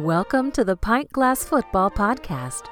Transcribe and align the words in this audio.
Welcome 0.00 0.50
to 0.52 0.64
the 0.64 0.76
Pint 0.76 1.12
Glass 1.12 1.44
Football 1.44 1.90
Podcast. 1.90 2.62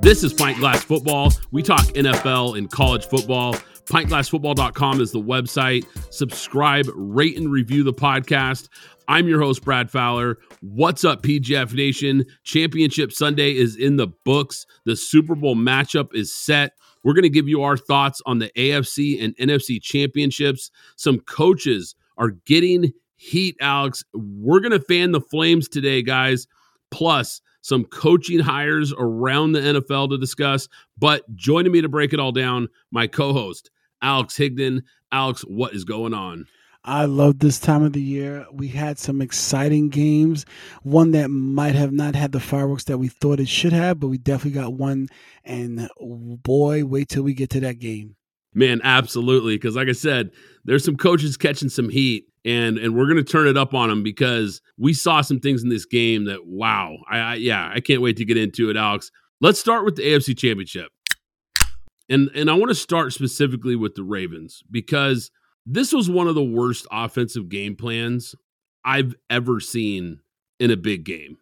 This 0.00 0.24
is 0.24 0.32
Pint 0.32 0.58
Glass 0.60 0.82
Football. 0.82 1.32
We 1.52 1.62
talk 1.62 1.84
NFL 1.88 2.56
and 2.56 2.70
college 2.70 3.04
football. 3.04 3.54
PintGlassFootball.com 3.86 5.00
is 5.00 5.12
the 5.12 5.20
website. 5.20 5.86
Subscribe, 6.12 6.86
rate, 6.94 7.36
and 7.36 7.50
review 7.50 7.84
the 7.84 7.92
podcast. 7.92 8.68
I'm 9.06 9.28
your 9.28 9.40
host, 9.40 9.64
Brad 9.64 9.92
Fowler. 9.92 10.38
What's 10.60 11.04
up, 11.04 11.22
PGF 11.22 11.72
Nation? 11.72 12.24
Championship 12.42 13.12
Sunday 13.12 13.56
is 13.56 13.76
in 13.76 13.96
the 13.96 14.08
books. 14.24 14.66
The 14.86 14.96
Super 14.96 15.36
Bowl 15.36 15.54
matchup 15.54 16.12
is 16.14 16.34
set. 16.34 16.72
We're 17.04 17.14
going 17.14 17.22
to 17.22 17.28
give 17.28 17.48
you 17.48 17.62
our 17.62 17.76
thoughts 17.76 18.20
on 18.26 18.40
the 18.40 18.50
AFC 18.56 19.22
and 19.22 19.36
NFC 19.36 19.80
championships. 19.80 20.72
Some 20.96 21.20
coaches 21.20 21.94
are 22.18 22.30
getting 22.30 22.92
heat, 23.14 23.56
Alex. 23.60 24.02
We're 24.12 24.60
going 24.60 24.72
to 24.72 24.80
fan 24.80 25.12
the 25.12 25.20
flames 25.20 25.68
today, 25.68 26.02
guys. 26.02 26.48
Plus, 26.90 27.40
some 27.60 27.84
coaching 27.84 28.40
hires 28.40 28.92
around 28.98 29.52
the 29.52 29.60
NFL 29.60 30.10
to 30.10 30.18
discuss. 30.18 30.68
But 30.98 31.22
joining 31.36 31.70
me 31.70 31.80
to 31.82 31.88
break 31.88 32.12
it 32.12 32.18
all 32.18 32.32
down, 32.32 32.68
my 32.90 33.06
co 33.06 33.32
host, 33.32 33.70
Alex 34.02 34.36
Higdon. 34.36 34.82
Alex, 35.12 35.42
what 35.42 35.74
is 35.74 35.84
going 35.84 36.14
on? 36.14 36.46
I 36.86 37.06
love 37.06 37.40
this 37.40 37.58
time 37.58 37.82
of 37.82 37.94
the 37.94 38.00
year. 38.00 38.46
We 38.52 38.68
had 38.68 38.96
some 38.98 39.20
exciting 39.20 39.88
games. 39.88 40.46
One 40.82 41.10
that 41.12 41.28
might 41.28 41.74
have 41.74 41.92
not 41.92 42.14
had 42.14 42.30
the 42.30 42.38
fireworks 42.38 42.84
that 42.84 42.98
we 42.98 43.08
thought 43.08 43.40
it 43.40 43.48
should 43.48 43.72
have, 43.72 43.98
but 43.98 44.06
we 44.06 44.18
definitely 44.18 44.60
got 44.60 44.72
one. 44.72 45.08
And 45.44 45.90
boy, 45.98 46.84
wait 46.84 47.08
till 47.08 47.24
we 47.24 47.34
get 47.34 47.50
to 47.50 47.60
that 47.60 47.80
game. 47.80 48.14
Man, 48.54 48.80
absolutely. 48.84 49.56
Because 49.56 49.74
like 49.74 49.88
I 49.88 49.92
said, 49.92 50.30
there's 50.64 50.84
some 50.84 50.96
coaches 50.96 51.36
catching 51.36 51.68
some 51.68 51.90
heat, 51.90 52.26
and 52.44 52.78
and 52.78 52.96
we're 52.96 53.08
gonna 53.08 53.24
turn 53.24 53.48
it 53.48 53.56
up 53.56 53.74
on 53.74 53.88
them 53.88 54.02
because 54.02 54.62
we 54.78 54.94
saw 54.94 55.20
some 55.20 55.40
things 55.40 55.62
in 55.62 55.68
this 55.68 55.84
game 55.84 56.24
that 56.24 56.46
wow, 56.46 56.96
I, 57.10 57.18
I 57.18 57.34
yeah, 57.34 57.70
I 57.74 57.80
can't 57.80 58.00
wait 58.00 58.16
to 58.18 58.24
get 58.24 58.36
into 58.36 58.70
it, 58.70 58.76
Alex. 58.76 59.10
Let's 59.40 59.60
start 59.60 59.84
with 59.84 59.96
the 59.96 60.04
AFC 60.04 60.38
Championship, 60.38 60.90
and 62.08 62.30
and 62.34 62.50
I 62.50 62.54
want 62.54 62.70
to 62.70 62.74
start 62.74 63.12
specifically 63.12 63.76
with 63.76 63.94
the 63.94 64.04
Ravens 64.04 64.62
because 64.70 65.30
this 65.64 65.92
was 65.92 66.08
one 66.08 66.28
of 66.28 66.34
the 66.34 66.44
worst 66.44 66.86
offensive 66.90 67.48
game 67.48 67.76
plans 67.76 68.34
I've 68.84 69.14
ever 69.28 69.60
seen 69.60 70.20
in 70.60 70.70
a 70.70 70.76
big 70.76 71.04
game. 71.04 71.38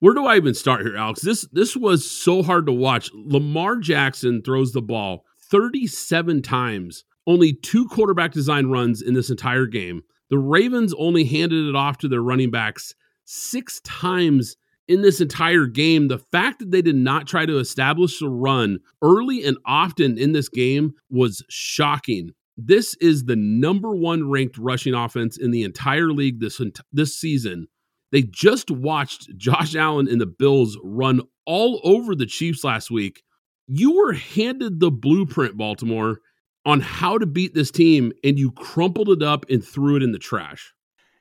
Where 0.00 0.14
do 0.14 0.26
I 0.26 0.36
even 0.36 0.54
start 0.54 0.82
here, 0.82 0.96
Alex? 0.96 1.20
This 1.20 1.46
this 1.52 1.76
was 1.76 2.10
so 2.10 2.42
hard 2.42 2.66
to 2.66 2.72
watch. 2.72 3.10
Lamar 3.14 3.76
Jackson 3.76 4.42
throws 4.42 4.72
the 4.72 4.82
ball 4.82 5.24
37 5.50 6.42
times, 6.42 7.04
only 7.26 7.52
two 7.52 7.86
quarterback 7.86 8.32
design 8.32 8.66
runs 8.66 9.02
in 9.02 9.14
this 9.14 9.30
entire 9.30 9.66
game. 9.66 10.02
The 10.28 10.38
Ravens 10.38 10.92
only 10.98 11.24
handed 11.24 11.68
it 11.68 11.76
off 11.76 11.98
to 11.98 12.08
their 12.08 12.22
running 12.22 12.50
backs 12.50 12.94
six 13.24 13.80
times 13.82 14.56
in 14.88 15.02
this 15.02 15.20
entire 15.20 15.66
game. 15.66 16.08
The 16.08 16.18
fact 16.18 16.58
that 16.60 16.70
they 16.70 16.82
did 16.82 16.96
not 16.96 17.26
try 17.26 17.46
to 17.46 17.58
establish 17.58 18.20
a 18.22 18.28
run 18.28 18.78
early 19.02 19.44
and 19.44 19.56
often 19.66 20.18
in 20.18 20.32
this 20.32 20.48
game 20.48 20.94
was 21.10 21.42
shocking. 21.48 22.30
This 22.56 22.94
is 22.96 23.24
the 23.24 23.36
number 23.36 23.94
one 23.94 24.30
ranked 24.30 24.56
rushing 24.58 24.94
offense 24.94 25.36
in 25.36 25.50
the 25.50 25.62
entire 25.62 26.10
league 26.10 26.40
this 26.40 26.60
this 26.92 27.18
season. 27.18 27.68
They 28.12 28.22
just 28.22 28.70
watched 28.70 29.36
Josh 29.36 29.74
Allen 29.74 30.08
and 30.08 30.20
the 30.20 30.26
Bills 30.26 30.78
run 30.82 31.20
all 31.44 31.80
over 31.84 32.14
the 32.14 32.26
Chiefs 32.26 32.64
last 32.64 32.90
week. 32.90 33.22
You 33.66 33.96
were 33.96 34.12
handed 34.12 34.80
the 34.80 34.90
blueprint, 34.90 35.56
Baltimore, 35.56 36.20
on 36.64 36.80
how 36.80 37.18
to 37.18 37.26
beat 37.26 37.54
this 37.54 37.70
team, 37.70 38.12
and 38.24 38.38
you 38.38 38.52
crumpled 38.52 39.08
it 39.10 39.22
up 39.22 39.44
and 39.50 39.64
threw 39.64 39.96
it 39.96 40.02
in 40.02 40.12
the 40.12 40.18
trash. 40.18 40.72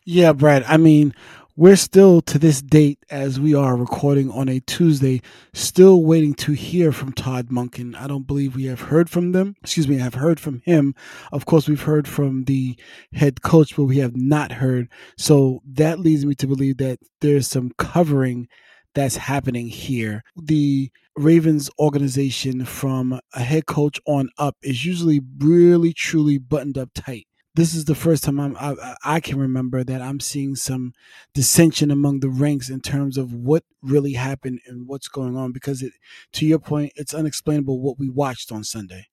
Yeah, 0.05 0.33
Brad. 0.33 0.63
I 0.63 0.77
mean, 0.77 1.13
we're 1.57 1.77
still 1.77 2.19
to 2.19 2.37
this 2.37 2.61
date, 2.61 2.99
as 3.09 3.39
we 3.39 3.55
are 3.55 3.77
recording 3.77 4.29
on 4.29 4.49
a 4.49 4.59
Tuesday, 4.59 5.21
still 5.53 6.03
waiting 6.03 6.33
to 6.33 6.51
hear 6.51 6.91
from 6.91 7.13
Todd 7.13 7.47
Monken. 7.47 7.95
I 7.95 8.07
don't 8.07 8.27
believe 8.27 8.55
we 8.55 8.65
have 8.65 8.81
heard 8.81 9.09
from 9.09 9.31
them. 9.31 9.55
Excuse 9.63 9.87
me, 9.87 9.97
I 9.97 10.03
have 10.03 10.15
heard 10.15 10.37
from 10.37 10.61
him. 10.65 10.95
Of 11.31 11.45
course, 11.45 11.69
we've 11.69 11.81
heard 11.81 12.09
from 12.09 12.43
the 12.43 12.77
head 13.13 13.41
coach, 13.41 13.77
but 13.77 13.85
we 13.85 13.99
have 13.99 14.17
not 14.17 14.51
heard. 14.51 14.89
So 15.17 15.61
that 15.65 15.99
leads 15.99 16.25
me 16.25 16.35
to 16.35 16.47
believe 16.47 16.77
that 16.77 16.99
there's 17.21 17.47
some 17.47 17.71
covering 17.77 18.49
that's 18.93 19.15
happening 19.15 19.69
here. 19.69 20.23
The 20.35 20.91
Ravens 21.15 21.69
organization 21.79 22.65
from 22.65 23.17
a 23.33 23.41
head 23.41 23.65
coach 23.65 24.01
on 24.05 24.29
up 24.37 24.57
is 24.61 24.85
usually 24.85 25.21
really, 25.37 25.93
truly 25.93 26.37
buttoned 26.37 26.77
up 26.77 26.89
tight 26.93 27.27
this 27.55 27.73
is 27.73 27.85
the 27.85 27.95
first 27.95 28.23
time 28.23 28.39
I'm, 28.39 28.55
I, 28.57 28.95
I, 29.03 29.19
can 29.21 29.39
remember 29.39 29.83
that 29.83 30.01
I'm 30.01 30.19
seeing 30.19 30.55
some 30.55 30.93
dissension 31.33 31.89
among 31.89 32.19
the 32.19 32.29
ranks 32.29 32.69
in 32.69 32.81
terms 32.81 33.17
of 33.17 33.33
what 33.33 33.63
really 33.81 34.13
happened 34.13 34.59
and 34.67 34.87
what's 34.87 35.07
going 35.07 35.37
on. 35.37 35.53
Because 35.53 35.81
it, 35.81 35.93
to 36.33 36.45
your 36.45 36.59
point, 36.59 36.91
it's 36.95 37.13
unexplainable 37.13 37.79
what 37.79 37.97
we 37.97 38.09
watched 38.09 38.51
on 38.51 38.63
Sunday. 38.63 39.07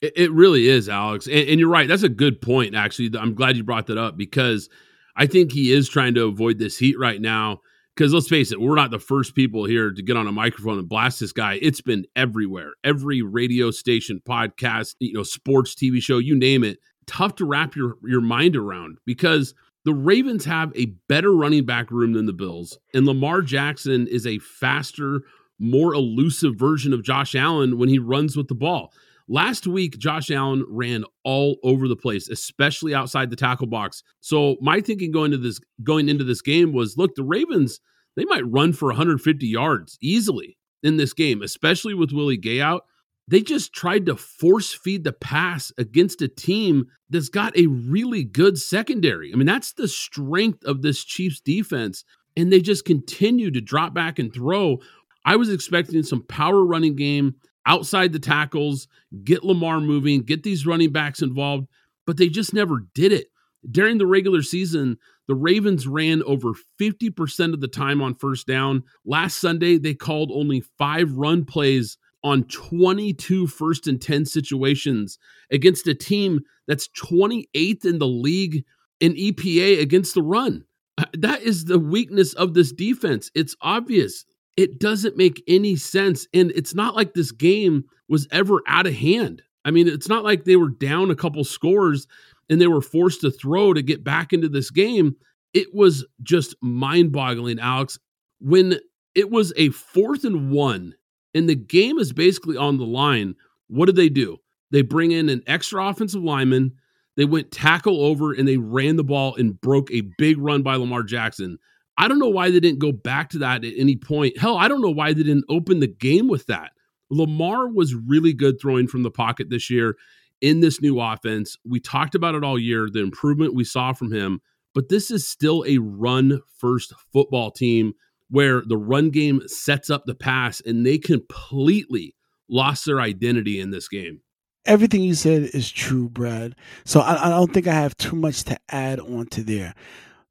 It, 0.00 0.12
it 0.16 0.32
really 0.32 0.68
is, 0.68 0.88
Alex, 0.88 1.26
and, 1.26 1.48
and, 1.48 1.60
you're 1.60 1.68
right. 1.68 1.88
That's 1.88 2.04
a 2.04 2.08
good 2.08 2.40
point. 2.40 2.74
Actually, 2.74 3.10
I'm 3.18 3.34
glad 3.34 3.56
you 3.56 3.64
brought 3.64 3.88
that 3.88 3.98
up 3.98 4.16
because 4.16 4.68
I 5.16 5.26
think 5.26 5.52
he 5.52 5.72
is 5.72 5.88
trying 5.88 6.14
to 6.14 6.26
avoid 6.26 6.58
this 6.58 6.78
heat 6.78 6.98
right 6.98 7.20
now. 7.20 7.60
Because 7.94 8.14
let's 8.14 8.28
face 8.28 8.52
it, 8.52 8.60
we're 8.60 8.74
not 8.74 8.90
the 8.90 8.98
first 8.98 9.34
people 9.34 9.66
here 9.66 9.92
to 9.92 10.02
get 10.02 10.16
on 10.16 10.26
a 10.26 10.32
microphone 10.32 10.78
and 10.78 10.88
blast 10.88 11.20
this 11.20 11.32
guy. 11.32 11.58
It's 11.60 11.82
been 11.82 12.06
everywhere, 12.16 12.72
every 12.82 13.20
radio 13.20 13.70
station, 13.70 14.22
podcast, 14.26 14.94
you 14.98 15.12
know, 15.12 15.22
sports, 15.22 15.74
TV 15.74 16.02
show, 16.02 16.16
you 16.16 16.34
name 16.34 16.64
it 16.64 16.78
tough 17.06 17.36
to 17.36 17.44
wrap 17.44 17.76
your, 17.76 17.96
your 18.02 18.20
mind 18.20 18.56
around 18.56 18.98
because 19.04 19.54
the 19.84 19.94
Ravens 19.94 20.44
have 20.44 20.72
a 20.76 20.86
better 21.08 21.32
running 21.32 21.64
back 21.64 21.90
room 21.90 22.12
than 22.12 22.26
the 22.26 22.32
Bills, 22.32 22.78
and 22.94 23.04
Lamar 23.06 23.42
Jackson 23.42 24.06
is 24.06 24.26
a 24.26 24.38
faster, 24.38 25.22
more 25.58 25.92
elusive 25.92 26.54
version 26.56 26.92
of 26.92 27.02
Josh 27.02 27.34
Allen 27.34 27.78
when 27.78 27.88
he 27.88 27.98
runs 27.98 28.36
with 28.36 28.48
the 28.48 28.54
ball. 28.54 28.92
Last 29.28 29.66
week, 29.66 29.98
Josh 29.98 30.30
Allen 30.30 30.64
ran 30.68 31.04
all 31.24 31.56
over 31.62 31.88
the 31.88 31.96
place, 31.96 32.28
especially 32.28 32.94
outside 32.94 33.30
the 33.30 33.36
tackle 33.36 33.66
box. 33.66 34.02
So 34.20 34.56
my 34.60 34.80
thinking 34.80 35.10
going 35.10 35.30
to 35.30 35.38
this 35.38 35.60
going 35.82 36.08
into 36.08 36.24
this 36.24 36.42
game 36.42 36.72
was, 36.72 36.96
look, 36.96 37.14
the 37.14 37.22
Ravens 37.24 37.80
they 38.16 38.24
might 38.24 38.50
run 38.50 38.72
for 38.72 38.88
150 38.88 39.46
yards 39.46 39.96
easily 40.02 40.58
in 40.82 40.96
this 40.96 41.12
game, 41.12 41.42
especially 41.42 41.94
with 41.94 42.12
Willie 42.12 42.36
Gay 42.36 42.60
out 42.60 42.84
they 43.28 43.40
just 43.40 43.72
tried 43.72 44.06
to 44.06 44.16
force 44.16 44.72
feed 44.72 45.04
the 45.04 45.12
pass 45.12 45.72
against 45.78 46.22
a 46.22 46.28
team 46.28 46.86
that's 47.08 47.28
got 47.28 47.56
a 47.56 47.66
really 47.66 48.24
good 48.24 48.58
secondary. 48.58 49.32
I 49.32 49.36
mean, 49.36 49.46
that's 49.46 49.72
the 49.72 49.88
strength 49.88 50.64
of 50.64 50.82
this 50.82 51.04
Chiefs 51.04 51.40
defense. 51.40 52.04
And 52.36 52.52
they 52.52 52.60
just 52.60 52.84
continue 52.84 53.50
to 53.50 53.60
drop 53.60 53.94
back 53.94 54.18
and 54.18 54.32
throw. 54.32 54.78
I 55.24 55.36
was 55.36 55.50
expecting 55.50 56.02
some 56.02 56.24
power 56.26 56.64
running 56.64 56.96
game 56.96 57.36
outside 57.66 58.12
the 58.12 58.18
tackles, 58.18 58.88
get 59.22 59.44
Lamar 59.44 59.80
moving, 59.80 60.22
get 60.22 60.42
these 60.42 60.66
running 60.66 60.90
backs 60.92 61.22
involved, 61.22 61.68
but 62.06 62.16
they 62.16 62.28
just 62.28 62.52
never 62.52 62.86
did 62.94 63.12
it. 63.12 63.28
During 63.70 63.98
the 63.98 64.06
regular 64.06 64.42
season, 64.42 64.96
the 65.28 65.34
Ravens 65.36 65.86
ran 65.86 66.22
over 66.24 66.54
50% 66.80 67.54
of 67.54 67.60
the 67.60 67.68
time 67.68 68.02
on 68.02 68.16
first 68.16 68.46
down. 68.46 68.82
Last 69.04 69.38
Sunday, 69.38 69.78
they 69.78 69.94
called 69.94 70.32
only 70.32 70.62
five 70.78 71.12
run 71.12 71.44
plays 71.44 71.96
on 72.24 72.44
22 72.44 73.46
first 73.46 73.86
and 73.86 74.00
10 74.00 74.24
situations 74.24 75.18
against 75.50 75.86
a 75.86 75.94
team 75.94 76.40
that's 76.66 76.88
28th 76.88 77.84
in 77.84 77.98
the 77.98 78.06
league 78.06 78.64
in 79.00 79.14
EPA 79.14 79.80
against 79.80 80.14
the 80.14 80.22
run. 80.22 80.64
Uh, 80.98 81.04
that 81.14 81.42
is 81.42 81.64
the 81.64 81.78
weakness 81.78 82.34
of 82.34 82.54
this 82.54 82.72
defense. 82.72 83.30
It's 83.34 83.56
obvious. 83.60 84.24
It 84.56 84.78
doesn't 84.78 85.16
make 85.16 85.42
any 85.48 85.76
sense. 85.76 86.26
And 86.32 86.52
it's 86.52 86.74
not 86.74 86.94
like 86.94 87.14
this 87.14 87.32
game 87.32 87.84
was 88.08 88.28
ever 88.30 88.60
out 88.66 88.86
of 88.86 88.94
hand. 88.94 89.42
I 89.64 89.70
mean, 89.70 89.88
it's 89.88 90.08
not 90.08 90.24
like 90.24 90.44
they 90.44 90.56
were 90.56 90.70
down 90.70 91.10
a 91.10 91.16
couple 91.16 91.42
scores 91.44 92.06
and 92.50 92.60
they 92.60 92.66
were 92.66 92.82
forced 92.82 93.22
to 93.22 93.30
throw 93.30 93.72
to 93.72 93.82
get 93.82 94.04
back 94.04 94.32
into 94.32 94.48
this 94.48 94.70
game. 94.70 95.16
It 95.54 95.74
was 95.74 96.04
just 96.22 96.54
mind 96.60 97.12
boggling, 97.12 97.58
Alex. 97.58 97.98
When 98.40 98.78
it 99.14 99.30
was 99.30 99.52
a 99.56 99.70
fourth 99.70 100.24
and 100.24 100.50
one 100.50 100.94
and 101.34 101.48
the 101.48 101.54
game 101.54 101.98
is 101.98 102.12
basically 102.12 102.56
on 102.56 102.78
the 102.78 102.84
line. 102.84 103.34
What 103.68 103.86
did 103.86 103.96
they 103.96 104.08
do? 104.08 104.38
They 104.70 104.82
bring 104.82 105.12
in 105.12 105.28
an 105.28 105.42
extra 105.46 105.86
offensive 105.86 106.22
lineman. 106.22 106.72
They 107.16 107.24
went 107.24 107.50
tackle 107.50 108.04
over 108.04 108.32
and 108.32 108.48
they 108.48 108.56
ran 108.56 108.96
the 108.96 109.04
ball 109.04 109.34
and 109.36 109.60
broke 109.60 109.90
a 109.90 110.02
big 110.18 110.38
run 110.38 110.62
by 110.62 110.76
Lamar 110.76 111.02
Jackson. 111.02 111.58
I 111.98 112.08
don't 112.08 112.18
know 112.18 112.28
why 112.28 112.50
they 112.50 112.60
didn't 112.60 112.78
go 112.78 112.90
back 112.90 113.30
to 113.30 113.38
that 113.38 113.64
at 113.64 113.74
any 113.76 113.96
point. 113.96 114.38
Hell, 114.38 114.56
I 114.56 114.68
don't 114.68 114.80
know 114.80 114.90
why 114.90 115.12
they 115.12 115.22
didn't 115.22 115.44
open 115.48 115.80
the 115.80 115.86
game 115.86 116.28
with 116.28 116.46
that. 116.46 116.70
Lamar 117.10 117.68
was 117.68 117.94
really 117.94 118.32
good 118.32 118.58
throwing 118.60 118.88
from 118.88 119.02
the 119.02 119.10
pocket 119.10 119.50
this 119.50 119.68
year 119.68 119.96
in 120.40 120.60
this 120.60 120.80
new 120.80 120.98
offense. 120.98 121.56
We 121.64 121.80
talked 121.80 122.14
about 122.14 122.34
it 122.34 122.42
all 122.42 122.58
year, 122.58 122.88
the 122.90 123.00
improvement 123.00 123.54
we 123.54 123.64
saw 123.64 123.92
from 123.92 124.10
him, 124.10 124.40
but 124.74 124.88
this 124.88 125.10
is 125.10 125.28
still 125.28 125.64
a 125.66 125.76
run 125.78 126.40
first 126.58 126.94
football 127.12 127.50
team 127.50 127.92
where 128.32 128.62
the 128.62 128.78
run 128.78 129.10
game 129.10 129.42
sets 129.46 129.90
up 129.90 130.06
the 130.06 130.14
pass 130.14 130.62
and 130.64 130.86
they 130.86 130.96
completely 130.96 132.16
lost 132.48 132.86
their 132.86 132.98
identity 132.98 133.60
in 133.60 133.70
this 133.70 133.88
game. 133.88 134.22
Everything 134.64 135.02
you 135.02 135.14
said 135.14 135.50
is 135.52 135.70
true, 135.70 136.08
Brad. 136.08 136.56
So 136.86 137.00
I, 137.00 137.26
I 137.26 137.28
don't 137.28 137.52
think 137.52 137.66
I 137.66 137.74
have 137.74 137.94
too 137.98 138.16
much 138.16 138.44
to 138.44 138.58
add 138.70 139.00
on 139.00 139.26
to 139.32 139.42
there. 139.42 139.74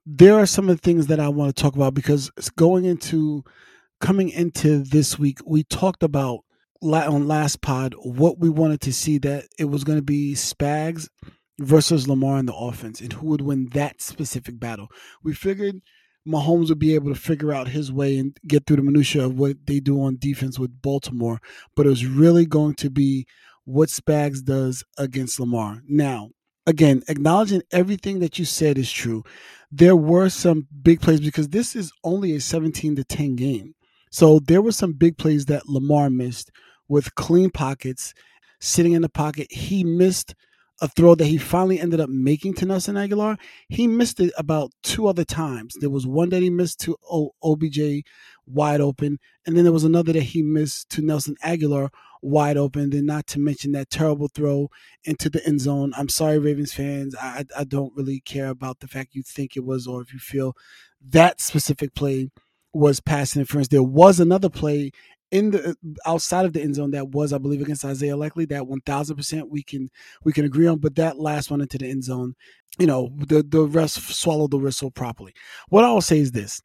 There 0.04 0.34
are 0.34 0.48
some 0.48 0.68
of 0.68 0.78
the 0.78 0.82
things 0.82 1.08
that 1.08 1.20
I 1.20 1.28
want 1.28 1.56
to 1.56 1.62
talk 1.62 1.76
about 1.76 1.94
because 1.94 2.32
going 2.56 2.86
into 2.86 3.44
coming 4.00 4.30
into 4.30 4.80
this 4.80 5.20
week, 5.20 5.38
we 5.46 5.64
talked 5.64 6.02
about 6.02 6.40
on 6.82 7.28
last 7.28 7.62
pod 7.62 7.94
what 8.00 8.40
we 8.40 8.50
wanted 8.50 8.82
to 8.82 8.94
see 8.94 9.20
that 9.20 9.46
it 9.60 9.66
was 9.66 9.84
going 9.84 10.00
to 10.00 10.04
be 10.04 10.34
Spags 10.34 11.08
versus 11.60 12.08
Lamar 12.08 12.40
in 12.40 12.48
the 12.48 12.56
offense 12.56 13.00
and 13.00 13.14
who 13.14 13.28
would 13.28 13.42
win 13.42 13.70
that 13.74 14.02
specific 14.02 14.60
battle. 14.60 14.88
We 15.24 15.36
figured 15.36 15.82
Mahomes 16.28 16.70
would 16.70 16.80
be 16.80 16.96
able 16.96 17.14
to 17.14 17.20
figure 17.20 17.54
out 17.54 17.70
his 17.70 17.92
way 17.92 18.18
and 18.18 18.38
get 18.48 18.66
through 18.66 18.78
the 18.78 18.84
minutia 18.84 19.26
of 19.26 19.38
what 19.38 19.58
they 19.66 19.80
do 19.80 20.02
on 20.02 20.18
defense 20.18 20.60
with 20.60 20.82
Baltimore, 20.82 21.40
but 21.76 21.86
it 21.86 21.90
was 21.90 22.06
really 22.06 22.46
going 22.46 22.76
to 22.76 22.90
be 22.90 23.26
what 23.66 23.90
Spags 23.90 24.44
does 24.44 24.84
against 24.98 25.40
Lamar. 25.40 25.82
Now, 25.88 26.30
again, 26.68 27.04
acknowledging 27.08 27.64
everything 27.72 28.20
that 28.20 28.38
you 28.38 28.46
said 28.46 28.78
is 28.78 28.92
true. 28.92 29.24
There 29.72 29.96
were 29.96 30.30
some 30.30 30.68
big 30.84 31.02
plays 31.02 31.22
because 31.22 31.50
this 31.50 31.76
is 31.76 31.92
only 32.04 32.36
a 32.36 32.42
17 32.42 32.96
to 32.98 33.04
10 33.04 33.36
game. 33.36 33.74
So 34.12 34.40
there 34.40 34.62
were 34.62 34.74
some 34.74 34.94
big 34.94 35.18
plays 35.18 35.46
that 35.46 35.70
Lamar 35.70 36.10
missed 36.10 36.52
with 36.88 37.16
clean 37.16 37.50
pockets, 37.50 38.14
sitting 38.60 38.92
in 38.92 39.02
the 39.02 39.10
pocket. 39.10 39.48
He 39.52 39.84
missed 39.84 40.36
a 40.82 40.88
throw 40.88 41.16
that 41.16 41.26
he 41.26 41.38
finally 41.38 41.80
ended 41.80 42.00
up 42.00 42.10
making 42.10 42.56
to 42.56 42.66
Nelson 42.66 42.96
Agholor. 42.96 43.38
He 43.70 43.88
missed 43.88 44.20
it 44.20 44.34
about 44.38 44.72
two 44.82 45.08
other 45.08 45.24
times. 45.24 45.76
There 45.80 45.90
was 45.92 46.08
one 46.08 46.30
that 46.30 46.42
he 46.42 46.50
missed 46.50 46.80
to 46.82 46.98
OBJ 47.44 48.04
wide 48.48 48.82
open, 48.82 49.20
and 49.46 49.56
then 49.56 49.64
there 49.64 49.74
was 49.74 49.84
another 49.84 50.14
that 50.14 50.24
he 50.24 50.42
missed 50.42 50.90
to 50.92 51.02
Nelson 51.02 51.36
Agholor 51.44 51.90
wide 52.22 52.58
open. 52.58 52.90
Then 52.90 53.06
not 53.06 53.28
to 53.28 53.40
mention 53.40 53.74
that 53.74 53.90
terrible 53.92 54.28
throw 54.28 54.70
into 55.04 55.30
the 55.30 55.46
end 55.46 55.62
zone. 55.62 55.94
I'm 55.96 56.10
sorry, 56.10 56.40
Ravens 56.40 56.74
fans. 56.74 57.16
I, 57.22 57.46
I 57.58 57.64
don't 57.64 57.94
really 57.96 58.20
care 58.22 58.50
about 58.50 58.80
the 58.80 58.88
fact 58.88 59.16
you 59.16 59.24
think 59.24 59.56
it 59.56 59.64
was 59.64 59.88
or 59.88 60.02
if 60.02 60.14
you 60.14 60.20
feel 60.20 60.56
that 61.10 61.42
specific 61.42 61.94
play 61.96 62.30
was 62.74 63.00
pass 63.00 63.36
interference. 63.36 63.68
There 63.68 63.84
was 63.84 64.20
another 64.20 64.50
play 64.50 64.92
in 65.32 65.52
the 65.52 65.76
outside 66.06 66.46
of 66.46 66.54
the 66.54 66.62
end 66.62 66.76
zone 66.76 66.92
that 66.92 67.10
was, 67.10 67.34
I 67.34 67.38
believe, 67.38 67.62
against 67.62 67.86
Isaiah 67.86 68.18
Likely. 68.18 68.46
That 68.46 68.68
one 68.68 68.82
thousand 68.82 69.16
percent 69.16 69.50
we 69.50 69.64
can 69.64 69.90
we 70.24 70.34
can 70.34 70.46
agree 70.46 70.68
on. 70.68 70.80
But 70.80 70.96
that 70.96 71.20
last 71.20 71.50
one 71.50 71.62
into 71.62 71.78
the 71.78 71.90
end 71.90 72.04
zone, 72.04 72.36
you 72.78 72.88
know, 72.88 73.12
the 73.18 73.44
the 73.44 73.64
rest 73.64 74.02
swallowed 74.14 74.52
the 74.52 74.58
whistle 74.58 74.92
properly. 74.92 75.34
What 75.70 75.86
I 75.86 75.92
will 75.92 76.02
say 76.02 76.20
is 76.20 76.32
this: 76.32 76.62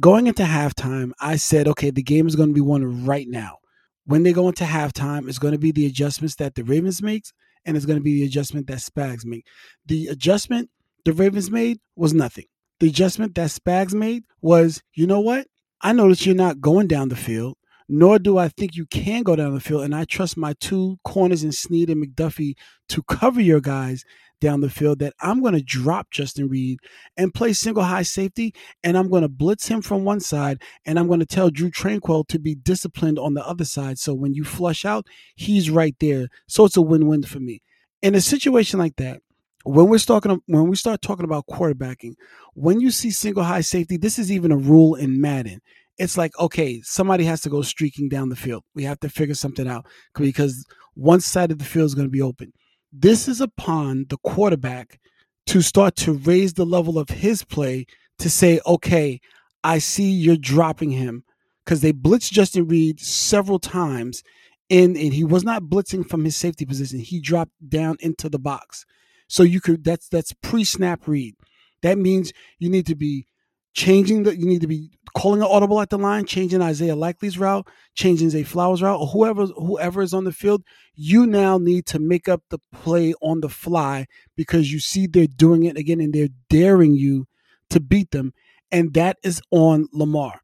going 0.00 0.26
into 0.26 0.42
halftime, 0.42 1.12
I 1.20 1.36
said, 1.36 1.68
okay, 1.68 1.90
the 1.90 2.02
game 2.02 2.26
is 2.26 2.36
going 2.36 2.50
to 2.50 2.54
be 2.54 2.60
won 2.60 3.06
right 3.06 3.28
now. 3.28 3.58
When 4.04 4.22
they 4.22 4.32
go 4.32 4.48
into 4.48 4.64
halftime, 4.64 5.28
it's 5.28 5.38
going 5.38 5.52
to 5.52 5.58
be 5.58 5.72
the 5.72 5.86
adjustments 5.86 6.36
that 6.36 6.54
the 6.54 6.64
Ravens 6.64 7.02
makes, 7.02 7.32
and 7.64 7.76
it's 7.76 7.86
going 7.86 7.98
to 7.98 8.04
be 8.04 8.20
the 8.20 8.26
adjustment 8.26 8.66
that 8.66 8.78
Spags 8.78 9.24
make. 9.24 9.46
The 9.86 10.08
adjustment 10.08 10.70
the 11.04 11.12
Ravens 11.12 11.50
made 11.50 11.78
was 11.94 12.14
nothing. 12.14 12.46
The 12.80 12.88
adjustment 12.88 13.34
that 13.34 13.50
Spags 13.50 13.94
made 13.94 14.24
was, 14.40 14.82
you 14.94 15.06
know 15.06 15.20
what? 15.20 15.46
I 15.80 15.92
that 15.92 16.26
you're 16.26 16.34
not 16.34 16.60
going 16.60 16.86
down 16.86 17.08
the 17.08 17.16
field 17.16 17.56
nor 17.88 18.18
do 18.18 18.38
I 18.38 18.48
think 18.48 18.76
you 18.76 18.86
can 18.86 19.22
go 19.22 19.36
down 19.36 19.54
the 19.54 19.60
field. 19.60 19.82
And 19.82 19.94
I 19.94 20.04
trust 20.04 20.36
my 20.36 20.54
two 20.60 20.98
corners 21.04 21.42
in 21.42 21.52
Sneed 21.52 21.90
and 21.90 22.04
McDuffie 22.04 22.54
to 22.90 23.02
cover 23.02 23.40
your 23.40 23.60
guys 23.60 24.04
down 24.40 24.60
the 24.60 24.70
field 24.70 25.00
that 25.00 25.14
I'm 25.20 25.40
going 25.40 25.54
to 25.54 25.62
drop 25.62 26.10
Justin 26.10 26.48
Reid 26.48 26.78
and 27.16 27.34
play 27.34 27.52
single 27.52 27.82
high 27.82 28.02
safety, 28.02 28.54
and 28.84 28.96
I'm 28.96 29.10
going 29.10 29.22
to 29.22 29.28
blitz 29.28 29.66
him 29.66 29.82
from 29.82 30.04
one 30.04 30.20
side, 30.20 30.62
and 30.86 30.98
I'm 30.98 31.08
going 31.08 31.20
to 31.20 31.26
tell 31.26 31.50
Drue 31.50 31.70
Tranquill 31.70 32.26
to 32.28 32.38
be 32.38 32.54
disciplined 32.54 33.18
on 33.18 33.34
the 33.34 33.46
other 33.46 33.64
side. 33.64 33.98
So 33.98 34.14
when 34.14 34.34
you 34.34 34.44
flush 34.44 34.84
out, 34.84 35.06
he's 35.34 35.70
right 35.70 35.96
there. 35.98 36.28
So 36.46 36.64
it's 36.64 36.76
a 36.76 36.82
win-win 36.82 37.24
for 37.24 37.40
me. 37.40 37.62
In 38.00 38.14
a 38.14 38.20
situation 38.20 38.78
like 38.78 38.96
that, 38.96 39.22
when 39.64 39.88
we're 39.88 39.98
talking 39.98 40.40
when 40.46 40.68
we 40.68 40.76
start 40.76 41.02
talking 41.02 41.24
about 41.24 41.46
quarterbacking, 41.48 42.14
when 42.54 42.80
you 42.80 42.90
see 42.90 43.10
single 43.10 43.42
high 43.42 43.60
safety, 43.60 43.96
this 43.96 44.18
is 44.18 44.30
even 44.30 44.52
a 44.52 44.56
rule 44.56 44.94
in 44.94 45.20
Madden 45.20 45.60
it's 45.98 46.16
like 46.16 46.38
okay 46.38 46.80
somebody 46.82 47.24
has 47.24 47.40
to 47.42 47.50
go 47.50 47.62
streaking 47.62 48.08
down 48.08 48.28
the 48.28 48.36
field. 48.36 48.64
We 48.74 48.84
have 48.84 49.00
to 49.00 49.08
figure 49.08 49.34
something 49.34 49.68
out 49.68 49.86
because 50.14 50.66
one 50.94 51.20
side 51.20 51.50
of 51.50 51.58
the 51.58 51.64
field 51.64 51.86
is 51.86 51.94
going 51.94 52.08
to 52.08 52.12
be 52.12 52.22
open. 52.22 52.52
This 52.92 53.28
is 53.28 53.40
upon 53.40 54.06
the 54.08 54.16
quarterback 54.18 54.98
to 55.46 55.60
start 55.60 55.96
to 55.96 56.12
raise 56.12 56.54
the 56.54 56.66
level 56.66 56.98
of 56.98 57.08
his 57.08 57.44
play 57.44 57.86
to 58.18 58.28
say 58.28 58.60
okay 58.66 59.20
i 59.64 59.78
see 59.78 60.10
you're 60.10 60.36
dropping 60.36 60.90
him 60.90 61.24
because 61.64 61.80
they 61.80 61.92
blitzed 61.92 62.32
justin 62.32 62.66
Reid 62.66 63.00
several 63.00 63.58
times 63.58 64.22
and, 64.70 64.96
and 64.96 65.14
he 65.14 65.24
was 65.24 65.44
not 65.44 65.64
blitzing 65.64 66.08
from 66.08 66.24
his 66.24 66.36
safety 66.36 66.66
position. 66.66 66.98
He 66.98 67.20
dropped 67.20 67.52
down 67.68 67.96
into 68.00 68.28
the 68.28 68.38
box. 68.38 68.84
So 69.28 69.42
you 69.42 69.60
could 69.60 69.84
that's 69.84 70.08
that's 70.08 70.32
pre-snap 70.42 71.06
read. 71.06 71.34
That 71.82 71.98
means 71.98 72.32
you 72.58 72.68
need 72.68 72.86
to 72.86 72.94
be 72.94 73.26
changing 73.74 74.22
the 74.22 74.36
you 74.36 74.46
need 74.46 74.62
to 74.62 74.66
be 74.66 74.90
calling 75.18 75.42
an 75.42 75.48
audible 75.50 75.80
at 75.80 75.90
the 75.90 75.98
line, 75.98 76.24
changing 76.24 76.62
Isaiah 76.62 76.94
Likely's 76.94 77.38
route, 77.38 77.66
changing 77.94 78.30
Zay 78.30 78.44
Flowers' 78.44 78.82
route, 78.82 79.00
or 79.00 79.08
whoever 79.08 79.46
whoever 79.46 80.00
is 80.00 80.14
on 80.14 80.22
the 80.22 80.32
field, 80.32 80.62
you 80.94 81.26
now 81.26 81.58
need 81.58 81.86
to 81.86 81.98
make 81.98 82.28
up 82.28 82.42
the 82.50 82.60
play 82.72 83.14
on 83.20 83.40
the 83.40 83.48
fly 83.48 84.06
because 84.36 84.72
you 84.72 84.78
see 84.78 85.08
they're 85.08 85.26
doing 85.26 85.64
it 85.64 85.76
again 85.76 86.00
and 86.00 86.12
they're 86.14 86.28
daring 86.48 86.94
you 86.94 87.26
to 87.68 87.80
beat 87.80 88.12
them, 88.12 88.32
and 88.70 88.94
that 88.94 89.16
is 89.24 89.42
on 89.50 89.88
Lamar. 89.92 90.40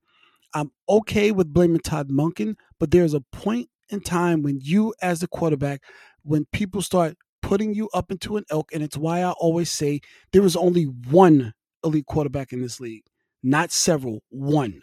I'm 0.53 0.73
okay 0.89 1.31
with 1.31 1.53
blaming 1.53 1.79
Todd 1.79 2.09
Monken, 2.11 2.57
but 2.81 2.91
there's 2.91 3.15
a 3.15 3.21
point 3.21 3.69
in 3.91 4.01
time 4.01 4.43
when 4.43 4.59
you, 4.61 4.93
as 5.01 5.23
a 5.23 5.29
quarterback, 5.29 5.83
when 6.25 6.47
people 6.53 6.83
start 6.83 7.17
putting 7.43 7.75
you 7.75 7.89
up 7.95 8.11
into 8.11 8.37
an 8.37 8.45
elk, 8.51 8.71
and 8.73 8.83
it's 8.83 8.97
why 8.97 9.21
I 9.21 9.31
always 9.31 9.71
say 9.71 10.01
there 10.33 10.45
is 10.45 10.57
only 10.57 10.85
one 10.85 11.55
elite 11.85 12.07
quarterback 12.07 12.53
in 12.53 12.61
this 12.61 12.81
league 12.81 13.05
not 13.45 13.71
several, 13.71 14.23
one. 14.31 14.81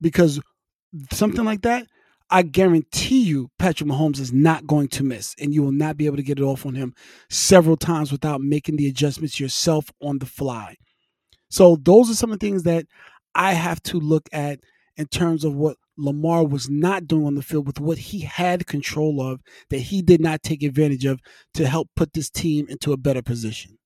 Because 0.00 0.40
something 1.12 1.44
like 1.44 1.62
that, 1.62 1.86
I 2.30 2.42
guarantee 2.42 3.22
you 3.22 3.50
Patrick 3.58 3.90
Mahomes 3.90 4.18
is 4.18 4.32
not 4.32 4.66
going 4.66 4.88
to 4.88 5.04
miss, 5.04 5.34
and 5.40 5.52
you 5.52 5.62
will 5.62 5.72
not 5.72 5.96
be 5.96 6.06
able 6.06 6.16
to 6.16 6.22
get 6.22 6.38
it 6.38 6.44
off 6.44 6.64
on 6.64 6.74
him 6.74 6.94
several 7.28 7.76
times 7.76 8.10
without 8.10 8.40
making 8.40 8.76
the 8.76 8.88
adjustments 8.88 9.38
yourself 9.38 9.90
on 10.00 10.18
the 10.18 10.26
fly. 10.26 10.76
So, 11.50 11.76
those 11.76 12.10
are 12.10 12.14
some 12.14 12.32
of 12.32 12.38
the 12.38 12.46
things 12.46 12.62
that 12.62 12.86
I 13.34 13.52
have 13.52 13.82
to 13.84 14.00
look 14.00 14.28
at 14.32 14.60
in 14.96 15.06
terms 15.06 15.44
of 15.44 15.54
what 15.54 15.76
Lamar 15.98 16.44
was 16.46 16.70
not 16.70 17.06
doing 17.06 17.26
on 17.26 17.34
the 17.34 17.42
field 17.42 17.66
with 17.66 17.80
what 17.80 17.98
he 17.98 18.20
had 18.20 18.66
control 18.66 19.20
of 19.20 19.40
that 19.70 19.78
he 19.78 20.00
did 20.02 20.20
not 20.20 20.42
take 20.42 20.62
advantage 20.62 21.04
of 21.04 21.20
to 21.54 21.66
help 21.66 21.88
put 21.96 22.14
this 22.14 22.30
team 22.30 22.66
into 22.68 22.92
a 22.92 22.96
better 22.96 23.22
position. 23.22 23.76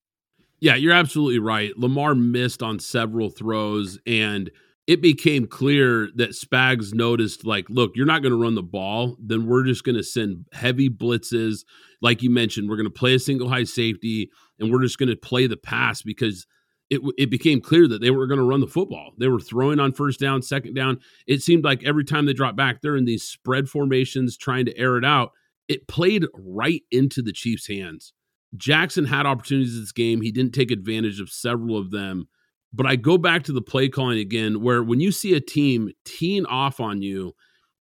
Yeah, 0.61 0.75
you're 0.75 0.95
absolutely 0.95 1.39
right. 1.39 1.77
Lamar 1.77 2.15
missed 2.15 2.63
on 2.63 2.79
several 2.79 3.29
throws, 3.29 3.99
and 4.07 4.51
it 4.87 5.03
became 5.03 5.47
clear 5.47 6.09
that 6.15 6.31
Spags 6.31 6.95
noticed, 6.95 7.45
like, 7.45 7.69
look, 7.69 7.93
you're 7.95 8.07
not 8.07 8.23
going 8.23 8.33
to 8.33 8.41
run 8.41 8.55
the 8.55 8.63
ball. 8.63 9.17
Then 9.21 9.47
we're 9.47 9.65
just 9.65 9.85
going 9.85 9.97
to 9.97 10.03
send 10.03 10.47
heavy 10.53 10.89
blitzes. 10.89 11.65
Like 12.01 12.23
you 12.23 12.31
mentioned, 12.31 12.69
we're 12.69 12.77
going 12.77 12.85
to 12.85 12.91
play 12.91 13.15
a 13.15 13.19
single 13.19 13.49
high 13.49 13.65
safety, 13.65 14.31
and 14.59 14.71
we're 14.71 14.83
just 14.83 14.99
going 14.99 15.09
to 15.11 15.17
play 15.17 15.47
the 15.47 15.57
pass 15.57 16.03
because 16.03 16.47
it, 16.89 17.01
it 17.19 17.31
became 17.31 17.61
clear 17.61 17.87
that 17.89 18.01
they 18.01 18.11
were 18.11 18.27
going 18.27 18.39
to 18.39 18.47
run 18.47 18.61
the 18.61 18.67
football. 18.67 19.13
They 19.19 19.29
were 19.29 19.41
throwing 19.41 19.81
on 19.81 19.93
first 19.93 20.21
down, 20.21 20.41
second 20.41 20.75
down. 20.75 21.01
It 21.27 21.43
seemed 21.43 21.65
like 21.65 21.85
every 21.85 22.05
time 22.05 22.25
they 22.25 22.33
dropped 22.33 22.57
back, 22.57 22.81
they're 22.81 22.97
in 22.97 23.05
these 23.05 23.25
spread 23.25 23.69
formations 23.69 24.37
trying 24.37 24.67
to 24.67 24.79
air 24.79 24.97
it 24.97 25.05
out. 25.05 25.33
It 25.69 25.89
played 25.89 26.25
right 26.33 26.83
into 26.91 27.23
the 27.23 27.33
Chiefs' 27.33 27.67
hands. 27.67 28.13
Jackson 28.57 29.05
had 29.05 29.27
opportunities 29.27 29.75
in 29.75 29.81
this 29.81 29.93
game. 29.93 30.21
He 30.21 30.33
didn't 30.33 30.55
take 30.55 30.71
advantage 30.71 31.21
of 31.21 31.31
several 31.31 31.77
of 31.77 31.91
them. 31.91 32.29
But 32.73 32.87
I 32.87 32.97
go 32.97 33.17
back 33.17 33.45
to 33.45 33.53
the 33.53 33.63
play 33.63 33.89
calling 33.89 34.19
again, 34.19 34.61
where 34.61 34.83
when 34.83 35.01
you 35.01 35.11
see 35.11 35.35
a 35.35 35.41
team 35.41 35.91
teeing 36.05 36.45
off 36.47 36.81
on 36.81 37.01
you, 37.01 37.33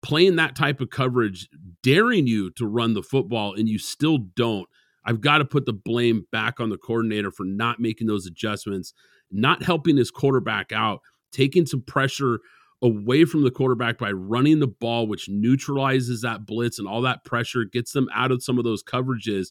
playing 0.01 0.35
that 0.35 0.55
type 0.55 0.81
of 0.81 0.89
coverage, 0.89 1.47
daring 1.83 2.27
you 2.27 2.49
to 2.51 2.65
run 2.65 2.93
the 2.93 3.03
football, 3.03 3.53
and 3.53 3.69
you 3.69 3.77
still 3.77 4.17
don't, 4.17 4.67
I've 5.05 5.21
got 5.21 5.37
to 5.37 5.45
put 5.45 5.65
the 5.65 5.73
blame 5.73 6.25
back 6.31 6.59
on 6.59 6.69
the 6.69 6.77
coordinator 6.77 7.31
for 7.31 7.45
not 7.45 7.79
making 7.79 8.07
those 8.07 8.25
adjustments, 8.25 8.93
not 9.31 9.63
helping 9.63 9.97
his 9.97 10.11
quarterback 10.11 10.71
out, 10.71 11.01
taking 11.31 11.65
some 11.65 11.81
pressure 11.81 12.39
away 12.81 13.25
from 13.25 13.43
the 13.43 13.51
quarterback 13.51 13.97
by 13.97 14.11
running 14.11 14.59
the 14.59 14.67
ball, 14.67 15.07
which 15.07 15.29
neutralizes 15.29 16.21
that 16.21 16.45
blitz 16.45 16.79
and 16.79 16.87
all 16.87 17.01
that 17.01 17.23
pressure, 17.23 17.63
gets 17.63 17.93
them 17.93 18.09
out 18.13 18.31
of 18.31 18.43
some 18.43 18.57
of 18.57 18.63
those 18.63 18.83
coverages 18.83 19.49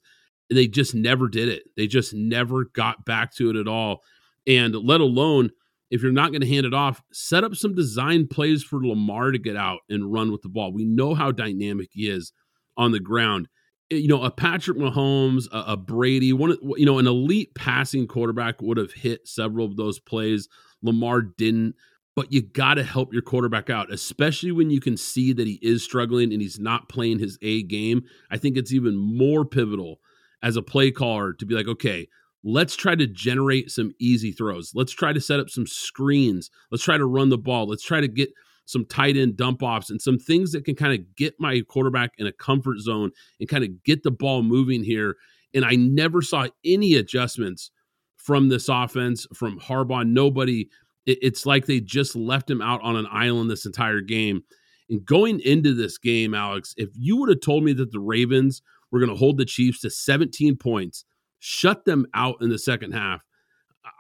they 0.51 0.67
just 0.67 0.95
never 0.95 1.29
did 1.29 1.49
it. 1.49 1.63
They 1.77 1.87
just 1.87 2.13
never 2.15 2.65
got 2.65 3.05
back 3.05 3.35
to 3.37 3.51
it 3.51 3.57
at 3.57 3.69
all. 3.69 4.03
And 4.47 4.75
let 4.75 5.01
alone 5.01 5.51
if 5.91 6.03
you're 6.03 6.13
not 6.13 6.31
going 6.31 6.41
to 6.41 6.49
hand 6.49 6.67
it 6.67 6.75
off, 6.75 7.03
set 7.13 7.45
up 7.45 7.55
some 7.55 7.75
design 7.75 8.29
plays 8.29 8.63
for 8.63 8.85
Lamar 8.85 9.33
to 9.33 9.39
get 9.39 9.57
out 9.57 9.81
and 9.89 10.13
run 10.13 10.31
with 10.31 10.43
the 10.43 10.49
ball. 10.49 10.73
We 10.73 10.85
know 10.85 11.15
how 11.15 11.33
dynamic 11.33 11.89
he 11.93 12.09
is 12.09 12.33
on 12.77 12.93
the 12.93 13.01
ground. 13.01 13.49
Eh, 13.91 13.97
you 13.97 14.09
know, 14.09 14.23
a 14.23 14.31
Patrick 14.31 14.79
Mahomes, 14.79 15.49
a, 15.53 15.73
a 15.73 15.77
Brady, 15.77 16.33
one, 16.33 16.57
you 16.77 16.87
know, 16.87 16.99
an 16.99 17.09
elite 17.09 17.55
passing 17.57 18.07
quarterback 18.07 18.63
would 18.63 18.77
have 18.77 18.93
hit 18.93 19.27
several 19.27 19.67
of 19.67 19.77
those 19.77 19.99
plays. 19.99 20.49
Lamar 20.83 21.23
didn't. 21.23 21.75
but 22.15 22.33
you 22.33 22.43
got 22.43 22.75
to 22.75 22.85
help 22.85 23.13
your 23.13 23.23
quarterback 23.23 23.69
out, 23.69 23.93
especially 23.93 24.53
when 24.53 24.71
you 24.71 24.81
can 24.81 24.97
see 24.97 25.33
that 25.33 25.47
he 25.47 25.59
is 25.61 25.83
struggling 25.83 26.33
and 26.33 26.41
he's 26.41 26.61
not 26.61 26.89
playing 26.89 27.19
his 27.19 27.37
A 27.43 27.65
game. 27.65 28.05
I 28.31 28.39
think 28.39 28.57
it's 28.57 28.73
even 28.73 28.97
more 28.97 29.45
pivotal 29.45 30.01
as 30.43 30.57
a 30.57 30.63
play 30.63 30.91
caller 30.91 31.33
to 31.35 31.47
be 31.47 31.55
like, 31.55 31.69
okay, 31.69 32.09
let's 32.43 32.77
try 32.77 32.95
to 32.95 33.07
generate 33.07 33.71
some 33.71 33.93
easy 33.99 34.33
throws. 34.33 34.73
Let's 34.75 34.93
try 34.93 35.13
to 35.13 35.21
set 35.21 35.41
up 35.41 35.51
some 35.51 35.67
screens. 35.67 36.51
Let's 36.71 36.85
try 36.85 36.97
to 36.97 37.07
run 37.07 37.29
the 37.29 37.39
ball. 37.39 37.67
Let's 37.67 37.83
try 37.83 38.01
to 38.01 38.09
get 38.09 38.31
some 38.65 38.85
tight 38.87 39.17
end 39.17 39.37
dump 39.37 39.63
offs 39.63 39.91
and 39.91 40.01
some 40.01 40.19
things 40.19 40.53
that 40.53 40.65
can 40.65 40.77
kind 40.77 40.95
of 40.95 41.17
get 41.17 41.35
my 41.39 41.61
quarterback 41.69 42.13
in 42.19 42.27
a 42.27 42.33
comfort 42.33 42.79
zone 42.79 43.11
and 43.41 43.49
kind 43.49 43.65
of 43.65 43.83
get 43.85 44.03
the 44.03 44.11
ball 44.11 44.43
moving 44.43 44.83
here. 44.83 45.17
And 45.55 45.65
I 45.65 45.75
never 45.75 46.23
saw 46.23 46.47
any 46.65 46.95
adjustments 46.95 47.73
from 48.17 48.49
this 48.49 48.69
offense, 48.69 49.27
from 49.35 49.59
Harbaugh. 49.59 50.09
Nobody, 50.09 50.69
it's 51.07 51.47
like 51.47 51.67
they 51.67 51.81
just 51.81 52.15
left 52.15 52.49
him 52.49 52.63
out 52.63 52.81
on 52.83 52.97
an 52.97 53.09
island 53.11 53.51
this 53.51 53.67
entire 53.67 54.01
game. 54.01 54.45
And 54.89 55.05
going 55.05 55.41
into 55.41 55.75
this 55.75 55.99
game, 55.99 56.35
Alex, 56.35 56.75
if 56.77 56.91
you 56.95 57.17
would 57.17 57.29
have 57.29 57.41
told 57.41 57.65
me 57.65 57.73
that 57.73 57.91
the 57.91 58.01
Ravens 58.01 58.63
were 58.91 58.99
going 59.01 59.11
to 59.11 59.17
hold 59.17 59.39
the 59.39 59.45
Chiefs 59.45 59.81
to 59.81 59.91
17 59.91 60.57
points, 60.57 61.05
shut 61.39 61.85
them 61.85 62.07
out 62.15 62.37
in 62.41 62.51
the 62.51 62.59
second 62.59 62.93
half, 62.93 63.25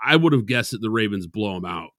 I 0.04 0.16
would 0.16 0.32
have 0.32 0.46
guessed 0.46 0.72
that 0.72 0.80
the 0.80 0.90
Ravens 0.90 1.26
blow 1.26 1.54
them 1.54 1.64
out. 1.64 1.90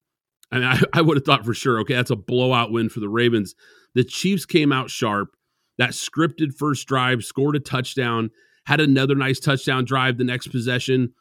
I 0.50 0.58
mean, 0.58 0.64
I, 0.66 0.80
I 0.94 1.02
would 1.02 1.16
have 1.16 1.24
thought 1.24 1.44
for 1.44 1.54
sure, 1.54 1.80
okay, 1.80 1.94
that's 1.94 2.10
a 2.10 2.16
blowout 2.16 2.72
win 2.72 2.88
for 2.88 3.00
the 3.00 3.08
Ravens. 3.08 3.54
The 3.94 4.04
Chiefs 4.04 4.46
came 4.46 4.72
out 4.72 4.90
sharp. 4.90 5.30
That 5.78 5.90
scripted 5.90 6.54
first 6.54 6.86
drive, 6.86 7.24
scored 7.24 7.56
a 7.56 7.60
touchdown, 7.60 8.30
had 8.66 8.80
another 8.80 9.14
nice 9.14 9.40
touchdown 9.40 9.84
drive 9.84 10.18
the 10.18 10.24
next 10.24 10.48
possession. 10.48 11.14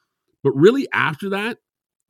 But 0.43 0.51
really, 0.51 0.87
after 0.93 1.29
that, 1.29 1.57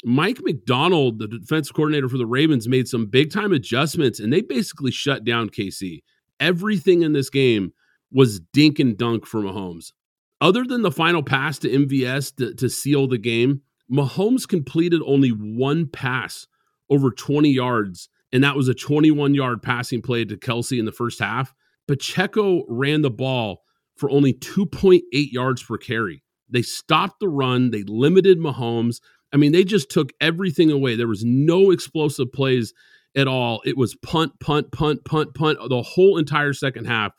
Mike 0.04 0.40
Macdonald, 0.42 1.20
the 1.20 1.28
defense 1.28 1.72
coordinator 1.72 2.10
for 2.10 2.18
the 2.18 2.26
Ravens, 2.26 2.68
made 2.68 2.88
some 2.88 3.06
big 3.06 3.32
time 3.32 3.54
adjustments 3.54 4.20
and 4.20 4.34
they 4.34 4.42
basically 4.42 4.92
shut 4.92 5.24
down 5.24 5.50
KC. 5.50 6.00
Everything 6.40 7.04
in 7.04 7.14
this 7.14 7.30
game 7.30 7.74
was 8.12 8.40
dink 8.54 8.80
and 8.80 8.98
dunk 8.98 9.26
for 9.26 9.42
Mahomes. 9.42 9.92
Other 10.40 10.64
than 10.64 10.82
the 10.82 10.92
final 10.92 11.24
pass 11.24 11.60
to 11.60 11.70
MVS 11.70 12.36
to, 12.38 12.54
to 12.56 12.70
seal 12.70 13.08
the 13.08 13.18
game, 13.18 13.62
Mahomes 13.92 14.48
completed 14.48 15.02
only 15.06 15.30
one 15.30 15.88
pass 15.88 16.48
over 16.90 17.12
20 17.12 17.50
yards, 17.50 18.10
and 18.34 18.44
that 18.44 18.56
was 18.56 18.68
a 18.68 18.74
21 18.74 19.36
yard 19.36 19.62
passing 19.62 20.02
play 20.02 20.26
to 20.26 20.38
Kelce 20.38 20.80
in 20.80 20.86
the 20.86 20.92
first 20.92 21.20
half. 21.20 21.54
Pacheco 21.88 22.64
ran 22.68 23.02
the 23.02 23.10
ball 23.10 23.64
for 23.98 24.10
only 24.10 24.34
2.8 24.34 25.02
yards 25.12 25.64
per 25.64 25.78
carry. 25.78 26.24
They 26.50 26.62
stopped 26.62 27.20
the 27.20 27.30
run, 27.30 27.72
they 27.72 27.84
limited 27.84 28.40
Mahomes. 28.40 28.98
I 29.34 29.38
mean, 29.38 29.52
they 29.52 29.64
just 29.64 29.90
took 29.90 30.12
everything 30.20 30.72
away. 30.72 30.96
There 30.96 31.08
was 31.08 31.24
no 31.24 31.72
explosive 31.72 32.32
plays 32.34 32.74
at 33.16 33.28
all. 33.28 33.62
It 33.66 33.78
was 33.78 33.96
punt, 33.96 34.40
punt, 34.40 34.72
punt, 34.72 35.06
punt, 35.06 35.34
punt 35.34 35.60
the 35.70 35.82
whole 35.82 36.18
entire 36.18 36.54
second 36.54 36.86
half. 36.86 37.14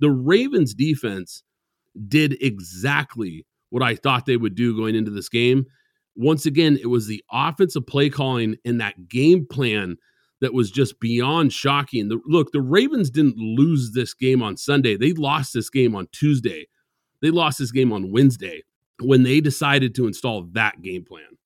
The 0.00 0.10
Ravens 0.10 0.74
defense 0.74 1.42
did 2.06 2.36
exactly 2.42 3.46
what 3.70 3.82
I 3.82 3.96
thought 3.96 4.26
they 4.26 4.36
would 4.36 4.54
do 4.54 4.76
going 4.76 4.94
into 4.94 5.10
this 5.10 5.28
game. 5.28 5.66
Once 6.16 6.46
again, 6.46 6.78
it 6.80 6.86
was 6.86 7.06
the 7.06 7.22
offensive 7.30 7.86
play 7.86 8.10
calling 8.10 8.56
and 8.64 8.80
that 8.80 9.08
game 9.08 9.46
plan 9.46 9.96
that 10.40 10.54
was 10.54 10.70
just 10.70 11.00
beyond 11.00 11.52
shocking. 11.52 12.08
The, 12.08 12.20
look, 12.26 12.52
the 12.52 12.60
Ravens 12.60 13.10
didn't 13.10 13.36
lose 13.36 13.92
this 13.92 14.14
game 14.14 14.42
on 14.42 14.56
Sunday. 14.56 14.96
They 14.96 15.12
lost 15.12 15.52
this 15.52 15.70
game 15.70 15.94
on 15.94 16.08
Tuesday. 16.12 16.68
They 17.22 17.30
lost 17.30 17.58
this 17.58 17.72
game 17.72 17.92
on 17.92 18.12
Wednesday 18.12 18.62
when 19.00 19.22
they 19.22 19.40
decided 19.40 19.94
to 19.96 20.06
install 20.06 20.42
that 20.52 20.80
game 20.82 21.04
plan. 21.04 21.38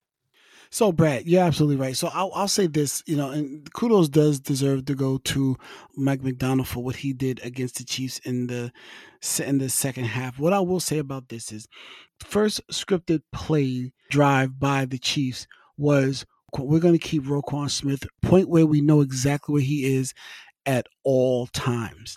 So, 0.72 0.90
Brad, 0.90 1.26
you're 1.26 1.44
absolutely 1.44 1.76
right. 1.76 1.94
So, 1.94 2.08
I'll, 2.14 2.32
I'll 2.34 2.48
say 2.48 2.66
this, 2.66 3.02
you 3.04 3.14
know, 3.14 3.28
and 3.28 3.70
kudos 3.74 4.08
does 4.08 4.40
deserve 4.40 4.86
to 4.86 4.94
go 4.94 5.18
to 5.18 5.58
Mike 5.96 6.22
Macdonald 6.22 6.66
for 6.66 6.82
what 6.82 6.96
he 6.96 7.12
did 7.12 7.44
against 7.44 7.76
the 7.76 7.84
Chiefs 7.84 8.20
in 8.20 8.46
the 8.46 8.72
in 9.44 9.58
the 9.58 9.68
second 9.68 10.04
half. 10.06 10.38
What 10.38 10.54
I 10.54 10.60
will 10.60 10.80
say 10.80 10.96
about 10.96 11.28
this 11.28 11.52
is, 11.52 11.68
first 12.24 12.66
scripted 12.68 13.20
play 13.32 13.92
drive 14.10 14.58
by 14.58 14.86
the 14.86 14.96
Chiefs 14.98 15.46
was 15.76 16.24
we're 16.58 16.80
going 16.80 16.98
to 16.98 17.06
keep 17.06 17.24
Roquan 17.24 17.70
Smith 17.70 18.06
point 18.22 18.48
where 18.48 18.64
we 18.64 18.80
know 18.80 19.02
exactly 19.02 19.52
where 19.52 19.62
he 19.62 19.94
is 19.94 20.14
at 20.64 20.86
all 21.04 21.48
times. 21.48 22.16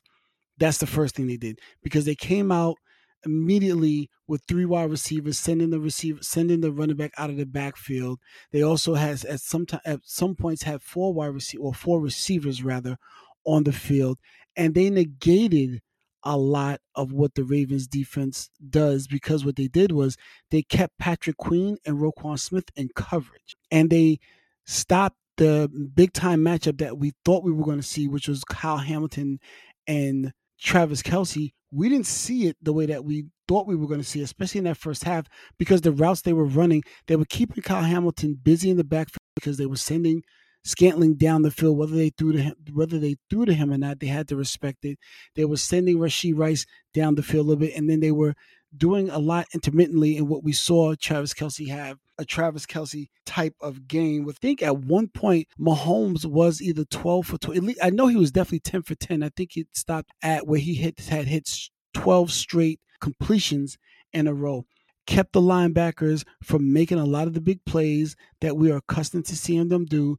That's 0.57 0.77
the 0.77 0.87
first 0.87 1.13
thing 1.15 1.27
they 1.27 1.35
did 1.35 1.59
because 1.83 2.05
they 2.05 2.15
came 2.15 2.53
out 2.53 2.77
immediately 3.25 4.09
with 4.27 4.43
three 4.47 4.65
wide 4.65 4.89
receivers, 4.89 5.37
sending 5.37 5.69
the 5.69 5.79
receiver, 5.79 6.19
sending 6.21 6.61
the 6.61 6.71
running 6.71 6.95
back 6.95 7.11
out 7.17 7.29
of 7.29 7.37
the 7.37 7.45
backfield. 7.45 8.19
They 8.51 8.61
also 8.61 8.95
has 8.95 9.23
at 9.25 9.41
some 9.41 9.65
time 9.65 9.81
at 9.85 10.01
some 10.03 10.35
points 10.35 10.63
had 10.63 10.81
four 10.81 11.13
wide 11.13 11.27
receiver 11.27 11.63
or 11.63 11.73
four 11.73 11.99
receivers 12.01 12.63
rather 12.63 12.97
on 13.45 13.63
the 13.63 13.73
field, 13.73 14.17
and 14.55 14.73
they 14.73 14.89
negated 14.89 15.81
a 16.23 16.37
lot 16.37 16.81
of 16.95 17.11
what 17.13 17.35
the 17.35 17.43
Ravens 17.43 17.87
defense 17.87 18.49
does 18.67 19.05
because 19.07 19.45
what 19.45 19.55
they 19.55 19.67
did 19.67 19.91
was 19.91 20.17
they 20.49 20.63
kept 20.63 20.97
Patrick 20.97 21.37
Queen 21.37 21.77
and 21.85 21.97
Roquan 21.97 22.39
Smith 22.39 22.65
in 22.75 22.89
coverage, 22.95 23.55
and 23.71 23.89
they 23.89 24.19
stopped 24.65 25.17
the 25.37 25.69
big 25.93 26.13
time 26.13 26.39
matchup 26.39 26.79
that 26.79 26.97
we 26.97 27.13
thought 27.23 27.43
we 27.43 27.51
were 27.51 27.65
going 27.65 27.77
to 27.77 27.83
see, 27.83 28.07
which 28.07 28.27
was 28.27 28.43
Kyle 28.43 28.77
Hamilton 28.77 29.39
and 29.87 30.33
Travis 30.59 31.01
Kelce, 31.01 31.53
we 31.71 31.89
didn't 31.89 32.07
see 32.07 32.47
it 32.47 32.57
the 32.61 32.73
way 32.73 32.85
that 32.85 33.03
we 33.03 33.25
thought 33.47 33.67
we 33.67 33.75
were 33.75 33.87
going 33.87 33.99
to 33.99 34.05
see, 34.05 34.21
especially 34.21 34.59
in 34.59 34.63
that 34.65 34.77
first 34.77 35.03
half, 35.03 35.27
because 35.57 35.81
the 35.81 35.91
routes 35.91 36.21
they 36.21 36.33
were 36.33 36.45
running, 36.45 36.83
they 37.07 37.15
were 37.15 37.25
keeping 37.25 37.61
Kyle 37.61 37.83
Hamilton 37.83 38.39
busy 38.41 38.69
in 38.69 38.77
the 38.77 38.83
backfield 38.83 39.19
because 39.35 39.57
they 39.57 39.65
were 39.65 39.75
sending 39.75 40.23
Scantling 40.65 41.13
down 41.13 41.43
the 41.43 41.51
field, 41.51 41.77
whether 41.77 41.95
they 41.95 42.09
threw 42.09 42.31
to 42.31 42.41
him, 42.41 42.55
whether 42.73 42.97
they 42.97 43.17
threw 43.29 43.45
to 43.45 43.53
him 43.53 43.71
or 43.71 43.77
not, 43.77 43.99
they 43.99 44.07
had 44.07 44.27
to 44.29 44.35
respect 44.35 44.83
it. 44.83 44.97
They 45.35 45.45
were 45.45 45.57
sending 45.57 45.99
Rashee 45.99 46.35
Rice 46.35 46.65
down 46.91 47.13
the 47.13 47.21
field 47.21 47.45
a 47.45 47.49
little 47.49 47.59
bit, 47.59 47.75
and 47.77 47.87
then 47.87 47.99
they 47.99 48.11
were 48.11 48.33
doing 48.75 49.07
a 49.11 49.19
lot 49.19 49.45
intermittently 49.53 50.17
in 50.17 50.27
what 50.27 50.43
we 50.43 50.53
saw 50.53 50.95
Travis 50.95 51.35
Kelce 51.35 51.67
have 51.67 51.99
a 52.17 52.25
Travis 52.25 52.65
Kelce 52.65 53.09
type 53.25 53.55
of 53.61 53.87
game. 53.87 54.27
I 54.29 54.33
think 54.33 54.61
at 54.61 54.77
one 54.77 55.07
point 55.07 55.47
Mahomes 55.59 56.25
was 56.25 56.61
either 56.61 56.85
12 56.85 57.25
for 57.25 57.37
12. 57.37 57.71
I 57.81 57.89
know 57.89 58.07
he 58.07 58.15
was 58.15 58.31
definitely 58.31 58.59
10 58.59 58.83
for 58.83 58.95
10. 58.95 59.23
I 59.23 59.29
think 59.29 59.57
it 59.57 59.67
stopped 59.73 60.11
at 60.21 60.47
where 60.47 60.59
he 60.59 60.75
hit 60.75 60.99
had 60.99 61.27
hit 61.27 61.49
12 61.93 62.31
straight 62.31 62.79
completions 62.99 63.77
in 64.13 64.27
a 64.27 64.33
row. 64.33 64.65
Kept 65.07 65.33
the 65.33 65.41
linebackers 65.41 66.25
from 66.41 66.73
making 66.73 66.99
a 66.99 67.05
lot 67.05 67.27
of 67.27 67.33
the 67.33 67.41
big 67.41 67.63
plays 67.65 68.15
that 68.41 68.57
we 68.57 68.71
are 68.71 68.77
accustomed 68.77 69.25
to 69.25 69.35
seeing 69.35 69.69
them 69.69 69.85
do. 69.85 70.17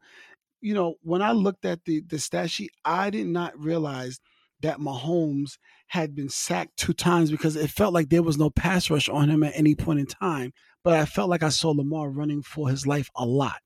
You 0.61 0.75
know, 0.75 0.95
when 1.03 1.23
I 1.23 1.33
looked 1.33 1.65
at 1.65 1.85
the 1.85 2.03
the 2.07 2.19
stat 2.19 2.50
sheet, 2.50 2.71
I 2.85 3.11
did 3.11 3.26
not 3.26 3.59
realize 3.59 4.21
that 4.61 4.79
Mahomes 4.79 5.59
had 5.88 6.15
been 6.15 6.29
sacked 6.29 6.76
two 6.76 6.93
times 6.93 7.31
because 7.31 7.57
it 7.57 7.71
felt 7.71 7.95
like 7.95 8.09
there 8.09 8.23
was 8.23 8.38
no 8.38 8.50
pass 8.50 8.91
rush 8.91 9.09
on 9.09 9.29
him 9.29 9.43
at 9.43 9.53
any 9.55 9.75
point 9.75 10.00
in 10.00 10.07
time. 10.07 10.53
But 10.87 10.95
I 11.00 11.05
felt 11.05 11.28
like 11.28 11.43
I 11.43 11.49
saw 11.49 11.71
Lamar 11.71 12.09
running 12.11 12.43
for 12.43 12.69
his 12.69 12.87
life 12.87 13.11
a 13.16 13.26
lot. 13.26 13.57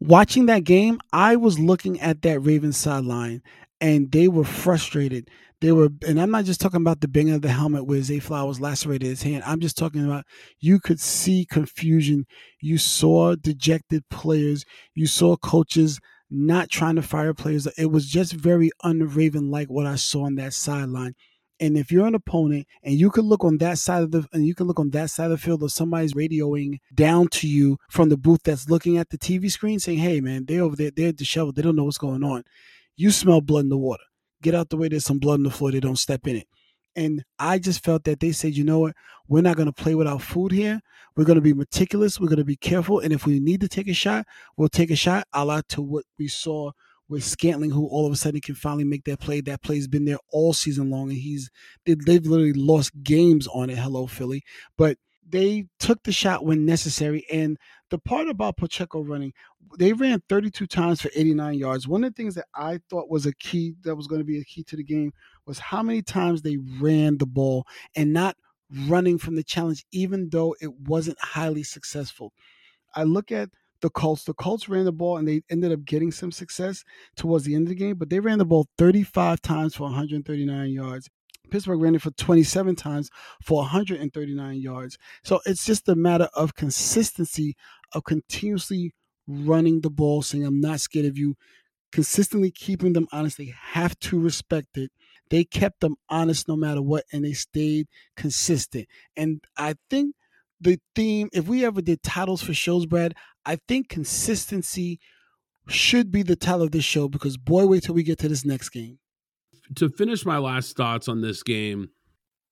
Watching 0.00 0.46
that 0.46 0.64
game, 0.64 0.98
I 1.12 1.36
was 1.36 1.56
looking 1.56 2.00
at 2.00 2.22
that 2.22 2.40
Ravens 2.40 2.76
sideline 2.76 3.42
and 3.80 4.10
they 4.10 4.26
were 4.26 4.42
frustrated. 4.42 5.28
They 5.60 5.70
were, 5.70 5.90
and 6.04 6.20
I'm 6.20 6.32
not 6.32 6.46
just 6.46 6.60
talking 6.60 6.80
about 6.80 7.00
the 7.00 7.06
banging 7.06 7.34
of 7.34 7.42
the 7.42 7.48
helmet 7.50 7.86
where 7.86 8.02
Zay 8.02 8.18
Flowers 8.18 8.60
lacerated 8.60 9.06
his 9.06 9.22
hand. 9.22 9.44
I'm 9.46 9.60
just 9.60 9.78
talking 9.78 10.04
about 10.04 10.24
you 10.58 10.80
could 10.80 10.98
see 10.98 11.46
confusion. 11.48 12.26
You 12.60 12.76
saw 12.76 13.36
dejected 13.36 14.08
players. 14.08 14.64
You 14.96 15.06
saw 15.06 15.36
coaches 15.36 16.00
not 16.28 16.70
trying 16.70 16.96
to 16.96 17.02
fire 17.02 17.34
players. 17.34 17.68
It 17.78 17.92
was 17.92 18.08
just 18.08 18.32
very 18.32 18.72
unraven 18.82 19.48
like 19.48 19.68
what 19.68 19.86
I 19.86 19.94
saw 19.94 20.24
on 20.24 20.34
that 20.34 20.54
sideline. 20.54 21.14
And 21.60 21.76
if 21.76 21.90
you're 21.90 22.06
an 22.06 22.14
opponent 22.14 22.66
and 22.82 22.94
you 22.94 23.10
can 23.10 23.24
look 23.24 23.44
on 23.44 23.58
that 23.58 23.78
side 23.78 24.02
of 24.02 24.10
the 24.12 24.26
and 24.32 24.46
you 24.46 24.54
can 24.54 24.66
look 24.66 24.78
on 24.78 24.90
that 24.90 25.10
side 25.10 25.26
of 25.26 25.30
the 25.32 25.38
field 25.38 25.62
or 25.62 25.68
somebody's 25.68 26.14
radioing 26.14 26.78
down 26.94 27.28
to 27.28 27.48
you 27.48 27.78
from 27.90 28.08
the 28.08 28.16
booth 28.16 28.42
that's 28.44 28.68
looking 28.70 28.96
at 28.96 29.10
the 29.10 29.18
TV 29.18 29.50
screen 29.50 29.80
saying, 29.80 29.98
Hey 29.98 30.20
man, 30.20 30.44
they're 30.46 30.62
over 30.62 30.76
there, 30.76 30.92
they're 30.94 31.12
disheveled, 31.12 31.56
they 31.56 31.62
don't 31.62 31.76
know 31.76 31.84
what's 31.84 31.98
going 31.98 32.22
on. 32.22 32.44
You 32.96 33.10
smell 33.10 33.40
blood 33.40 33.64
in 33.64 33.68
the 33.70 33.78
water. 33.78 34.04
Get 34.40 34.54
out 34.54 34.70
the 34.70 34.76
way, 34.76 34.88
there's 34.88 35.04
some 35.04 35.18
blood 35.18 35.34
on 35.34 35.42
the 35.42 35.50
floor, 35.50 35.72
they 35.72 35.80
don't 35.80 35.96
step 35.96 36.26
in 36.26 36.36
it. 36.36 36.46
And 36.94 37.24
I 37.38 37.58
just 37.58 37.84
felt 37.84 38.04
that 38.04 38.20
they 38.20 38.32
said, 38.32 38.56
you 38.56 38.64
know 38.64 38.80
what, 38.80 38.94
we're 39.28 39.42
not 39.42 39.56
going 39.56 39.66
to 39.66 39.72
play 39.72 39.94
with 39.94 40.08
our 40.08 40.18
food 40.18 40.52
here. 40.52 40.80
We're 41.16 41.24
going 41.24 41.36
to 41.36 41.42
be 41.42 41.54
meticulous. 41.54 42.18
We're 42.18 42.28
going 42.28 42.38
to 42.38 42.44
be 42.44 42.56
careful. 42.56 43.00
And 43.00 43.12
if 43.12 43.26
we 43.26 43.40
need 43.40 43.60
to 43.60 43.68
take 43.68 43.88
a 43.88 43.94
shot, 43.94 44.26
we'll 44.56 44.68
take 44.68 44.90
a 44.90 44.96
shot, 44.96 45.26
a 45.32 45.44
la 45.44 45.60
to 45.68 45.82
what 45.82 46.04
we 46.18 46.28
saw 46.28 46.72
with 47.08 47.24
Scantling, 47.24 47.70
who 47.70 47.86
all 47.86 48.06
of 48.06 48.12
a 48.12 48.16
sudden 48.16 48.40
can 48.40 48.54
finally 48.54 48.84
make 48.84 49.04
that 49.04 49.20
play. 49.20 49.40
That 49.40 49.62
play's 49.62 49.88
been 49.88 50.04
there 50.04 50.18
all 50.30 50.52
season 50.52 50.90
long, 50.90 51.10
and 51.10 51.18
he's 51.18 51.50
they've 51.84 52.26
literally 52.26 52.52
lost 52.52 52.92
games 53.02 53.46
on 53.48 53.70
it. 53.70 53.78
Hello, 53.78 54.06
Philly, 54.06 54.44
but 54.76 54.98
they 55.28 55.66
took 55.78 56.02
the 56.02 56.12
shot 56.12 56.44
when 56.44 56.64
necessary. 56.64 57.26
And 57.30 57.58
the 57.90 57.98
part 57.98 58.28
about 58.28 58.56
Pacheco 58.56 59.02
running, 59.02 59.32
they 59.78 59.92
ran 59.92 60.22
32 60.28 60.66
times 60.66 61.02
for 61.02 61.10
89 61.14 61.54
yards. 61.54 61.86
One 61.86 62.04
of 62.04 62.14
the 62.14 62.22
things 62.22 62.34
that 62.36 62.46
I 62.54 62.80
thought 62.88 63.10
was 63.10 63.26
a 63.26 63.34
key 63.34 63.74
that 63.82 63.96
was 63.96 64.06
going 64.06 64.20
to 64.20 64.24
be 64.24 64.38
a 64.38 64.44
key 64.44 64.62
to 64.64 64.76
the 64.76 64.84
game 64.84 65.12
was 65.46 65.58
how 65.58 65.82
many 65.82 66.02
times 66.02 66.42
they 66.42 66.58
ran 66.80 67.18
the 67.18 67.26
ball 67.26 67.66
and 67.94 68.12
not 68.12 68.36
running 68.86 69.18
from 69.18 69.36
the 69.36 69.42
challenge, 69.42 69.84
even 69.92 70.30
though 70.30 70.54
it 70.60 70.72
wasn't 70.72 71.18
highly 71.20 71.62
successful. 71.62 72.32
I 72.94 73.04
look 73.04 73.30
at 73.30 73.50
the 73.80 73.90
Colts. 73.90 74.24
The 74.24 74.34
Colts 74.34 74.68
ran 74.68 74.84
the 74.84 74.92
ball 74.92 75.16
and 75.16 75.26
they 75.26 75.42
ended 75.50 75.72
up 75.72 75.84
getting 75.84 76.10
some 76.10 76.32
success 76.32 76.84
towards 77.16 77.44
the 77.44 77.54
end 77.54 77.64
of 77.64 77.70
the 77.70 77.74
game, 77.74 77.96
but 77.96 78.10
they 78.10 78.20
ran 78.20 78.38
the 78.38 78.44
ball 78.44 78.66
35 78.78 79.40
times 79.40 79.74
for 79.74 79.84
139 79.84 80.70
yards. 80.70 81.08
Pittsburgh 81.50 81.80
ran 81.80 81.94
it 81.94 82.02
for 82.02 82.10
27 82.10 82.76
times 82.76 83.10
for 83.42 83.58
139 83.58 84.60
yards. 84.60 84.98
So 85.24 85.40
it's 85.46 85.64
just 85.64 85.88
a 85.88 85.94
matter 85.96 86.28
of 86.34 86.54
consistency 86.54 87.56
of 87.92 88.04
continuously 88.04 88.92
running 89.26 89.80
the 89.80 89.90
ball, 89.90 90.22
saying, 90.22 90.44
I'm 90.44 90.60
not 90.60 90.80
scared 90.80 91.06
of 91.06 91.18
you, 91.18 91.36
consistently 91.92 92.50
keeping 92.50 92.92
them 92.92 93.08
honest. 93.12 93.38
They 93.38 93.54
have 93.72 93.98
to 94.00 94.20
respect 94.20 94.76
it. 94.76 94.90
They 95.30 95.44
kept 95.44 95.80
them 95.80 95.96
honest 96.08 96.48
no 96.48 96.56
matter 96.56 96.82
what, 96.82 97.04
and 97.12 97.24
they 97.24 97.32
stayed 97.32 97.86
consistent. 98.16 98.86
And 99.16 99.42
I 99.56 99.74
think 99.90 100.14
the 100.60 100.80
theme, 100.94 101.28
if 101.32 101.46
we 101.46 101.64
ever 101.64 101.80
did 101.80 102.02
titles 102.02 102.42
for 102.42 102.54
shows, 102.54 102.86
Brad, 102.86 103.14
I 103.48 103.56
think 103.66 103.88
consistency 103.88 105.00
should 105.68 106.10
be 106.10 106.22
the 106.22 106.36
title 106.36 106.64
of 106.64 106.70
this 106.70 106.84
show 106.84 107.08
because 107.08 107.38
boy, 107.38 107.66
wait 107.66 107.82
till 107.82 107.94
we 107.94 108.02
get 108.02 108.18
to 108.18 108.28
this 108.28 108.44
next 108.44 108.68
game. 108.68 108.98
To 109.76 109.88
finish 109.88 110.26
my 110.26 110.36
last 110.36 110.76
thoughts 110.76 111.08
on 111.08 111.22
this 111.22 111.42
game, 111.42 111.88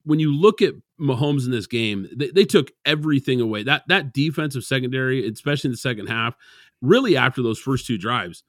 when 0.04 0.20
you 0.20 0.34
look 0.34 0.62
at 0.62 0.72
Mahomes 0.98 1.44
in 1.44 1.50
this 1.50 1.66
game, 1.66 2.08
they, 2.16 2.30
they 2.30 2.44
took 2.46 2.70
everything 2.86 3.42
away. 3.42 3.62
That 3.62 3.82
that 3.88 4.14
defensive 4.14 4.64
secondary, 4.64 5.28
especially 5.28 5.68
in 5.68 5.72
the 5.72 5.78
second 5.78 6.06
half, 6.06 6.34
really 6.80 7.14
after 7.14 7.42
those 7.42 7.58
first 7.58 7.86
two 7.86 7.98
drives, 7.98 8.42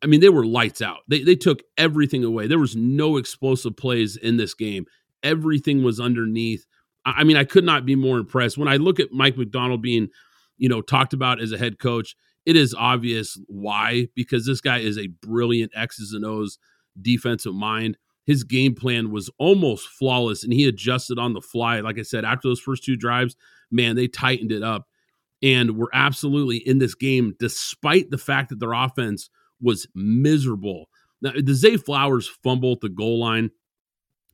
I 0.00 0.06
mean, 0.06 0.20
they 0.20 0.28
were 0.28 0.46
lights 0.46 0.80
out. 0.80 0.98
They 1.08 1.24
they 1.24 1.34
took 1.36 1.64
everything 1.76 2.22
away. 2.22 2.46
There 2.46 2.60
was 2.60 2.76
no 2.76 3.16
explosive 3.16 3.76
plays 3.76 4.16
in 4.16 4.36
this 4.36 4.54
game. 4.54 4.86
Everything 5.24 5.82
was 5.82 5.98
underneath. 5.98 6.64
I 7.04 7.24
mean, 7.24 7.36
I 7.36 7.44
could 7.44 7.64
not 7.64 7.84
be 7.84 7.96
more 7.96 8.18
impressed. 8.18 8.56
When 8.56 8.68
I 8.68 8.76
look 8.76 9.00
at 9.00 9.10
Mike 9.10 9.36
Macdonald 9.36 9.82
being, 9.82 10.10
you 10.58 10.68
know, 10.68 10.82
talked 10.82 11.12
about 11.12 11.40
as 11.40 11.52
a 11.52 11.58
head 11.58 11.78
coach, 11.78 12.16
it 12.44 12.56
is 12.56 12.74
obvious 12.74 13.38
why 13.46 14.08
because 14.14 14.46
this 14.46 14.60
guy 14.60 14.78
is 14.78 14.98
a 14.98 15.06
brilliant 15.06 15.72
X's 15.74 16.12
and 16.12 16.24
O's 16.24 16.58
defensive 17.00 17.54
mind. 17.54 17.96
His 18.24 18.44
game 18.44 18.74
plan 18.74 19.10
was 19.10 19.30
almost 19.38 19.88
flawless 19.88 20.44
and 20.44 20.52
he 20.52 20.66
adjusted 20.66 21.18
on 21.18 21.32
the 21.32 21.40
fly. 21.40 21.80
Like 21.80 21.98
I 21.98 22.02
said, 22.02 22.24
after 22.24 22.48
those 22.48 22.60
first 22.60 22.84
two 22.84 22.96
drives, 22.96 23.36
man, 23.70 23.96
they 23.96 24.08
tightened 24.08 24.52
it 24.52 24.62
up 24.62 24.86
and 25.42 25.76
were 25.76 25.90
absolutely 25.92 26.58
in 26.58 26.78
this 26.78 26.94
game 26.94 27.34
despite 27.38 28.10
the 28.10 28.18
fact 28.18 28.50
that 28.50 28.60
their 28.60 28.72
offense 28.72 29.30
was 29.60 29.86
miserable. 29.94 30.88
Now, 31.20 31.32
the 31.36 31.54
Zay 31.54 31.76
Flowers 31.76 32.28
fumble 32.28 32.72
at 32.72 32.80
the 32.80 32.88
goal 32.88 33.20
line, 33.20 33.50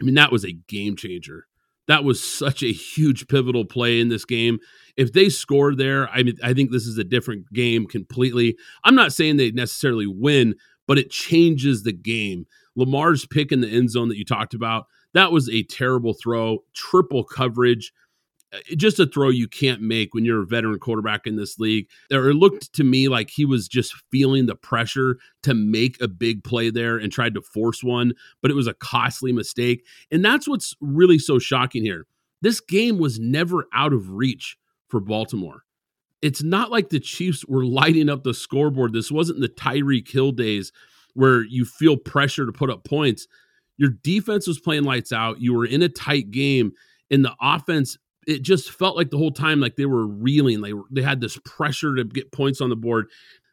I 0.01 0.05
mean, 0.05 0.15
that 0.15 0.33
was 0.33 0.45
a 0.45 0.53
game 0.53 0.97
changer. 0.97 1.47
That 1.87 2.05
was 2.05 2.23
such 2.23 2.63
a 2.63 2.73
huge 2.73 3.29
pivotal 3.29 3.65
play 3.65 4.01
in 4.01 4.09
this 4.09 4.25
game. 4.25 4.59
If 4.97 5.13
they 5.13 5.29
scored 5.29 5.77
there, 5.77 6.09
I 6.09 6.23
mean, 6.23 6.37
I 6.43 6.55
think 6.55 6.71
this 6.71 6.87
is 6.87 6.99
a 6.99 7.05
different 7.05 7.53
game 7.53 7.87
completely. 7.87 8.57
I'm 8.85 8.95
not 8.95 9.13
saying 9.13 9.37
they 9.37 9.51
necessarily 9.51 10.07
win, 10.07 10.55
but 10.87 10.99
it 10.99 11.11
changes 11.11 11.83
the 11.83 11.93
game. 11.93 12.47
Lamar's 12.77 13.27
pick 13.27 13.53
in 13.53 13.61
the 13.61 13.69
end 13.69 13.91
zone 13.91 14.09
that 14.09 14.19
you 14.19 14.25
talked 14.25 14.55
about, 14.55 14.87
that 15.13 15.31
was 15.31 15.49
a 15.49 15.63
terrible 15.63 16.15
throw, 16.15 16.65
triple 16.75 17.25
coverage. 17.25 17.93
Uh, 18.55 18.59
just 18.77 19.01
a 19.01 19.07
throw 19.07 19.31
you 19.31 19.49
can't 19.49 19.81
make 19.81 20.15
when 20.15 20.25
you're 20.25 20.43
a 20.43 20.47
veteran 20.47 20.79
quarterback 20.79 21.27
in 21.27 21.37
this 21.37 21.59
league. 21.59 21.89
There, 22.11 22.29
It 22.29 22.35
looked 22.35 22.73
to 22.75 22.85
me 22.85 23.09
like 23.09 23.31
he 23.31 23.45
was 23.45 23.69
just 23.69 23.95
feeling 24.11 24.47
the 24.47 24.55
pressure 24.55 25.19
to 25.43 25.55
make 25.55 26.01
a 26.01 26.09
big 26.09 26.45
play 26.45 26.71
there 26.71 26.97
and 26.99 27.11
tried 27.11 27.35
to 27.35 27.43
force 27.43 27.83
one, 27.83 28.13
but 28.43 28.51
it 28.51 28.55
was 28.55 28.67
a 28.67 28.75
costly 28.75 29.33
mistake. 29.33 29.85
And 30.11 30.25
that's 30.25 30.47
what's 30.47 30.75
really 30.81 31.19
so 31.19 31.39
shocking 31.39 31.83
here. 31.83 32.07
This 32.43 32.61
game 32.61 32.99
was 32.99 33.19
never 33.19 33.67
out 33.73 33.93
of 33.93 34.11
reach 34.11 34.57
for 34.89 35.01
Baltimore. 35.01 35.65
It's 36.23 36.43
not 36.43 36.71
like 36.71 36.89
the 36.89 37.01
Chiefs 37.01 37.45
were 37.47 37.65
lighting 37.65 38.09
up 38.09 38.25
the 38.25 38.35
scoreboard. 38.35 38.93
This 38.93 39.11
wasn't 39.11 39.41
the 39.41 39.49
Tyreek 39.49 40.11
Hill 40.11 40.33
days 40.33 40.73
where 41.15 41.45
you 41.45 41.65
feel 41.65 41.97
pressure 41.97 42.47
to 42.47 42.53
put 42.53 42.71
up 42.71 42.85
points. 42.85 43.27
Your 43.77 43.91
defense 43.91 44.47
was 44.47 44.61
playing 44.61 44.85
lights 44.85 45.13
out. 45.13 45.41
You 45.41 45.55
were 45.55 45.67
in 45.67 45.83
a 45.83 45.89
tight 45.89 46.31
game, 46.31 46.73
and 47.11 47.25
the 47.25 47.35
offense 47.41 47.99
it 48.27 48.43
just 48.43 48.71
felt 48.71 48.97
like 48.97 49.11
the 49.11 49.19
whole 49.19 49.33
time 49.33 49.61
like 49.61 49.77
they 49.77 49.87
were 49.87 50.07
reeling. 50.07 50.61
They 50.61 50.73
they 50.91 51.03
had 51.03 51.21
this 51.21 51.39
pressure 51.45 51.95
to 51.97 52.05
get 52.05 52.33
points 52.33 52.61
on 52.61 52.71
the 52.71 52.77
board. 52.77 53.07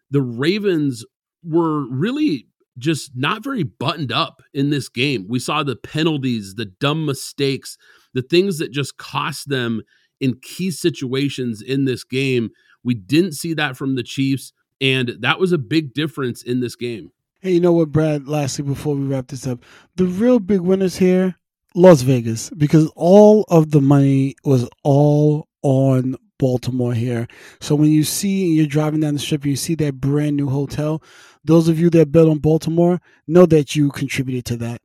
The 0.10 0.22
Ravens 0.22 1.06
were 1.44 1.88
really 1.90 2.48
just 2.78 3.12
not 3.16 3.44
very 3.44 3.64
buttoned 3.64 4.12
up 4.12 4.42
in 4.54 4.70
this 4.70 4.90
game. 4.90 5.26
We 5.30 5.40
saw 5.40 5.64
the 5.64 5.76
penalties, 5.76 6.56
the 6.56 6.66
dumb 6.66 7.06
mistakes, 7.06 7.78
the 8.14 8.22
things 8.22 8.58
that 8.60 8.72
just 8.72 8.98
cost 8.98 9.50
them 9.50 9.82
in 10.20 10.40
key 10.42 10.72
situations 10.72 11.62
in 11.62 11.86
this 11.86 12.04
game. 12.04 12.50
We 12.84 12.94
didn't 12.94 13.34
see 13.34 13.54
that 13.56 13.78
from 13.78 13.96
the 13.96 14.04
Chiefs, 14.04 14.54
and 14.80 15.16
that 15.20 15.40
was 15.40 15.52
a 15.52 15.58
big 15.58 15.94
difference 15.94 16.42
in 16.42 16.62
this 16.62 16.76
game. 16.76 17.12
Hey, 17.40 17.54
you 17.54 17.60
know 17.60 17.74
what, 17.74 17.92
Brad? 17.92 18.28
Lastly, 18.28 18.64
before 18.64 18.96
we 18.96 19.06
wrap 19.06 19.28
this 19.28 19.48
up, 19.48 19.64
the 19.96 20.06
real 20.06 20.40
big 20.40 20.62
winners 20.62 20.98
here 20.98 21.36
Las 21.74 22.02
Vegas 22.02 22.50
because 22.52 22.92
all 22.96 23.46
of 23.50 23.72
the 23.72 23.82
money 23.82 24.36
was 24.44 24.68
all 24.84 25.48
on 25.64 26.16
Baltimore 26.38 26.94
here. 26.94 27.28
So 27.60 27.76
when 27.76 27.92
you 27.92 28.04
see 28.04 28.54
you're 28.54 28.66
driving 28.66 29.00
down 29.00 29.14
the 29.14 29.20
strip 29.20 29.44
and 29.44 29.52
you 29.52 29.56
see 29.56 29.76
that 29.76 30.02
brand 30.02 30.36
new 30.36 30.50
hotel, 30.50 31.02
those 31.44 31.68
of 31.68 31.80
you 31.80 31.90
that 31.92 32.12
bet 32.12 32.28
on 32.28 32.40
Baltimore 32.40 33.00
know 33.28 33.46
that 33.46 33.76
you 33.76 33.92
contributed 33.92 34.46
to 34.46 34.58
that. 34.58 34.82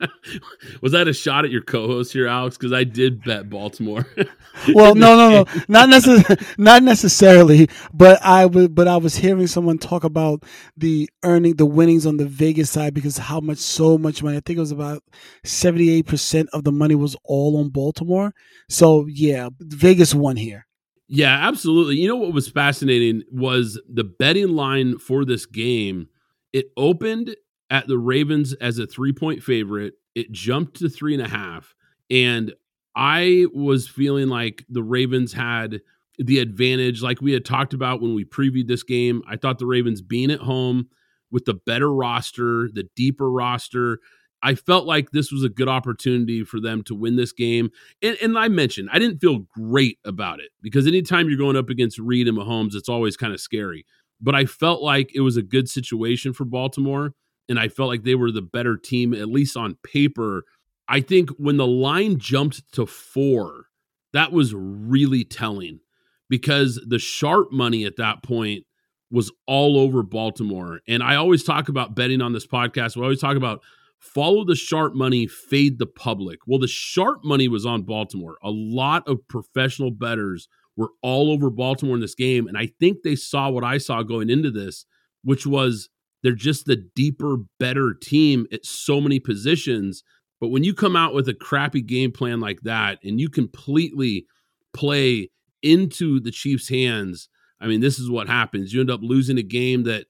was 0.82 0.92
that 0.92 1.08
a 1.08 1.12
shot 1.12 1.44
at 1.44 1.50
your 1.50 1.62
co-host 1.62 2.12
here, 2.12 2.26
Alex? 2.26 2.56
Because 2.56 2.72
I 2.72 2.84
did 2.84 3.22
bet 3.24 3.50
Baltimore. 3.50 4.06
well, 4.74 4.94
no, 4.94 5.16
no, 5.16 5.30
no, 5.30 5.44
not 5.68 5.88
necessarily, 5.88 6.46
not 6.56 6.82
necessarily. 6.82 7.68
But 7.92 8.22
I 8.22 8.46
was, 8.46 8.68
but 8.68 8.88
I 8.88 8.96
was 8.96 9.16
hearing 9.16 9.46
someone 9.46 9.78
talk 9.78 10.04
about 10.04 10.44
the 10.76 11.08
earning, 11.22 11.56
the 11.56 11.66
winnings 11.66 12.06
on 12.06 12.16
the 12.16 12.26
Vegas 12.26 12.70
side 12.70 12.94
because 12.94 13.18
how 13.18 13.40
much, 13.40 13.58
so 13.58 13.98
much 13.98 14.22
money. 14.22 14.36
I 14.36 14.40
think 14.40 14.56
it 14.56 14.60
was 14.60 14.72
about 14.72 15.02
seventy-eight 15.44 16.06
percent 16.06 16.48
of 16.52 16.64
the 16.64 16.72
money 16.72 16.94
was 16.94 17.16
all 17.24 17.58
on 17.58 17.70
Baltimore. 17.70 18.32
So 18.68 19.06
yeah, 19.08 19.50
Vegas 19.60 20.14
won 20.14 20.36
here. 20.36 20.66
Yeah, 21.08 21.48
absolutely. 21.48 21.96
You 21.96 22.08
know 22.08 22.16
what 22.16 22.34
was 22.34 22.48
fascinating 22.48 23.22
was 23.32 23.80
the 23.88 24.04
betting 24.04 24.50
line 24.50 24.98
for 24.98 25.24
this 25.24 25.46
game. 25.46 26.08
It 26.52 26.66
opened 26.76 27.34
at 27.70 27.86
the 27.86 27.98
Ravens 27.98 28.54
as 28.54 28.78
a 28.78 28.86
three 28.86 29.12
point 29.12 29.42
favorite. 29.42 29.94
It 30.14 30.32
jumped 30.32 30.78
to 30.78 30.88
three 30.88 31.14
and 31.14 31.22
a 31.22 31.28
half. 31.28 31.74
And 32.10 32.54
I 32.96 33.46
was 33.54 33.86
feeling 33.86 34.28
like 34.28 34.64
the 34.68 34.82
Ravens 34.82 35.32
had 35.32 35.80
the 36.18 36.40
advantage, 36.40 37.02
like 37.02 37.20
we 37.20 37.32
had 37.32 37.44
talked 37.44 37.74
about 37.74 38.00
when 38.00 38.14
we 38.14 38.24
previewed 38.24 38.66
this 38.66 38.82
game. 38.82 39.22
I 39.28 39.36
thought 39.36 39.58
the 39.58 39.66
Ravens 39.66 40.02
being 40.02 40.30
at 40.30 40.40
home 40.40 40.88
with 41.30 41.44
the 41.44 41.54
better 41.54 41.92
roster, 41.92 42.70
the 42.72 42.88
deeper 42.96 43.30
roster, 43.30 44.00
I 44.42 44.54
felt 44.54 44.86
like 44.86 45.10
this 45.10 45.32
was 45.32 45.42
a 45.42 45.48
good 45.48 45.68
opportunity 45.68 46.44
for 46.44 46.60
them 46.60 46.82
to 46.84 46.94
win 46.94 47.16
this 47.16 47.32
game. 47.32 47.70
And, 48.02 48.16
and, 48.22 48.38
I 48.38 48.48
mentioned 48.48 48.88
I 48.92 48.98
didn't 48.98 49.18
feel 49.18 49.40
great 49.54 49.98
about 50.04 50.40
it 50.40 50.50
because 50.62 50.86
anytime 50.86 51.28
you're 51.28 51.38
going 51.38 51.56
up 51.56 51.70
against 51.70 51.98
Reid 51.98 52.28
and 52.28 52.38
Mahomes, 52.38 52.74
it's 52.74 52.88
always 52.88 53.16
kind 53.16 53.32
of 53.32 53.40
scary. 53.40 53.84
But 54.20 54.34
I 54.34 54.46
felt 54.46 54.82
like 54.82 55.10
it 55.14 55.20
was 55.20 55.36
a 55.36 55.42
good 55.42 55.68
situation 55.68 56.32
for 56.32 56.44
Baltimore 56.44 57.14
and 57.48 57.58
I 57.58 57.68
felt 57.68 57.88
like 57.88 58.04
they 58.04 58.14
were 58.14 58.30
the 58.30 58.42
better 58.42 58.76
team, 58.76 59.14
at 59.14 59.28
least 59.28 59.56
on 59.56 59.76
paper. 59.82 60.44
I 60.88 61.00
think 61.00 61.30
when 61.30 61.56
the 61.56 61.66
line 61.66 62.18
jumped 62.18 62.72
to 62.72 62.86
four, 62.86 63.66
that 64.12 64.32
was 64.32 64.54
really 64.54 65.24
telling 65.24 65.80
because 66.28 66.80
the 66.86 66.98
sharp 66.98 67.52
money 67.52 67.84
at 67.84 67.96
that 67.96 68.22
point 68.22 68.64
was 69.10 69.32
all 69.46 69.78
over 69.78 70.02
Baltimore. 70.02 70.80
And 70.86 71.02
I 71.02 71.16
always 71.16 71.42
talk 71.42 71.68
about 71.68 71.94
betting 71.94 72.20
on 72.20 72.32
this 72.32 72.46
podcast. 72.46 72.96
We 72.96 73.02
always 73.02 73.20
talk 73.20 73.36
about 73.36 73.62
follow 73.98 74.44
the 74.44 74.54
sharp 74.54 74.94
money, 74.94 75.26
fade 75.26 75.78
the 75.78 75.86
public. 75.86 76.40
Well, 76.46 76.58
the 76.58 76.68
sharp 76.68 77.24
money 77.24 77.48
was 77.48 77.64
on 77.66 77.82
Baltimore. 77.82 78.36
A 78.42 78.50
lot 78.50 79.08
of 79.08 79.26
professional 79.28 79.90
bettors 79.90 80.48
were 80.76 80.90
all 81.02 81.30
over 81.30 81.50
Baltimore 81.50 81.96
in 81.96 82.00
this 82.00 82.14
game. 82.14 82.46
And 82.46 82.56
I 82.56 82.70
think 82.78 82.98
they 83.02 83.16
saw 83.16 83.50
what 83.50 83.64
I 83.64 83.78
saw 83.78 84.02
going 84.02 84.30
into 84.30 84.50
this, 84.50 84.84
which 85.22 85.46
was 85.46 85.88
they're 86.28 86.34
just 86.34 86.66
the 86.66 86.76
deeper, 86.76 87.38
better 87.58 87.94
team 87.94 88.46
at 88.52 88.66
so 88.66 89.00
many 89.00 89.18
positions. 89.18 90.04
But 90.42 90.48
when 90.48 90.62
you 90.62 90.74
come 90.74 90.94
out 90.94 91.14
with 91.14 91.26
a 91.26 91.32
crappy 91.32 91.80
game 91.80 92.12
plan 92.12 92.38
like 92.38 92.60
that 92.64 92.98
and 93.02 93.18
you 93.18 93.30
completely 93.30 94.26
play 94.74 95.30
into 95.62 96.20
the 96.20 96.30
Chiefs' 96.30 96.68
hands, 96.68 97.30
I 97.62 97.66
mean, 97.66 97.80
this 97.80 97.98
is 97.98 98.10
what 98.10 98.26
happens. 98.28 98.74
You 98.74 98.82
end 98.82 98.90
up 98.90 99.00
losing 99.02 99.38
a 99.38 99.42
game 99.42 99.84
that 99.84 100.04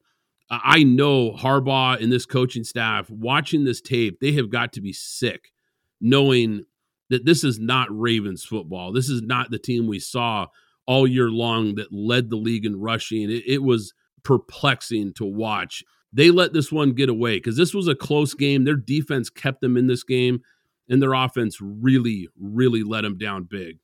I 0.50 0.82
know 0.82 1.34
Harbaugh 1.34 2.02
and 2.02 2.10
this 2.10 2.26
coaching 2.26 2.64
staff 2.64 3.08
watching 3.08 3.62
this 3.62 3.80
tape, 3.80 4.18
they 4.20 4.32
have 4.32 4.50
got 4.50 4.72
to 4.72 4.80
be 4.80 4.92
sick 4.92 5.52
knowing 6.00 6.64
that 7.10 7.26
this 7.26 7.44
is 7.44 7.60
not 7.60 7.96
Ravens 7.96 8.42
football. 8.42 8.92
This 8.92 9.08
is 9.08 9.22
not 9.22 9.52
the 9.52 9.58
team 9.60 9.86
we 9.86 10.00
saw 10.00 10.48
all 10.84 11.06
year 11.06 11.30
long 11.30 11.76
that 11.76 11.92
led 11.92 12.28
the 12.28 12.36
league 12.36 12.66
in 12.66 12.80
rushing. 12.80 13.30
It, 13.30 13.44
it 13.46 13.62
was 13.62 13.94
perplexing 14.24 15.14
to 15.14 15.24
watch 15.24 15.84
they 16.12 16.30
let 16.30 16.52
this 16.52 16.72
one 16.72 16.92
get 16.92 17.08
away 17.08 17.36
because 17.36 17.56
this 17.56 17.74
was 17.74 17.88
a 17.88 17.94
close 17.94 18.34
game. 18.34 18.64
Their 18.64 18.76
defense 18.76 19.30
kept 19.30 19.60
them 19.60 19.76
in 19.76 19.86
this 19.86 20.04
game, 20.04 20.40
and 20.88 21.02
their 21.02 21.12
offense 21.12 21.58
really, 21.60 22.28
really 22.38 22.82
let 22.82 23.02
them 23.02 23.18
down 23.18 23.44
big. 23.44 23.78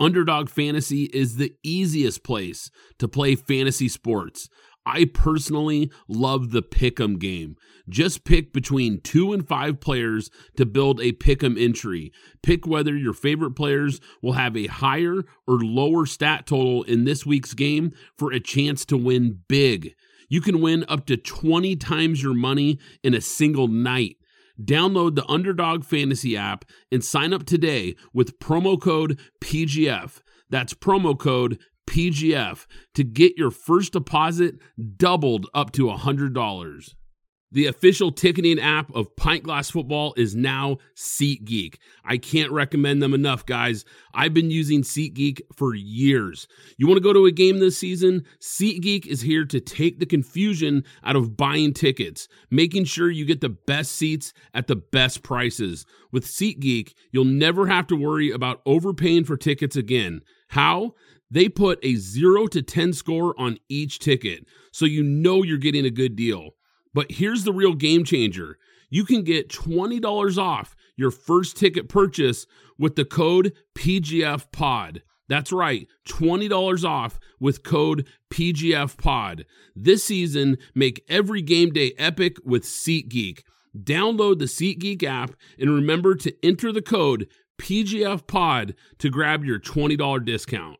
Underdog 0.00 0.48
Fantasy 0.48 1.04
is 1.04 1.36
the 1.36 1.54
easiest 1.62 2.24
place 2.24 2.70
to 2.98 3.08
play 3.08 3.36
fantasy 3.36 3.88
sports. 3.88 4.48
I 4.86 5.06
personally 5.06 5.90
love 6.08 6.50
the 6.50 6.62
pick'em 6.62 7.18
game. 7.18 7.56
Just 7.88 8.24
pick 8.24 8.52
between 8.52 9.00
two 9.00 9.32
and 9.32 9.46
five 9.46 9.80
players 9.80 10.30
to 10.56 10.66
build 10.66 11.00
a 11.00 11.12
pick'em 11.12 11.60
entry. 11.60 12.12
Pick 12.42 12.66
whether 12.66 12.96
your 12.96 13.14
favorite 13.14 13.52
players 13.52 14.00
will 14.20 14.32
have 14.32 14.56
a 14.56 14.66
higher 14.66 15.22
or 15.46 15.58
lower 15.60 16.06
stat 16.06 16.46
total 16.46 16.82
in 16.82 17.04
this 17.04 17.24
week's 17.24 17.54
game 17.54 17.92
for 18.18 18.32
a 18.32 18.40
chance 18.40 18.84
to 18.86 18.96
win 18.96 19.40
big. 19.48 19.94
You 20.34 20.40
can 20.40 20.60
win 20.60 20.84
up 20.88 21.06
to 21.06 21.16
20 21.16 21.76
times 21.76 22.20
your 22.20 22.34
money 22.34 22.80
in 23.04 23.14
a 23.14 23.20
single 23.20 23.68
night. 23.68 24.16
Download 24.60 25.14
the 25.14 25.24
Underdog 25.30 25.84
Fantasy 25.84 26.36
app 26.36 26.64
and 26.90 27.04
sign 27.04 27.32
up 27.32 27.46
today 27.46 27.94
with 28.12 28.40
promo 28.40 28.80
code 28.80 29.20
PGF. 29.40 30.22
That's 30.50 30.74
promo 30.74 31.16
code 31.16 31.60
PGF 31.88 32.66
to 32.94 33.04
get 33.04 33.38
your 33.38 33.52
first 33.52 33.92
deposit 33.92 34.56
doubled 34.96 35.46
up 35.54 35.70
to 35.70 35.86
$100. 35.86 36.94
The 37.54 37.66
official 37.66 38.10
ticketing 38.10 38.58
app 38.58 38.92
of 38.96 39.14
Pint 39.14 39.44
Glass 39.44 39.70
Football 39.70 40.12
is 40.16 40.34
now 40.34 40.78
SeatGeek. 40.96 41.76
I 42.04 42.16
can't 42.16 42.50
recommend 42.50 43.00
them 43.00 43.14
enough, 43.14 43.46
guys. 43.46 43.84
I've 44.12 44.34
been 44.34 44.50
using 44.50 44.82
SeatGeek 44.82 45.40
for 45.54 45.72
years. 45.72 46.48
You 46.78 46.88
want 46.88 46.96
to 46.96 47.02
go 47.02 47.12
to 47.12 47.26
a 47.26 47.30
game 47.30 47.60
this 47.60 47.78
season? 47.78 48.24
SeatGeek 48.40 49.06
is 49.06 49.20
here 49.20 49.44
to 49.44 49.60
take 49.60 50.00
the 50.00 50.04
confusion 50.04 50.82
out 51.04 51.14
of 51.14 51.36
buying 51.36 51.72
tickets, 51.72 52.26
making 52.50 52.86
sure 52.86 53.08
you 53.08 53.24
get 53.24 53.40
the 53.40 53.50
best 53.50 53.92
seats 53.92 54.34
at 54.52 54.66
the 54.66 54.74
best 54.74 55.22
prices. 55.22 55.86
With 56.10 56.26
SeatGeek, 56.26 56.94
you'll 57.12 57.24
never 57.24 57.68
have 57.68 57.86
to 57.86 57.96
worry 57.96 58.32
about 58.32 58.62
overpaying 58.66 59.26
for 59.26 59.36
tickets 59.36 59.76
again. 59.76 60.22
How? 60.48 60.94
They 61.30 61.48
put 61.48 61.78
a 61.84 61.94
0 61.94 62.48
to 62.48 62.62
10 62.62 62.92
score 62.94 63.32
on 63.38 63.58
each 63.68 64.00
ticket, 64.00 64.44
so 64.72 64.86
you 64.86 65.04
know 65.04 65.44
you're 65.44 65.56
getting 65.56 65.86
a 65.86 65.90
good 65.90 66.16
deal. 66.16 66.56
But 66.94 67.10
here's 67.10 67.44
the 67.44 67.52
real 67.52 67.74
game 67.74 68.04
changer 68.04 68.58
you 68.88 69.04
can 69.04 69.24
get 69.24 69.48
$20 69.48 70.38
off 70.38 70.76
your 70.96 71.10
first 71.10 71.56
ticket 71.56 71.88
purchase 71.88 72.46
with 72.78 72.94
the 72.94 73.04
code 73.04 73.52
PGFPOD. 73.76 75.00
That's 75.28 75.52
right, 75.52 75.88
$20 76.08 76.84
off 76.88 77.18
with 77.40 77.64
code 77.64 78.06
PGFPOD. 78.32 79.44
This 79.74 80.04
season, 80.04 80.58
make 80.74 81.04
every 81.08 81.42
game 81.42 81.72
day 81.72 81.92
epic 81.98 82.36
with 82.44 82.62
SeatGeek. 82.64 83.40
Download 83.76 84.38
the 84.38 84.44
SeatGeek 84.44 85.02
app 85.02 85.34
and 85.58 85.70
remember 85.70 86.14
to 86.14 86.32
enter 86.46 86.70
the 86.72 86.82
code 86.82 87.26
PGFPOD 87.60 88.74
to 88.98 89.10
grab 89.10 89.44
your 89.44 89.58
$20 89.58 90.24
discount. 90.24 90.78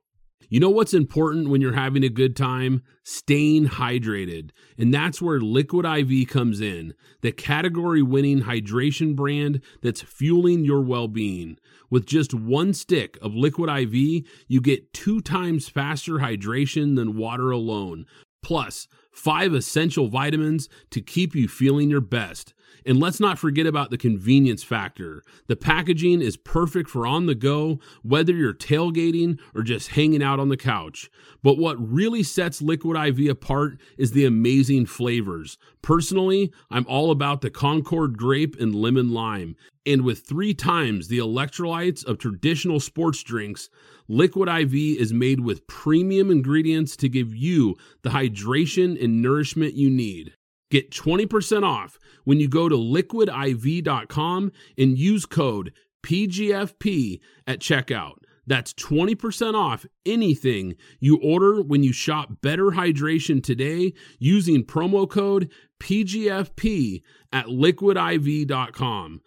You 0.48 0.60
know 0.60 0.70
what's 0.70 0.94
important 0.94 1.48
when 1.48 1.60
you're 1.60 1.74
having 1.74 2.04
a 2.04 2.08
good 2.08 2.36
time? 2.36 2.82
Staying 3.02 3.68
hydrated. 3.68 4.50
And 4.78 4.92
that's 4.92 5.20
where 5.20 5.40
Liquid 5.40 5.84
IV 5.84 6.28
comes 6.28 6.60
in, 6.60 6.94
the 7.20 7.32
category 7.32 8.02
winning 8.02 8.42
hydration 8.42 9.14
brand 9.14 9.60
that's 9.82 10.02
fueling 10.02 10.64
your 10.64 10.80
well 10.80 11.08
being. 11.08 11.58
With 11.90 12.06
just 12.06 12.34
one 12.34 12.72
stick 12.72 13.18
of 13.20 13.34
Liquid 13.34 13.70
IV, 13.70 14.24
you 14.48 14.60
get 14.60 14.92
two 14.92 15.20
times 15.20 15.68
faster 15.68 16.14
hydration 16.14 16.96
than 16.96 17.16
water 17.16 17.50
alone, 17.50 18.06
plus 18.42 18.88
five 19.12 19.54
essential 19.54 20.08
vitamins 20.08 20.68
to 20.90 21.00
keep 21.00 21.34
you 21.34 21.48
feeling 21.48 21.90
your 21.90 22.00
best. 22.00 22.53
And 22.86 23.00
let's 23.00 23.20
not 23.20 23.38
forget 23.38 23.66
about 23.66 23.90
the 23.90 23.96
convenience 23.96 24.62
factor. 24.62 25.22
The 25.46 25.56
packaging 25.56 26.20
is 26.20 26.36
perfect 26.36 26.90
for 26.90 27.06
on 27.06 27.26
the 27.26 27.34
go, 27.34 27.80
whether 28.02 28.32
you're 28.32 28.52
tailgating 28.52 29.38
or 29.54 29.62
just 29.62 29.88
hanging 29.88 30.22
out 30.22 30.38
on 30.38 30.50
the 30.50 30.56
couch. 30.56 31.10
But 31.42 31.56
what 31.56 31.76
really 31.78 32.22
sets 32.22 32.60
Liquid 32.60 32.96
IV 32.96 33.30
apart 33.30 33.80
is 33.96 34.12
the 34.12 34.26
amazing 34.26 34.86
flavors. 34.86 35.56
Personally, 35.82 36.52
I'm 36.70 36.86
all 36.86 37.10
about 37.10 37.40
the 37.40 37.50
Concord 37.50 38.18
grape 38.18 38.56
and 38.60 38.74
lemon 38.74 39.12
lime. 39.12 39.56
And 39.86 40.02
with 40.02 40.26
three 40.26 40.54
times 40.54 41.08
the 41.08 41.18
electrolytes 41.18 42.04
of 42.04 42.18
traditional 42.18 42.80
sports 42.80 43.22
drinks, 43.22 43.68
Liquid 44.08 44.48
IV 44.48 44.74
is 44.74 45.12
made 45.12 45.40
with 45.40 45.66
premium 45.66 46.30
ingredients 46.30 46.96
to 46.96 47.08
give 47.08 47.34
you 47.34 47.76
the 48.02 48.10
hydration 48.10 49.02
and 49.02 49.22
nourishment 49.22 49.74
you 49.74 49.90
need. 49.90 50.34
Get 50.70 50.90
20% 50.90 51.62
off 51.62 51.98
when 52.24 52.40
you 52.40 52.48
go 52.48 52.68
to 52.68 52.76
liquidiv.com 52.76 54.52
and 54.78 54.98
use 54.98 55.26
code 55.26 55.72
PGFP 56.04 57.20
at 57.46 57.60
checkout. 57.60 58.14
That's 58.46 58.74
20% 58.74 59.54
off 59.54 59.86
anything 60.04 60.76
you 61.00 61.18
order 61.22 61.62
when 61.62 61.82
you 61.82 61.92
shop 61.92 62.42
Better 62.42 62.66
Hydration 62.72 63.42
today 63.42 63.94
using 64.18 64.64
promo 64.64 65.08
code 65.08 65.50
PGFP 65.82 67.02
at 67.32 67.46
liquidiv.com. 67.46 69.20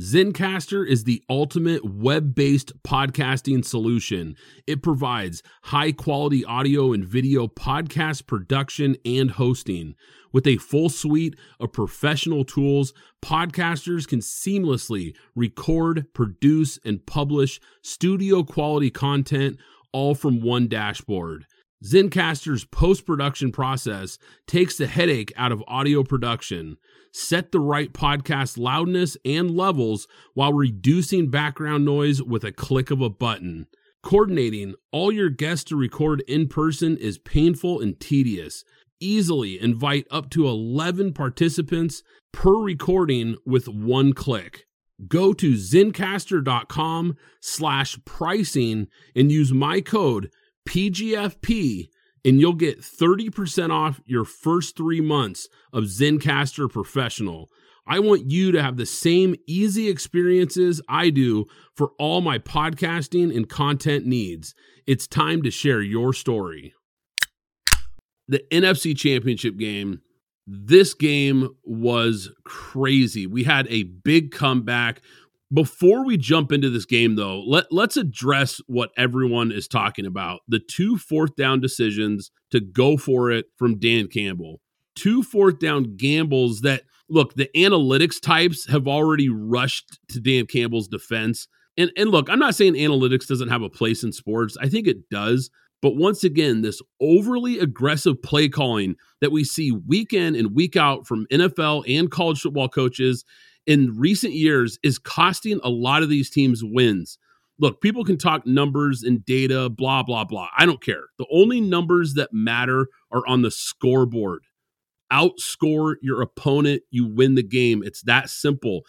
Zencastr 0.00 0.84
is 0.84 1.04
the 1.04 1.22
ultimate 1.30 1.84
web 1.84 2.34
based 2.34 2.72
podcasting 2.82 3.64
solution. 3.64 4.34
It 4.66 4.82
provides 4.82 5.40
high 5.62 5.92
quality 5.92 6.44
audio 6.44 6.92
and 6.92 7.04
video 7.04 7.46
podcast 7.46 8.26
production 8.26 8.96
and 9.04 9.30
hosting. 9.30 9.94
With 10.32 10.48
a 10.48 10.56
full 10.56 10.88
suite 10.88 11.36
of 11.60 11.72
professional 11.72 12.44
tools, 12.44 12.92
podcasters 13.24 14.08
can 14.08 14.18
seamlessly 14.18 15.14
record, 15.36 16.12
produce, 16.12 16.76
and 16.84 17.06
publish 17.06 17.60
studio 17.80 18.42
quality 18.42 18.90
content 18.90 19.58
all 19.92 20.16
from 20.16 20.40
one 20.40 20.66
dashboard. 20.66 21.46
Zencastr's 21.84 22.64
post 22.64 23.06
production 23.06 23.52
process 23.52 24.18
takes 24.48 24.76
the 24.76 24.88
headache 24.88 25.32
out 25.36 25.52
of 25.52 25.62
audio 25.68 26.02
production. 26.02 26.78
Set 27.16 27.52
the 27.52 27.60
right 27.60 27.92
podcast 27.92 28.58
loudness 28.58 29.16
and 29.24 29.50
levels 29.50 30.08
while 30.34 30.52
reducing 30.52 31.30
background 31.30 31.84
noise 31.84 32.20
with 32.20 32.42
a 32.42 32.50
click 32.50 32.90
of 32.90 33.00
a 33.00 33.08
button. 33.08 33.68
Coordinating 34.02 34.74
all 34.90 35.12
your 35.12 35.30
guests 35.30 35.64
to 35.66 35.76
record 35.76 36.24
in 36.26 36.48
person 36.48 36.96
is 36.96 37.16
painful 37.18 37.80
and 37.80 38.00
tedious 38.00 38.64
easily 39.00 39.60
invite 39.60 40.06
up 40.10 40.30
to 40.30 40.48
11 40.48 41.12
participants 41.12 42.02
per 42.32 42.56
recording 42.56 43.36
with 43.44 43.68
one 43.68 44.12
click. 44.12 44.66
Go 45.06 45.32
to 45.34 45.54
zencastr.com 45.54 47.16
slash 47.40 47.98
pricing 48.04 48.88
and 49.14 49.30
use 49.30 49.52
my 49.52 49.80
code 49.80 50.30
PGFP 50.68 51.88
and 52.24 52.40
you'll 52.40 52.54
get 52.54 52.80
30% 52.80 53.70
off 53.70 54.00
your 54.06 54.24
first 54.24 54.76
three 54.76 55.00
months 55.00 55.48
of 55.72 55.84
Zencastr 55.84 56.70
Professional. 56.70 57.50
I 57.86 57.98
want 57.98 58.30
you 58.30 58.50
to 58.52 58.62
have 58.62 58.78
the 58.78 58.86
same 58.86 59.34
easy 59.46 59.88
experiences 59.88 60.80
I 60.88 61.10
do 61.10 61.44
for 61.74 61.90
all 61.98 62.22
my 62.22 62.38
podcasting 62.38 63.34
and 63.34 63.48
content 63.48 64.06
needs. 64.06 64.54
It's 64.86 65.06
time 65.06 65.42
to 65.42 65.50
share 65.50 65.82
your 65.82 66.12
story 66.14 66.74
the 68.28 68.42
NFC 68.50 68.96
Championship 68.96 69.56
game, 69.56 70.00
this 70.46 70.94
game 70.94 71.50
was 71.62 72.30
crazy. 72.44 73.26
We 73.26 73.44
had 73.44 73.66
a 73.68 73.84
big 73.84 74.30
comeback. 74.30 75.00
Before 75.54 76.04
we 76.04 76.16
jump 76.16 76.50
into 76.50 76.68
this 76.68 76.84
game, 76.84 77.14
though, 77.14 77.40
let, 77.46 77.66
let's 77.70 77.96
address 77.96 78.60
what 78.66 78.90
everyone 78.96 79.52
is 79.52 79.68
talking 79.68 80.04
about 80.04 80.40
the 80.48 80.58
two 80.58 80.98
fourth 80.98 81.36
down 81.36 81.60
decisions 81.60 82.32
to 82.50 82.60
go 82.60 82.96
for 82.96 83.30
it 83.30 83.46
from 83.56 83.78
Dan 83.78 84.08
Campbell. 84.08 84.60
Two 84.96 85.22
fourth 85.22 85.60
down 85.60 85.96
gambles 85.96 86.62
that, 86.62 86.82
look, 87.08 87.34
the 87.34 87.48
analytics 87.54 88.20
types 88.20 88.68
have 88.68 88.88
already 88.88 89.28
rushed 89.28 90.00
to 90.08 90.20
Dan 90.20 90.46
Campbell's 90.46 90.88
defense. 90.88 91.46
And, 91.76 91.92
and 91.96 92.10
look, 92.10 92.28
I'm 92.28 92.40
not 92.40 92.56
saying 92.56 92.74
analytics 92.74 93.28
doesn't 93.28 93.48
have 93.48 93.62
a 93.62 93.70
place 93.70 94.02
in 94.02 94.12
sports, 94.12 94.56
I 94.60 94.68
think 94.68 94.88
it 94.88 95.08
does. 95.08 95.50
But 95.82 95.96
once 95.96 96.24
again, 96.24 96.62
this 96.62 96.80
overly 97.00 97.58
aggressive 97.58 98.20
play 98.22 98.48
calling 98.48 98.96
that 99.20 99.32
we 99.32 99.44
see 99.44 99.70
week 99.70 100.14
in 100.14 100.34
and 100.34 100.54
week 100.54 100.76
out 100.76 101.06
from 101.06 101.26
NFL 101.30 101.84
and 101.86 102.10
college 102.10 102.40
football 102.40 102.70
coaches 102.70 103.24
in 103.66 103.98
recent 103.98 104.34
years 104.34 104.78
is 104.82 104.98
costing 104.98 105.60
a 105.62 105.70
lot 105.70 106.02
of 106.02 106.08
these 106.08 106.30
teams 106.30 106.62
wins. 106.62 107.18
Look, 107.58 107.80
people 107.80 108.04
can 108.04 108.18
talk 108.18 108.46
numbers 108.46 109.02
and 109.02 109.24
data, 109.24 109.68
blah, 109.68 110.02
blah, 110.02 110.24
blah. 110.24 110.48
I 110.56 110.66
don't 110.66 110.82
care. 110.82 111.04
The 111.18 111.26
only 111.30 111.60
numbers 111.60 112.14
that 112.14 112.32
matter 112.32 112.88
are 113.12 113.26
on 113.26 113.42
the 113.42 113.50
scoreboard. 113.50 114.42
Outscore 115.12 115.94
your 116.02 116.20
opponent, 116.20 116.82
you 116.90 117.06
win 117.06 117.36
the 117.36 117.42
game. 117.42 117.82
It's 117.84 118.02
that 118.02 118.28
simple. 118.28 118.82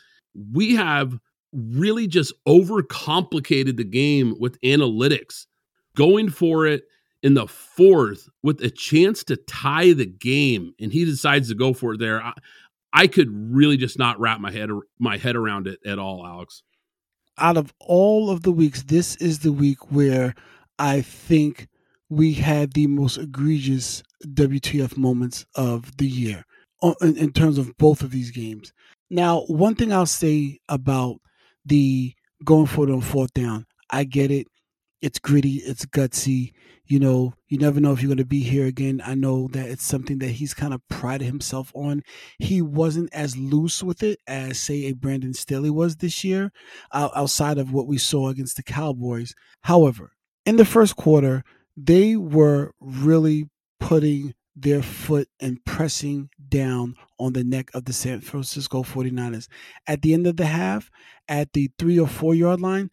We 0.52 0.76
have 0.76 1.20
really 1.54 2.08
just 2.08 2.34
overcomplicated 2.48 3.78
the 3.78 3.84
game 3.84 4.36
with 4.40 4.60
analytics 4.62 5.46
going 5.96 6.30
for 6.30 6.66
it 6.66 6.84
in 7.24 7.34
the 7.34 7.48
fourth 7.48 8.30
with 8.44 8.62
a 8.62 8.70
chance 8.70 9.24
to 9.24 9.36
tie 9.36 9.94
the 9.94 10.06
game, 10.06 10.74
and 10.80 10.92
he 10.92 11.06
decides 11.06 11.50
to 11.50 11.56
go 11.56 11.74
for 11.74 11.94
it 11.94 12.00
there. 12.00 12.22
I, 12.22 12.34
I 12.96 13.08
could 13.08 13.30
really 13.32 13.78
just 13.78 14.00
not 14.00 14.20
wrap 14.20 14.40
my 14.40 14.52
head 14.52 14.70
my 15.00 15.18
head 15.18 15.36
around 15.36 15.68
it 15.68 15.80
at 15.86 16.00
all, 16.00 16.26
Alex. 16.26 16.64
out 17.38 17.58
of 17.58 17.74
all 17.80 18.30
of 18.30 18.44
the 18.44 18.52
weeks, 18.52 18.84
this 18.84 19.16
is 19.18 19.40
the 19.40 19.52
week 19.52 19.92
where 19.92 20.34
I 20.80 21.02
think 21.02 21.68
we 22.10 22.34
had 22.34 22.74
the 22.74 22.88
most 22.88 23.18
egregious 23.18 24.04
WTF 24.26 24.98
moments 24.98 25.46
of 25.56 25.98
the 25.98 26.08
year 26.08 26.46
uh, 26.82 26.94
in, 27.02 27.18
in 27.18 27.32
terms 27.34 27.58
of 27.58 27.76
both 27.78 28.02
of 28.02 28.12
these 28.12 28.32
games. 28.32 28.72
Now, 29.10 29.42
one 29.48 29.76
thing 29.76 29.92
I'll 29.94 30.06
say 30.06 30.60
about 30.70 31.18
the 31.66 32.14
going 32.46 32.68
for 32.68 32.88
it 32.88 32.94
on 32.94 33.02
fourth 33.02 33.34
down, 33.34 33.66
I 33.90 34.06
get 34.06 34.32
it. 34.32 34.48
It's 35.06 35.20
gritty, 35.20 35.58
it's 35.58 35.86
gutsy. 35.86 36.52
You 36.88 37.00
know, 37.00 37.36
you 37.48 37.60
never 37.60 37.80
know 37.80 37.92
if 37.92 38.02
you're 38.02 38.10
going 38.10 38.18
to 38.18 38.26
be 38.26 38.42
here 38.42 38.66
again. 38.66 39.04
I 39.06 39.14
know 39.14 39.48
that 39.52 39.70
it's 39.70 39.86
something 39.86 40.18
that 40.18 40.30
he's 40.30 40.56
kind 40.56 40.74
of 40.74 40.82
prided 40.88 41.28
himself 41.28 41.72
on. 41.76 42.02
He 42.40 42.60
wasn't 42.60 43.14
as 43.14 43.38
loose 43.38 43.84
with 43.84 44.02
it 44.02 44.18
as, 44.26 44.60
say, 44.60 44.86
a 44.86 44.94
Brandon 44.94 45.36
Staley 45.36 45.70
was 45.70 45.98
this 45.98 46.24
year, 46.24 46.52
outside 46.92 47.60
of 47.60 47.72
what 47.72 47.86
we 47.86 48.00
saw 48.00 48.30
against 48.30 48.58
the 48.58 48.64
Cowboys. 48.64 49.36
However, 49.62 50.14
in 50.44 50.56
the 50.56 50.66
first 50.66 50.96
quarter, 50.96 51.44
they 51.78 52.16
were 52.16 52.72
really 52.80 53.48
putting 53.80 54.34
their 54.56 54.82
foot 54.82 55.28
and 55.40 55.64
pressing 55.66 56.30
down 56.50 56.96
on 57.20 57.34
the 57.34 57.44
neck 57.44 57.70
of 57.76 57.86
the 57.86 57.94
San 57.94 58.22
Francisco 58.22 58.82
49ers. 58.82 59.50
At 59.86 60.02
the 60.02 60.16
end 60.16 60.26
of 60.26 60.38
the 60.38 60.48
half, 60.48 60.90
at 61.28 61.54
the 61.54 61.70
three 61.78 62.00
or 62.00 62.08
four 62.08 62.34
yard 62.34 62.60
line, 62.60 62.90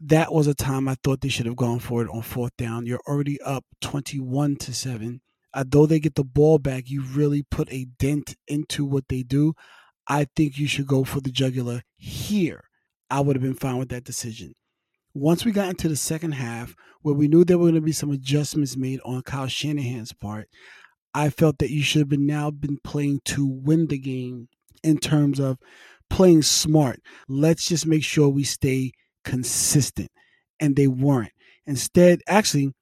that 0.00 0.32
was 0.32 0.46
a 0.46 0.54
time 0.54 0.88
I 0.88 0.96
thought 1.02 1.20
they 1.20 1.28
should 1.28 1.46
have 1.46 1.56
gone 1.56 1.78
for 1.78 2.02
it 2.02 2.10
on 2.10 2.22
fourth 2.22 2.56
down. 2.56 2.86
You're 2.86 3.02
already 3.06 3.40
up 3.40 3.64
21 3.80 4.56
to 4.56 4.74
7. 4.74 5.20
Uh, 5.52 5.58
Although 5.58 5.86
they 5.86 6.00
get 6.00 6.14
the 6.14 6.24
ball 6.24 6.58
back, 6.58 6.84
you 6.88 7.02
really 7.02 7.42
put 7.42 7.72
a 7.72 7.86
dent 7.98 8.36
into 8.48 8.84
what 8.84 9.04
they 9.08 9.22
do. 9.22 9.54
I 10.08 10.26
think 10.36 10.58
you 10.58 10.66
should 10.66 10.86
go 10.86 11.04
for 11.04 11.20
the 11.20 11.30
jugular 11.30 11.82
here. 11.96 12.64
I 13.10 13.20
would 13.20 13.36
have 13.36 13.42
been 13.42 13.54
fine 13.54 13.78
with 13.78 13.88
that 13.90 14.04
decision. 14.04 14.54
Once 15.14 15.44
we 15.44 15.52
got 15.52 15.68
into 15.68 15.88
the 15.88 15.96
second 15.96 16.32
half, 16.32 16.74
where 17.02 17.14
we 17.14 17.28
knew 17.28 17.44
there 17.44 17.56
were 17.56 17.66
going 17.66 17.74
to 17.76 17.80
be 17.80 17.92
some 17.92 18.10
adjustments 18.10 18.76
made 18.76 19.00
on 19.04 19.22
Kyle 19.22 19.46
Shanahan's 19.46 20.12
part, 20.12 20.48
I 21.14 21.30
felt 21.30 21.58
that 21.58 21.70
you 21.70 21.82
should 21.82 22.00
have 22.00 22.08
been 22.08 22.26
now 22.26 22.50
been 22.50 22.78
playing 22.82 23.20
to 23.26 23.46
win 23.46 23.86
the 23.86 23.98
game 23.98 24.48
in 24.82 24.98
terms 24.98 25.38
of 25.38 25.58
playing 26.10 26.42
smart. 26.42 27.00
Let's 27.28 27.66
just 27.66 27.86
make 27.86 28.02
sure 28.02 28.28
we 28.28 28.42
stay 28.42 28.92
consistent. 29.24 30.10
And 30.60 30.76
they 30.76 30.86
weren't. 30.86 31.32
Instead, 31.66 32.20
actually, 32.28 32.72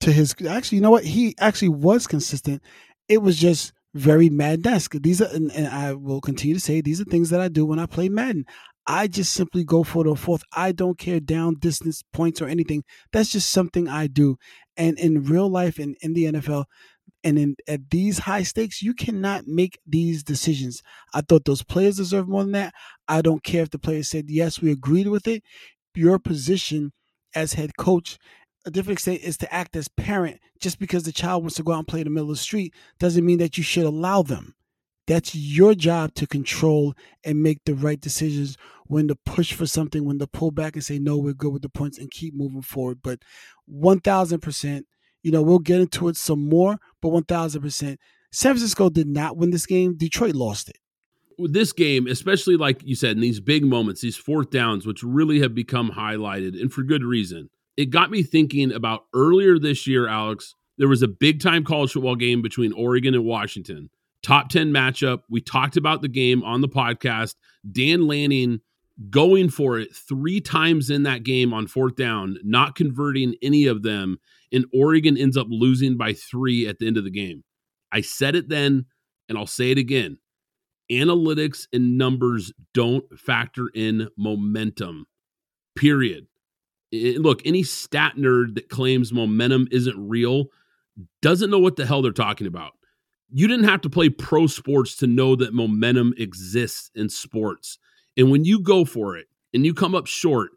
to 0.00 0.12
his 0.12 0.34
actually, 0.48 0.76
you 0.76 0.82
know 0.82 0.90
what? 0.90 1.04
He 1.04 1.34
actually 1.38 1.70
was 1.70 2.06
consistent. 2.06 2.62
It 3.08 3.22
was 3.22 3.36
just 3.36 3.72
very 3.94 4.28
Madden 4.28 4.62
desk. 4.62 4.94
These 5.00 5.22
are, 5.22 5.28
and, 5.34 5.52
and, 5.52 5.68
I 5.68 5.92
will 5.92 6.20
continue 6.20 6.54
to 6.54 6.60
say, 6.60 6.80
these 6.80 7.00
are 7.00 7.04
things 7.04 7.30
that 7.30 7.40
I 7.40 7.48
do 7.48 7.64
when 7.66 7.78
I 7.78 7.86
play 7.86 8.08
Madden. 8.08 8.46
I 8.86 9.06
just 9.06 9.32
simply 9.32 9.64
go 9.64 9.84
for 9.84 10.04
the 10.04 10.16
fourth. 10.16 10.42
I 10.56 10.72
don't 10.72 10.98
care 10.98 11.20
down 11.20 11.56
distance 11.60 12.02
points 12.12 12.42
or 12.42 12.48
anything. 12.48 12.82
That's 13.12 13.30
just 13.30 13.50
something 13.50 13.88
I 13.88 14.08
do. 14.08 14.36
And 14.76 14.98
in 14.98 15.24
real 15.24 15.48
life 15.48 15.78
and 15.78 15.96
in 16.00 16.14
the 16.14 16.24
NFL, 16.24 16.64
and 17.24 17.38
in 17.38 17.56
at 17.68 17.90
these 17.90 18.18
high 18.20 18.42
stakes, 18.42 18.82
you 18.82 18.94
cannot 18.94 19.46
make 19.46 19.78
these 19.86 20.24
decisions. 20.24 20.82
I 21.14 21.20
thought 21.20 21.44
those 21.44 21.62
players 21.62 21.96
deserve 21.96 22.28
more 22.28 22.42
than 22.42 22.52
that. 22.52 22.74
I 23.06 23.22
don't 23.22 23.44
care 23.44 23.62
if 23.62 23.70
the 23.70 23.78
players 23.78 24.08
said 24.08 24.24
yes, 24.28 24.60
we 24.60 24.72
agreed 24.72 25.06
with 25.06 25.28
it. 25.28 25.44
Your 25.94 26.18
position 26.18 26.92
as 27.34 27.54
head 27.54 27.76
coach, 27.76 28.18
a 28.66 28.70
different 28.70 28.98
extent, 28.98 29.20
is 29.22 29.36
to 29.38 29.52
act 29.52 29.76
as 29.76 29.88
parent. 29.88 30.40
Just 30.60 30.78
because 30.78 31.02
the 31.02 31.12
child 31.12 31.42
wants 31.42 31.56
to 31.56 31.62
go 31.62 31.72
out 31.72 31.78
and 31.78 31.88
play 31.88 32.00
in 32.00 32.04
the 32.04 32.10
middle 32.10 32.30
of 32.30 32.36
the 32.36 32.42
street 32.42 32.74
doesn't 32.98 33.26
mean 33.26 33.38
that 33.38 33.58
you 33.58 33.64
should 33.64 33.84
allow 33.84 34.22
them. 34.22 34.54
That's 35.06 35.34
your 35.34 35.74
job 35.74 36.14
to 36.14 36.26
control 36.26 36.94
and 37.24 37.42
make 37.42 37.58
the 37.64 37.74
right 37.74 38.00
decisions 38.00 38.56
when 38.86 39.08
to 39.08 39.16
push 39.16 39.52
for 39.52 39.66
something, 39.66 40.04
when 40.04 40.18
to 40.20 40.26
pull 40.26 40.52
back 40.52 40.74
and 40.74 40.84
say, 40.84 40.98
no, 40.98 41.18
we're 41.18 41.32
good 41.32 41.52
with 41.52 41.62
the 41.62 41.68
points 41.68 41.98
and 41.98 42.10
keep 42.10 42.34
moving 42.34 42.62
forward. 42.62 43.00
But 43.02 43.20
1000%, 43.68 44.82
you 45.22 45.32
know, 45.32 45.42
we'll 45.42 45.58
get 45.58 45.80
into 45.80 46.08
it 46.08 46.16
some 46.16 46.48
more, 46.48 46.78
but 47.00 47.08
1000%. 47.08 47.96
San 48.30 48.52
Francisco 48.52 48.88
did 48.90 49.08
not 49.08 49.36
win 49.36 49.50
this 49.50 49.66
game. 49.66 49.96
Detroit 49.96 50.34
lost 50.34 50.68
it. 50.68 50.76
This 51.48 51.72
game, 51.72 52.06
especially 52.06 52.56
like 52.56 52.82
you 52.84 52.94
said, 52.94 53.12
in 53.12 53.20
these 53.20 53.40
big 53.40 53.64
moments, 53.64 54.00
these 54.00 54.16
fourth 54.16 54.50
downs, 54.50 54.86
which 54.86 55.02
really 55.02 55.40
have 55.40 55.54
become 55.54 55.90
highlighted 55.90 56.60
and 56.60 56.72
for 56.72 56.82
good 56.82 57.04
reason, 57.04 57.50
it 57.76 57.90
got 57.90 58.10
me 58.10 58.22
thinking 58.22 58.72
about 58.72 59.06
earlier 59.14 59.58
this 59.58 59.86
year, 59.86 60.08
Alex. 60.08 60.54
There 60.78 60.88
was 60.88 61.02
a 61.02 61.08
big 61.08 61.40
time 61.40 61.64
college 61.64 61.92
football 61.92 62.16
game 62.16 62.42
between 62.42 62.72
Oregon 62.72 63.14
and 63.14 63.24
Washington. 63.24 63.90
Top 64.22 64.48
10 64.48 64.72
matchup. 64.72 65.20
We 65.28 65.40
talked 65.40 65.76
about 65.76 66.00
the 66.00 66.08
game 66.08 66.42
on 66.44 66.60
the 66.60 66.68
podcast. 66.68 67.34
Dan 67.70 68.06
Lanning 68.06 68.60
going 69.10 69.48
for 69.48 69.78
it 69.78 69.94
three 69.94 70.40
times 70.40 70.90
in 70.90 71.02
that 71.04 71.24
game 71.24 71.52
on 71.52 71.66
fourth 71.66 71.96
down, 71.96 72.36
not 72.42 72.74
converting 72.74 73.34
any 73.42 73.66
of 73.66 73.82
them 73.82 74.18
and 74.52 74.66
Oregon 74.72 75.16
ends 75.16 75.36
up 75.36 75.46
losing 75.48 75.96
by 75.96 76.12
three 76.12 76.68
at 76.68 76.78
the 76.78 76.86
end 76.86 76.98
of 76.98 77.04
the 77.04 77.10
game. 77.10 77.42
I 77.90 78.02
said 78.02 78.36
it 78.36 78.48
then, 78.48 78.86
and 79.28 79.38
I'll 79.38 79.46
say 79.46 79.70
it 79.70 79.78
again. 79.78 80.18
Analytics 80.92 81.66
and 81.72 81.96
numbers 81.96 82.52
don't 82.74 83.18
factor 83.18 83.68
in 83.74 84.08
momentum, 84.18 85.06
period. 85.74 86.26
look, 86.92 87.40
any 87.46 87.62
stat 87.62 88.16
nerd 88.18 88.56
that 88.56 88.68
claims 88.68 89.12
momentum 89.12 89.66
isn't 89.70 89.96
real 89.96 90.46
doesn't 91.22 91.50
know 91.50 91.58
what 91.58 91.76
the 91.76 91.86
hell 91.86 92.02
they're 92.02 92.12
talking 92.12 92.46
about. 92.46 92.72
You 93.30 93.48
didn't 93.48 93.64
have 93.64 93.80
to 93.80 93.90
play 93.90 94.10
pro 94.10 94.46
sports 94.46 94.96
to 94.96 95.06
know 95.06 95.34
that 95.36 95.54
momentum 95.54 96.12
exists 96.18 96.90
in 96.94 97.08
sports. 97.08 97.78
And 98.18 98.30
when 98.30 98.44
you 98.44 98.60
go 98.60 98.84
for 98.84 99.16
it 99.16 99.26
and 99.54 99.64
you 99.64 99.72
come 99.72 99.94
up 99.94 100.06
short, 100.06 100.50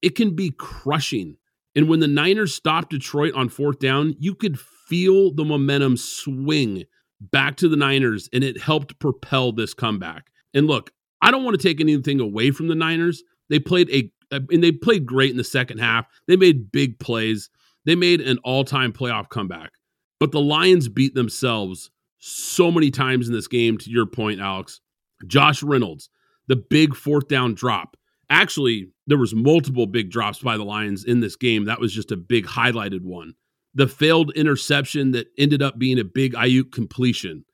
it 0.00 0.16
can 0.16 0.34
be 0.34 0.50
crushing. 0.50 1.36
And 1.76 1.86
when 1.88 2.00
the 2.00 2.08
Niners 2.08 2.54
stopped 2.54 2.90
Detroit 2.90 3.34
on 3.34 3.50
fourth 3.50 3.78
down, 3.78 4.14
you 4.18 4.34
could 4.34 4.58
feel 4.58 5.34
the 5.34 5.44
momentum 5.44 5.98
swing 5.98 6.84
back 7.30 7.56
to 7.56 7.68
the 7.68 7.76
Niners, 7.76 8.28
and 8.32 8.42
it 8.42 8.60
helped 8.60 8.98
propel 8.98 9.52
this 9.52 9.74
comeback. 9.74 10.30
And 10.54 10.66
look, 10.66 10.92
I 11.20 11.30
don't 11.30 11.44
want 11.44 11.58
to 11.58 11.62
take 11.62 11.80
anything 11.80 12.20
away 12.20 12.50
from 12.50 12.68
the 12.68 12.74
Niners. 12.74 13.22
They 13.48 13.58
played 13.58 13.90
a 13.90 14.10
and 14.30 14.64
they 14.64 14.72
played 14.72 15.04
great 15.04 15.30
in 15.30 15.36
the 15.36 15.44
second 15.44 15.78
half. 15.78 16.06
They 16.26 16.36
made 16.36 16.72
big 16.72 16.98
plays. 16.98 17.50
They 17.84 17.94
made 17.94 18.22
an 18.22 18.38
all-time 18.44 18.92
playoff 18.92 19.28
comeback. 19.28 19.72
But 20.18 20.32
the 20.32 20.40
Lions 20.40 20.88
beat 20.88 21.14
themselves 21.14 21.90
so 22.18 22.70
many 22.70 22.90
times 22.90 23.28
in 23.28 23.34
this 23.34 23.48
game 23.48 23.76
to 23.78 23.90
your 23.90 24.06
point, 24.06 24.40
Alex. 24.40 24.80
Josh 25.26 25.62
Reynolds, 25.62 26.08
the 26.46 26.56
big 26.56 26.94
fourth 26.96 27.28
down 27.28 27.54
drop. 27.54 27.96
Actually, 28.30 28.88
there 29.06 29.18
was 29.18 29.34
multiple 29.34 29.86
big 29.86 30.10
drops 30.10 30.38
by 30.38 30.56
the 30.56 30.64
Lions 30.64 31.04
in 31.04 31.20
this 31.20 31.36
game. 31.36 31.66
That 31.66 31.80
was 31.80 31.92
just 31.92 32.10
a 32.10 32.16
big 32.16 32.46
highlighted 32.46 33.02
one. 33.02 33.34
The 33.74 33.88
failed 33.88 34.32
interception 34.34 35.12
that 35.12 35.28
ended 35.38 35.62
up 35.62 35.78
being 35.78 35.98
a 35.98 36.04
big 36.04 36.34
Aiyuk 36.34 36.72
completion. 36.72 37.44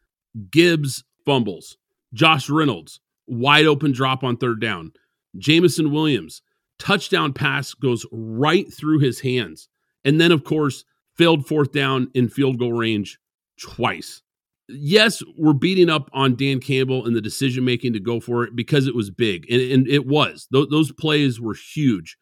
Gibbs 0.51 1.05
fumbles. 1.25 1.77
Josh 2.13 2.49
Reynolds, 2.49 3.01
wide 3.27 3.67
open 3.67 3.93
drop 3.93 4.25
on 4.25 4.37
third 4.37 4.61
down. 4.61 4.93
Jameson 5.37 5.93
Williams, 5.93 6.43
touchdown 6.79 7.33
pass 7.33 7.75
goes 7.75 8.07
right 8.11 8.73
through 8.73 8.99
his 8.99 9.21
hands. 9.21 9.69
And 10.05 10.21
then, 10.21 10.33
of 10.33 10.45
course, 10.45 10.85
failed 11.17 11.47
fourth 11.47 11.73
down 11.73 12.11
in 12.15 12.29
field 12.29 12.59
goal 12.59 12.73
range 12.73 13.19
twice 13.61 14.23
yes, 14.69 15.23
we're 15.37 15.53
beating 15.53 15.91
up 15.91 16.11
on 16.13 16.37
Dan 16.37 16.61
Campbell 16.61 17.07
and 17.07 17.17
the 17.17 17.21
decision 17.21 17.65
making 17.65 17.95
to 17.95 18.01
go 18.01 18.21
for 18.21 18.45
it 18.45 18.55
because 18.55 18.87
it 18.87 18.95
was 18.95 19.11
big, 19.11 19.51
and, 19.51 19.61
and 19.61 19.89
it 19.89 20.07
was. 20.07 20.47
Th- 20.53 20.69
those 20.71 20.93
plays 20.93 21.41
were 21.41 21.55
huge. 21.55 22.17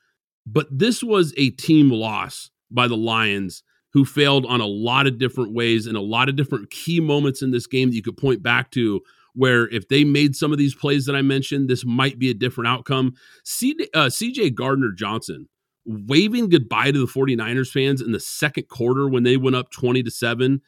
But 0.46 0.66
this 0.70 1.02
was 1.02 1.35
a 1.37 1.50
team 1.50 1.90
loss 1.90 2.50
by 2.70 2.88
the 2.88 2.96
Lions, 2.96 3.62
who 3.96 4.04
failed 4.04 4.44
on 4.44 4.61
a 4.61 4.66
lot 4.66 5.06
of 5.06 5.16
different 5.16 5.54
ways 5.54 5.87
and 5.87 5.96
a 5.96 6.02
lot 6.02 6.28
of 6.28 6.37
different 6.37 6.68
key 6.68 7.00
moments 7.00 7.40
in 7.40 7.50
this 7.50 7.66
game 7.66 7.88
that 7.88 7.96
you 7.96 8.02
could 8.02 8.18
point 8.18 8.42
back 8.42 8.70
to. 8.70 9.00
Where 9.32 9.68
if 9.68 9.88
they 9.88 10.04
made 10.04 10.37
some 10.37 10.52
of 10.52 10.59
these 10.59 10.74
plays 10.74 11.06
that 11.06 11.16
I 11.16 11.22
mentioned, 11.22 11.70
this 11.70 11.82
might 11.82 12.18
be 12.18 12.28
a 12.28 12.35
different 12.35 12.68
outcome. 12.68 13.14
Uh, 13.14 14.09
CJ 14.09 14.54
Gardner 14.54 14.92
Johnson 14.92 15.48
waving 15.87 16.50
goodbye 16.50 16.90
to 16.90 16.98
the 16.98 17.11
49ers 17.11 17.70
fans 17.70 18.02
in 18.02 18.12
the 18.12 18.20
second 18.20 18.68
quarter 18.68 19.09
when 19.09 19.22
they 19.22 19.38
went 19.38 19.56
up 19.56 19.70
20 19.70 20.02
to 20.02 20.11
7 20.11 20.61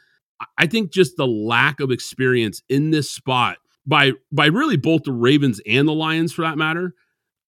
I 0.57 0.67
think 0.67 0.91
just 0.91 1.17
the 1.17 1.27
lack 1.27 1.81
of 1.81 1.91
experience 1.91 2.63
in 2.69 2.93
this 2.93 3.11
spot 3.11 3.59
by 3.87 4.13
by 4.31 4.47
really 4.47 4.77
both 4.77 5.03
the 5.03 5.13
Ravens 5.13 5.61
and 5.67 5.89
the 5.89 5.93
Lions 5.93 6.33
for 6.33 6.43
that 6.43 6.57
matter, 6.57 6.95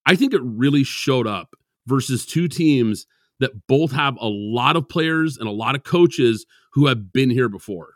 I 0.06 0.16
think 0.16 0.34
it 0.34 0.42
really 0.42 0.84
showed 0.84 1.26
up 1.26 1.54
versus 1.86 2.26
two 2.26 2.48
teams 2.48 3.06
that 3.40 3.66
both 3.66 3.92
have 3.92 4.16
a 4.20 4.28
lot 4.28 4.76
of 4.76 4.88
players 4.88 5.36
and 5.36 5.48
a 5.48 5.52
lot 5.52 5.74
of 5.74 5.82
coaches 5.82 6.46
who 6.72 6.86
have 6.86 7.12
been 7.12 7.30
here 7.30 7.48
before. 7.48 7.94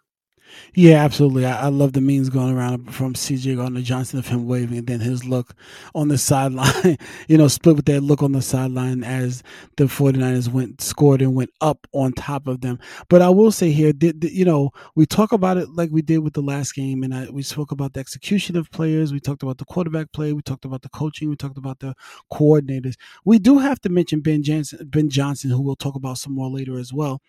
Yeah, 0.74 1.04
absolutely. 1.04 1.46
I, 1.46 1.66
I, 1.66 1.68
love 1.68 1.92
the 1.92 2.00
memes 2.00 2.28
going 2.28 2.52
around 2.54 2.92
from 2.92 3.14
CJ 3.14 3.56
Gardner 3.56 3.80
Johnson 3.80 4.18
of 4.18 4.26
him 4.26 4.46
waving 4.46 4.78
and 4.78 4.86
then 4.86 5.00
his 5.00 5.24
look 5.24 5.54
on 5.94 6.08
the 6.08 6.18
sideline, 6.24 6.98
you 7.28 7.38
know, 7.38 7.48
split 7.48 7.76
with 7.76 7.84
that 7.86 8.00
look 8.02 8.22
on 8.22 8.32
the 8.32 8.42
sideline 8.42 9.04
as 9.04 9.42
the 9.76 9.84
49ers 9.84 10.48
went, 10.48 10.80
scored 10.80 11.22
and 11.22 11.34
went 11.34 11.50
up 11.60 11.86
on 11.92 12.12
top 12.12 12.46
of 12.46 12.60
them. 12.60 12.78
But 13.08 13.22
I 13.22 13.30
will 13.30 13.52
say 13.52 13.70
here, 13.70 13.92
that, 13.92 14.24
you 14.24 14.44
know, 14.44 14.70
we 14.94 15.06
talk 15.06 15.32
about 15.32 15.56
it 15.56 15.70
like 15.70 15.90
we 15.92 16.02
did 16.02 16.18
with 16.18 16.34
the 16.34 16.42
last 16.42 16.74
game, 16.74 17.02
and 17.02 17.14
I, 17.14 17.28
we 17.30 17.42
spoke 17.42 17.70
about 17.70 17.92
the 17.92 18.00
execution 18.00 18.56
of 18.56 18.70
players. 18.70 19.12
We 19.12 19.20
talked 19.20 19.42
about 19.42 19.58
the 19.58 19.64
quarterback 19.64 20.12
play. 20.12 20.32
We 20.32 20.42
talked 20.42 20.64
about 20.64 20.82
the 20.82 20.88
coaching. 20.88 21.28
We 21.28 21.36
talked 21.36 21.58
about 21.58 21.78
the 21.80 21.94
coordinators. 22.32 22.94
We 23.24 23.38
do 23.38 23.58
have 23.58 23.80
to 23.82 23.88
mention 23.88 24.20
Ben 24.20 24.42
Johnson, 24.42 24.80
Ben 24.88 25.08
Johnson, 25.08 25.50
who 25.50 25.62
we'll 25.62 25.76
talk 25.76 25.94
about 25.94 26.18
some 26.18 26.34
more 26.34 26.50
later 26.50 26.78
as 26.78 26.92
well, 26.92 27.20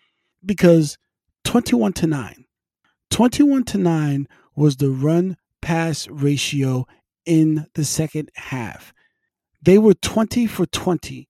because 0.44 0.98
21 1.44 1.92
to 1.94 2.06
9 2.08 2.45
21 3.10 3.64
to 3.64 3.78
9 3.78 4.28
was 4.54 4.76
the 4.76 4.90
run 4.90 5.36
pass 5.62 6.08
ratio 6.08 6.86
in 7.24 7.66
the 7.74 7.84
second 7.84 8.30
half. 8.34 8.92
They 9.62 9.78
were 9.78 9.94
20 9.94 10.46
for 10.46 10.66
20, 10.66 11.28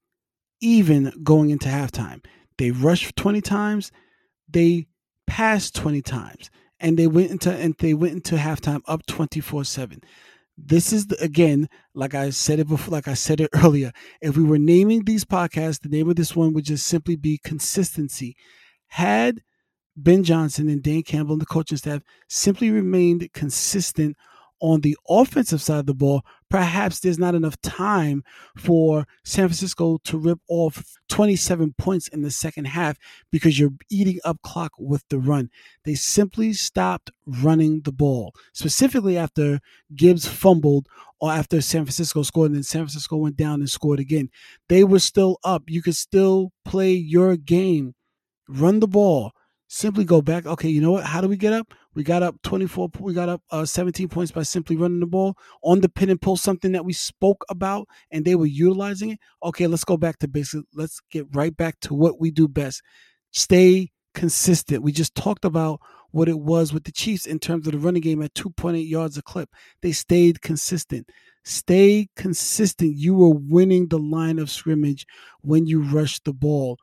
even 0.61 1.13
going 1.23 1.51
into 1.51 1.69
halftime. 1.69 2.25
They 2.59 2.71
rushed 2.71 3.17
20 3.17 3.41
times, 3.41 3.93
they 4.49 4.87
passed 5.27 5.75
20 5.75 6.03
times, 6.03 6.51
and 6.81 6.99
they 6.99 7.07
went 7.07 7.31
into 7.31 7.53
and 7.53 7.75
they 7.79 7.95
went 7.95 8.15
into 8.15 8.37
halftime 8.37 8.83
up 8.87 9.07
24-7. 9.07 10.03
This 10.59 10.93
is 10.93 11.07
the, 11.07 11.23
again, 11.23 11.69
like 11.95 12.15
I 12.15 12.31
said 12.31 12.59
it 12.59 12.69
before, 12.69 12.93
like 12.93 13.09
I 13.09 13.15
said 13.15 13.41
it 13.41 13.51
earlier. 13.55 13.93
If 14.21 14.37
we 14.37 14.45
were 14.45 14.59
naming 14.59 15.05
these 15.05 15.25
podcasts, 15.25 15.81
the 15.81 15.89
name 15.89 16.09
of 16.09 16.17
this 16.17 16.35
one 16.35 16.53
would 16.55 16.65
just 16.65 16.87
simply 16.87 17.17
be 17.17 17.39
consistency. 17.39 18.37
Had 18.89 19.43
Ben 19.97 20.23
Johnson 20.25 20.69
and 20.69 20.83
Dan 20.83 21.03
Campbell 21.03 21.33
and 21.35 21.41
the 21.41 21.47
coaching 21.47 21.79
staff 21.79 22.03
simply 22.29 22.71
remained 22.71 23.33
consistent 23.33 24.17
on 24.61 24.81
the 24.81 24.97
offensive 25.09 25.61
side 25.61 25.81
of 25.81 25.87
the 25.87 25.95
ball, 25.95 26.23
perhaps 26.49 27.01
there's 27.01 27.19
not 27.19 27.35
enough 27.35 27.61
time 27.61 28.23
for 28.57 29.07
San 29.25 29.49
Francisco 29.49 29.99
to 30.05 30.19
rip 30.19 30.39
off 30.49 30.83
27 31.09 31.75
points 31.77 32.09
in 32.09 32.23
the 32.23 32.31
second 32.31 32.67
half 32.67 32.97
because 33.31 33.59
you're 33.59 33.75
eating 33.91 34.19
up 34.25 34.41
clock 34.43 34.73
with 34.79 35.05
the 35.09 35.19
run. 35.19 35.51
They 35.85 35.95
simply 35.95 36.53
stopped 36.53 37.11
running 37.27 37.83
the 37.83 37.93
ball, 37.93 38.33
specifically 38.53 39.19
after 39.19 39.61
Gibbs 39.95 40.27
fumbled 40.27 40.87
or 41.21 41.33
after 41.33 41.61
San 41.61 41.85
Francisco 41.85 42.23
scored 42.23 42.51
and 42.51 42.57
then 42.57 42.63
San 42.63 42.83
Francisco 42.83 43.17
went 43.17 43.37
down 43.37 43.61
and 43.61 43.71
scored 43.71 44.01
again. 44.01 44.31
They 44.69 44.85
were 44.85 44.99
still 44.99 45.39
up. 45.45 45.65
You 45.69 45.83
could 45.83 45.97
still 45.97 46.53
play 46.65 46.93
your 46.93 47.37
game, 47.37 47.95
run 48.49 48.81
the 48.81 48.89
ball 48.89 49.33
simply 49.69 50.05
go 50.05 50.23
back. 50.23 50.47
Okay, 50.47 50.69
you 50.69 50.81
know 50.81 50.93
what? 50.93 51.05
How 51.05 51.21
do 51.21 51.29
we 51.29 51.37
get 51.37 51.53
up? 51.53 51.75
We 51.95 52.03
got 52.03 52.23
up 52.23 52.37
24, 52.43 52.91
we 53.01 53.15
got 53.15 53.29
up 53.29 53.43
uh, 53.51 53.65
17 53.65 54.09
points 54.09 54.31
by 54.31 54.43
simply 54.43 54.77
running 54.77 55.01
the 55.01 55.07
ball 55.07 55.37
on 55.63 55.81
the 55.81 55.89
pin 55.89 56.11
and 56.11 56.21
pull, 56.21 56.37
something 56.37 56.73
that 56.73 56.85
we 56.85 56.93
spoke 56.93 57.45
about 57.49 57.89
and 58.11 58.25
they 58.25 58.35
were 58.35 58.47
utilizing 58.47 59.11
it. 59.11 59.19
Okay, 59.43 59.67
let's 59.67 59.85
go 59.85 59.97
back 59.97 60.19
to 60.19 60.29
basic. 60.29 60.63
Let's 60.75 61.01
get 61.11 61.27
right 61.35 61.57
back 61.57 61.81
to 61.81 61.95
what 61.95 62.21
we 62.21 62.31
do 62.31 62.49
best. 62.49 62.83
Stay 63.33 63.93
consistent. 64.15 64.83
We 64.83 64.93
just 64.93 65.15
talked 65.15 65.45
about 65.45 65.81
what 66.11 66.29
it 66.29 66.39
was 66.39 66.73
with 66.73 66.85
the 66.85 66.93
Chiefs 66.93 67.27
in 67.27 67.39
terms 67.39 67.67
of 67.67 67.73
the 67.73 67.79
running 67.79 68.03
game 68.03 68.23
at 68.23 68.35
2.8 68.35 68.89
yards 68.89 69.19
a 69.19 69.23
clip. 69.23 69.51
They 69.83 69.93
stayed 69.93 70.41
consistent. 70.41 71.09
Stay 71.45 72.09
consistent. 72.17 72.97
You 72.97 73.15
were 73.15 73.35
winning 73.35 73.89
the 73.89 73.99
line 73.99 74.39
of 74.39 74.51
scrimmage 74.51 75.07
when 75.43 75.67
you 75.67 75.83
rushed 75.83 76.25
the 76.25 76.33
ball. 76.33 76.79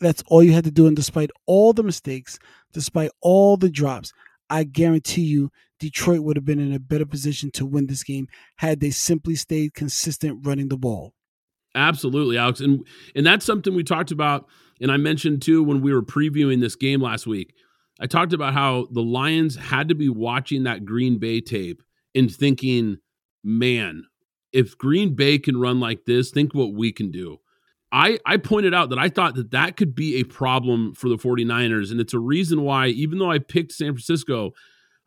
That's 0.00 0.22
all 0.26 0.42
you 0.42 0.52
had 0.52 0.64
to 0.64 0.70
do. 0.70 0.86
And 0.86 0.96
despite 0.96 1.30
all 1.46 1.72
the 1.72 1.82
mistakes, 1.82 2.38
despite 2.72 3.10
all 3.20 3.56
the 3.56 3.70
drops, 3.70 4.12
I 4.50 4.64
guarantee 4.64 5.22
you 5.22 5.50
Detroit 5.78 6.20
would 6.20 6.36
have 6.36 6.44
been 6.44 6.60
in 6.60 6.72
a 6.72 6.80
better 6.80 7.06
position 7.06 7.50
to 7.52 7.66
win 7.66 7.86
this 7.86 8.04
game 8.04 8.28
had 8.56 8.80
they 8.80 8.90
simply 8.90 9.34
stayed 9.34 9.74
consistent 9.74 10.46
running 10.46 10.68
the 10.68 10.76
ball. 10.76 11.14
Absolutely, 11.74 12.38
Alex. 12.38 12.60
And 12.60 12.86
and 13.14 13.26
that's 13.26 13.44
something 13.44 13.74
we 13.74 13.84
talked 13.84 14.10
about 14.10 14.46
and 14.80 14.92
I 14.92 14.96
mentioned 14.96 15.42
too 15.42 15.62
when 15.62 15.80
we 15.80 15.92
were 15.92 16.02
previewing 16.02 16.60
this 16.60 16.76
game 16.76 17.00
last 17.00 17.26
week. 17.26 17.54
I 18.00 18.06
talked 18.06 18.32
about 18.32 18.52
how 18.52 18.88
the 18.92 19.02
Lions 19.02 19.56
had 19.56 19.88
to 19.88 19.94
be 19.94 20.08
watching 20.08 20.64
that 20.64 20.84
Green 20.84 21.18
Bay 21.18 21.40
tape 21.40 21.82
and 22.14 22.30
thinking, 22.30 22.98
"Man, 23.42 24.04
if 24.52 24.76
Green 24.76 25.14
Bay 25.14 25.38
can 25.38 25.56
run 25.56 25.80
like 25.80 26.04
this, 26.04 26.30
think 26.30 26.54
what 26.54 26.74
we 26.74 26.92
can 26.92 27.10
do." 27.10 27.38
I, 27.92 28.18
I 28.26 28.36
pointed 28.36 28.74
out 28.74 28.90
that 28.90 28.98
I 28.98 29.08
thought 29.08 29.36
that 29.36 29.52
that 29.52 29.76
could 29.76 29.94
be 29.94 30.16
a 30.16 30.24
problem 30.24 30.94
for 30.94 31.08
the 31.08 31.16
49ers. 31.16 31.90
And 31.90 32.00
it's 32.00 32.14
a 32.14 32.18
reason 32.18 32.62
why, 32.62 32.88
even 32.88 33.18
though 33.18 33.30
I 33.30 33.38
picked 33.38 33.72
San 33.72 33.92
Francisco, 33.92 34.52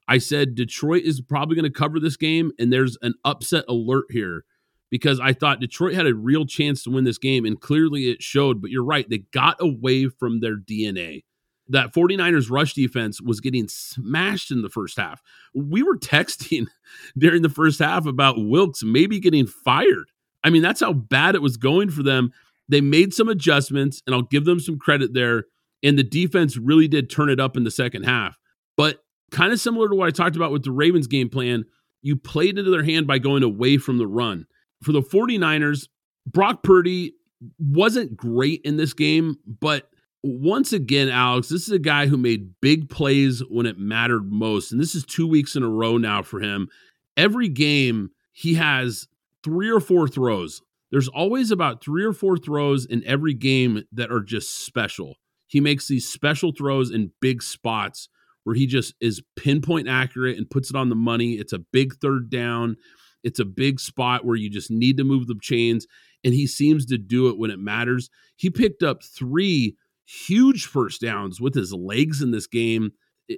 I 0.07 0.17
said 0.17 0.55
Detroit 0.55 1.03
is 1.03 1.21
probably 1.21 1.55
going 1.55 1.71
to 1.71 1.77
cover 1.77 1.99
this 1.99 2.17
game. 2.17 2.51
And 2.57 2.71
there's 2.71 2.97
an 3.01 3.15
upset 3.25 3.65
alert 3.67 4.05
here 4.09 4.45
because 4.89 5.19
I 5.19 5.33
thought 5.33 5.59
Detroit 5.59 5.93
had 5.93 6.07
a 6.07 6.15
real 6.15 6.45
chance 6.45 6.83
to 6.83 6.89
win 6.89 7.03
this 7.03 7.17
game. 7.17 7.45
And 7.45 7.59
clearly 7.59 8.09
it 8.09 8.23
showed. 8.23 8.61
But 8.61 8.71
you're 8.71 8.83
right. 8.83 9.09
They 9.09 9.19
got 9.33 9.57
away 9.59 10.07
from 10.07 10.39
their 10.39 10.57
DNA. 10.57 11.23
That 11.67 11.93
49ers 11.93 12.49
rush 12.49 12.73
defense 12.73 13.21
was 13.21 13.41
getting 13.41 13.67
smashed 13.67 14.49
in 14.49 14.63
the 14.63 14.69
first 14.69 14.97
half. 14.97 15.21
We 15.53 15.83
were 15.83 15.97
texting 15.97 16.65
during 17.17 17.43
the 17.43 17.49
first 17.49 17.79
half 17.79 18.05
about 18.07 18.37
Wilks 18.39 18.83
maybe 18.83 19.19
getting 19.19 19.45
fired. 19.45 20.09
I 20.43 20.49
mean, 20.49 20.61
that's 20.61 20.79
how 20.79 20.93
bad 20.93 21.35
it 21.35 21.41
was 21.41 21.57
going 21.57 21.89
for 21.91 22.01
them 22.01 22.31
they 22.69 22.81
made 22.81 23.13
some 23.13 23.27
adjustments, 23.27 24.01
and 24.05 24.15
I'll 24.15 24.21
give 24.21 24.45
them 24.45 24.59
some 24.59 24.77
credit 24.77 25.13
there. 25.13 25.45
And 25.83 25.97
the 25.97 26.03
defense 26.03 26.57
really 26.57 26.87
did 26.87 27.09
turn 27.09 27.29
it 27.29 27.39
up 27.39 27.57
in 27.57 27.63
the 27.63 27.71
second 27.71 28.03
half. 28.03 28.37
But 28.77 28.99
kind 29.31 29.51
of 29.51 29.59
similar 29.59 29.89
to 29.89 29.95
what 29.95 30.07
I 30.07 30.11
talked 30.11 30.35
about 30.35 30.51
with 30.51 30.63
the 30.63 30.71
Ravens 30.71 31.07
game 31.07 31.29
plan, 31.29 31.65
you 32.01 32.15
played 32.15 32.57
into 32.57 32.71
their 32.71 32.83
hand 32.83 33.07
by 33.07 33.17
going 33.17 33.43
away 33.43 33.77
from 33.77 33.97
the 33.97 34.07
run. 34.07 34.45
For 34.83 34.91
the 34.91 35.01
49ers, 35.01 35.87
Brock 36.25 36.63
Purdy 36.63 37.13
wasn't 37.57 38.15
great 38.15 38.61
in 38.63 38.77
this 38.77 38.93
game, 38.93 39.37
but 39.45 39.89
once 40.21 40.73
again, 40.73 41.09
Alex, 41.09 41.47
this 41.47 41.63
is 41.63 41.71
a 41.73 41.79
guy 41.79 42.07
who 42.07 42.17
made 42.17 42.59
big 42.61 42.89
plays 42.89 43.41
when 43.49 43.65
it 43.65 43.77
mattered 43.77 44.31
most. 44.31 44.71
And 44.71 44.79
this 44.79 44.95
is 44.95 45.05
two 45.05 45.27
weeks 45.27 45.55
in 45.55 45.63
a 45.63 45.69
row 45.69 45.97
now 45.97 46.21
for 46.21 46.41
him. 46.41 46.67
Every 47.15 47.47
game, 47.47 48.11
he 48.33 48.55
has 48.55 49.07
three 49.43 49.69
or 49.69 49.79
four 49.79 50.07
throws 50.07 50.61
there's 50.91 51.07
always 51.07 51.51
about 51.51 51.83
three 51.83 52.03
or 52.03 52.13
four 52.13 52.37
throws 52.37 52.85
in 52.85 53.03
every 53.05 53.33
game 53.33 53.83
that 53.91 54.11
are 54.11 54.21
just 54.21 54.65
special. 54.65 55.15
He 55.47 55.59
makes 55.59 55.87
these 55.87 56.07
special 56.07 56.51
throws 56.51 56.91
in 56.91 57.11
big 57.21 57.41
spots 57.41 58.09
where 58.43 58.55
he 58.55 58.65
just 58.65 58.93
is 59.01 59.21
pinpoint 59.35 59.87
accurate 59.87 60.37
and 60.37 60.49
puts 60.49 60.69
it 60.69 60.75
on 60.75 60.89
the 60.89 60.95
money. 60.95 61.33
It's 61.33 61.53
a 61.53 61.59
big 61.59 61.95
third 61.95 62.29
down. 62.29 62.77
It's 63.23 63.39
a 63.39 63.45
big 63.45 63.79
spot 63.79 64.25
where 64.25 64.35
you 64.35 64.49
just 64.49 64.71
need 64.71 64.97
to 64.97 65.03
move 65.03 65.27
the 65.27 65.37
chains, 65.41 65.85
and 66.23 66.33
he 66.33 66.47
seems 66.47 66.85
to 66.87 66.97
do 66.97 67.29
it 67.29 67.37
when 67.37 67.51
it 67.51 67.59
matters. 67.59 68.09
He 68.37 68.49
picked 68.49 68.81
up 68.81 69.03
three 69.03 69.75
huge 70.05 70.65
first 70.65 71.01
downs 71.01 71.41
with 71.41 71.53
his 71.53 71.73
legs 71.73 72.21
in 72.21 72.31
this 72.31 72.47
game. 72.47 72.91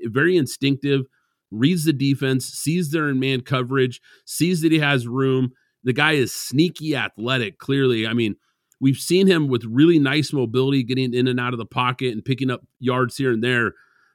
Very 0.05 0.37
instinctive, 0.37 1.01
reads 1.49 1.83
the 1.83 1.93
defense, 1.93 2.45
sees 2.45 2.91
they're 2.91 3.09
in 3.09 3.19
man 3.19 3.41
coverage, 3.41 3.99
sees 4.25 4.61
that 4.61 4.71
he 4.71 4.79
has 4.79 5.07
room, 5.07 5.51
the 5.83 5.93
guy 5.93 6.13
is 6.13 6.33
sneaky 6.33 6.95
athletic, 6.95 7.57
clearly. 7.57 8.05
I 8.07 8.13
mean, 8.13 8.35
we've 8.79 8.97
seen 8.97 9.27
him 9.27 9.47
with 9.47 9.63
really 9.65 9.99
nice 9.99 10.33
mobility, 10.33 10.83
getting 10.83 11.13
in 11.13 11.27
and 11.27 11.39
out 11.39 11.53
of 11.53 11.59
the 11.59 11.65
pocket 11.65 12.13
and 12.13 12.23
picking 12.23 12.51
up 12.51 12.61
yards 12.79 13.17
here 13.17 13.31
and 13.31 13.43
there. 13.43 13.73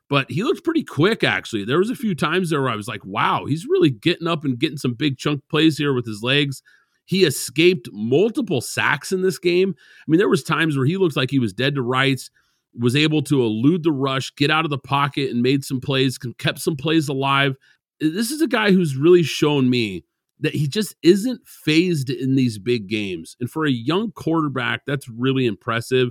But 0.09 0.31
he 0.31 0.45
looks 0.45 0.61
pretty 0.61 0.85
quick, 0.85 1.25
actually. 1.25 1.65
There 1.65 1.79
was 1.79 1.91
a 1.91 1.97
few 1.97 2.15
times 2.15 2.51
there 2.51 2.63
where 2.63 2.71
I 2.71 2.77
was 2.77 2.87
like, 2.87 3.05
wow, 3.05 3.45
he's 3.47 3.67
really 3.67 3.91
getting 3.91 4.29
up 4.29 4.45
and 4.45 4.59
getting 4.59 4.79
some 4.79 4.95
big 4.95 5.19
chunk 5.19 5.43
plays 5.51 5.77
here 5.77 5.93
with 5.93 6.07
his 6.07 6.23
legs. 6.23 6.63
He 7.07 7.25
escaped 7.25 7.89
multiple 7.93 8.61
sacks 8.61 9.13
in 9.13 9.23
this 9.23 9.39
game. 9.39 9.75
I 9.79 10.05
mean, 10.07 10.19
there 10.19 10.29
was 10.29 10.45
times 10.45 10.77
where 10.77 10.87
he 10.87 10.97
looked 10.97 11.17
like 11.17 11.31
he 11.31 11.39
was 11.39 11.53
dead 11.53 11.75
to 11.75 11.83
rights, 11.83 12.31
was 12.79 12.95
able 12.95 13.23
to 13.23 13.43
elude 13.43 13.83
the 13.83 13.93
rush, 13.93 14.35
get 14.37 14.51
out 14.51 14.65
of 14.65 14.71
the 14.71 14.79
pocket, 14.79 15.31
and 15.31 15.43
made 15.43 15.65
some 15.65 15.81
plays, 15.81 16.19
kept 16.39 16.61
some 16.61 16.77
plays 16.77 17.09
alive. 17.09 17.57
This 18.01 18.31
is 18.31 18.43
a 18.43 18.49
guy 18.49 18.73
who's 18.73 18.97
really 18.97 19.23
shown 19.23 19.71
me 19.71 20.05
that 20.41 20.55
he 20.55 20.69
just 20.69 20.95
isn't 21.03 21.47
phased 21.47 22.11
in 22.11 22.35
these 22.35 22.59
big 22.59 22.89
games. 22.89 23.37
And 23.41 23.51
for 23.51 23.65
a 23.65 23.71
young 23.71 24.13
quarterback, 24.13 24.83
that's 24.87 25.09
really 25.09 25.47
impressive. 25.47 26.11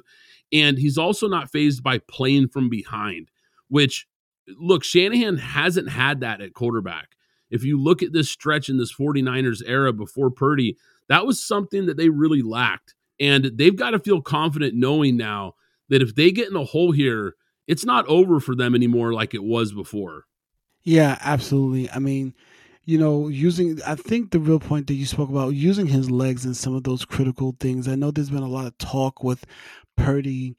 And 0.51 0.77
he's 0.77 0.97
also 0.97 1.27
not 1.27 1.51
phased 1.51 1.83
by 1.83 1.99
playing 1.99 2.49
from 2.49 2.69
behind, 2.69 3.29
which, 3.67 4.07
look, 4.59 4.83
Shanahan 4.83 5.37
hasn't 5.37 5.89
had 5.89 6.21
that 6.21 6.41
at 6.41 6.53
quarterback. 6.53 7.09
If 7.51 7.63
you 7.63 7.81
look 7.81 8.01
at 8.01 8.13
this 8.13 8.29
stretch 8.29 8.69
in 8.69 8.77
this 8.77 8.93
49ers 8.93 9.61
era 9.65 9.93
before 9.93 10.31
Purdy, 10.31 10.77
that 11.07 11.25
was 11.25 11.43
something 11.43 11.85
that 11.85 11.97
they 11.97 12.09
really 12.09 12.41
lacked. 12.41 12.95
And 13.19 13.51
they've 13.53 13.75
got 13.75 13.91
to 13.91 13.99
feel 13.99 14.21
confident 14.21 14.73
knowing 14.75 15.17
now 15.17 15.53
that 15.89 16.01
if 16.01 16.15
they 16.15 16.31
get 16.31 16.49
in 16.49 16.55
a 16.55 16.63
hole 16.63 16.91
here, 16.91 17.35
it's 17.67 17.85
not 17.85 18.05
over 18.07 18.39
for 18.39 18.55
them 18.55 18.75
anymore 18.75 19.13
like 19.13 19.33
it 19.33 19.43
was 19.43 19.71
before. 19.71 20.25
Yeah, 20.83 21.17
absolutely. 21.21 21.89
I 21.89 21.99
mean, 21.99 22.33
you 22.85 22.97
know, 22.97 23.27
using, 23.27 23.79
I 23.85 23.95
think 23.95 24.31
the 24.31 24.39
real 24.39 24.59
point 24.59 24.87
that 24.87 24.93
you 24.93 25.05
spoke 25.05 25.29
about, 25.29 25.49
using 25.55 25.87
his 25.87 26.09
legs 26.11 26.45
in 26.45 26.53
some 26.53 26.75
of 26.75 26.83
those 26.83 27.05
critical 27.05 27.55
things. 27.59 27.87
I 27.87 27.95
know 27.95 28.11
there's 28.11 28.29
been 28.29 28.43
a 28.43 28.47
lot 28.47 28.67
of 28.67 28.77
talk 28.77 29.23
with 29.23 29.45
Purdy. 29.97 30.55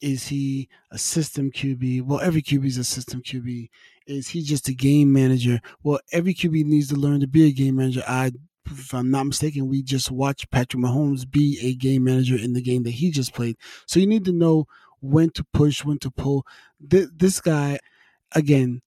Is 0.00 0.28
he 0.28 0.68
a 0.90 0.98
system 0.98 1.50
QB? 1.50 2.02
Well, 2.02 2.20
every 2.20 2.42
QB 2.42 2.64
is 2.66 2.78
a 2.78 2.84
system 2.84 3.22
QB 3.22 3.68
is 4.08 4.28
he 4.28 4.42
just 4.42 4.68
a 4.68 4.74
game 4.74 5.12
manager? 5.12 5.60
Well, 5.82 6.00
every 6.12 6.34
QB 6.34 6.64
needs 6.64 6.88
to 6.88 6.96
learn 6.96 7.20
to 7.20 7.28
be 7.28 7.46
a 7.46 7.52
game 7.52 7.76
manager. 7.76 8.02
I, 8.08 8.32
if 8.66 8.92
I'm 8.94 9.10
not 9.10 9.26
mistaken, 9.26 9.68
we 9.68 9.82
just 9.82 10.10
watched 10.10 10.50
Patrick 10.50 10.82
Mahomes 10.82 11.30
be 11.30 11.58
a 11.62 11.74
game 11.74 12.04
manager 12.04 12.36
in 12.36 12.54
the 12.54 12.62
game 12.62 12.82
that 12.84 12.92
he 12.92 13.10
just 13.10 13.34
played. 13.34 13.56
So 13.86 14.00
you 14.00 14.06
need 14.06 14.24
to 14.24 14.32
know 14.32 14.66
when 15.00 15.30
to 15.30 15.44
push, 15.52 15.84
when 15.84 15.98
to 15.98 16.10
pull. 16.10 16.46
This 16.80 17.40
guy, 17.40 17.78
again, 18.32 18.80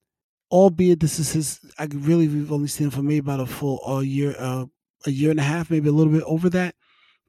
albeit 0.52 1.00
this 1.00 1.18
is 1.18 1.32
his, 1.32 1.60
I 1.78 1.88
really 1.90 2.28
we've 2.28 2.52
only 2.52 2.68
seen 2.68 2.86
him 2.86 2.90
for 2.90 3.02
maybe 3.02 3.18
about 3.18 3.40
a 3.40 3.46
full 3.46 3.80
a 3.86 4.04
year, 4.04 4.36
uh, 4.38 4.66
a 5.06 5.10
year 5.10 5.30
and 5.30 5.40
a 5.40 5.44
half, 5.44 5.70
maybe 5.70 5.88
a 5.88 5.92
little 5.92 6.12
bit 6.12 6.22
over 6.24 6.48
that. 6.50 6.74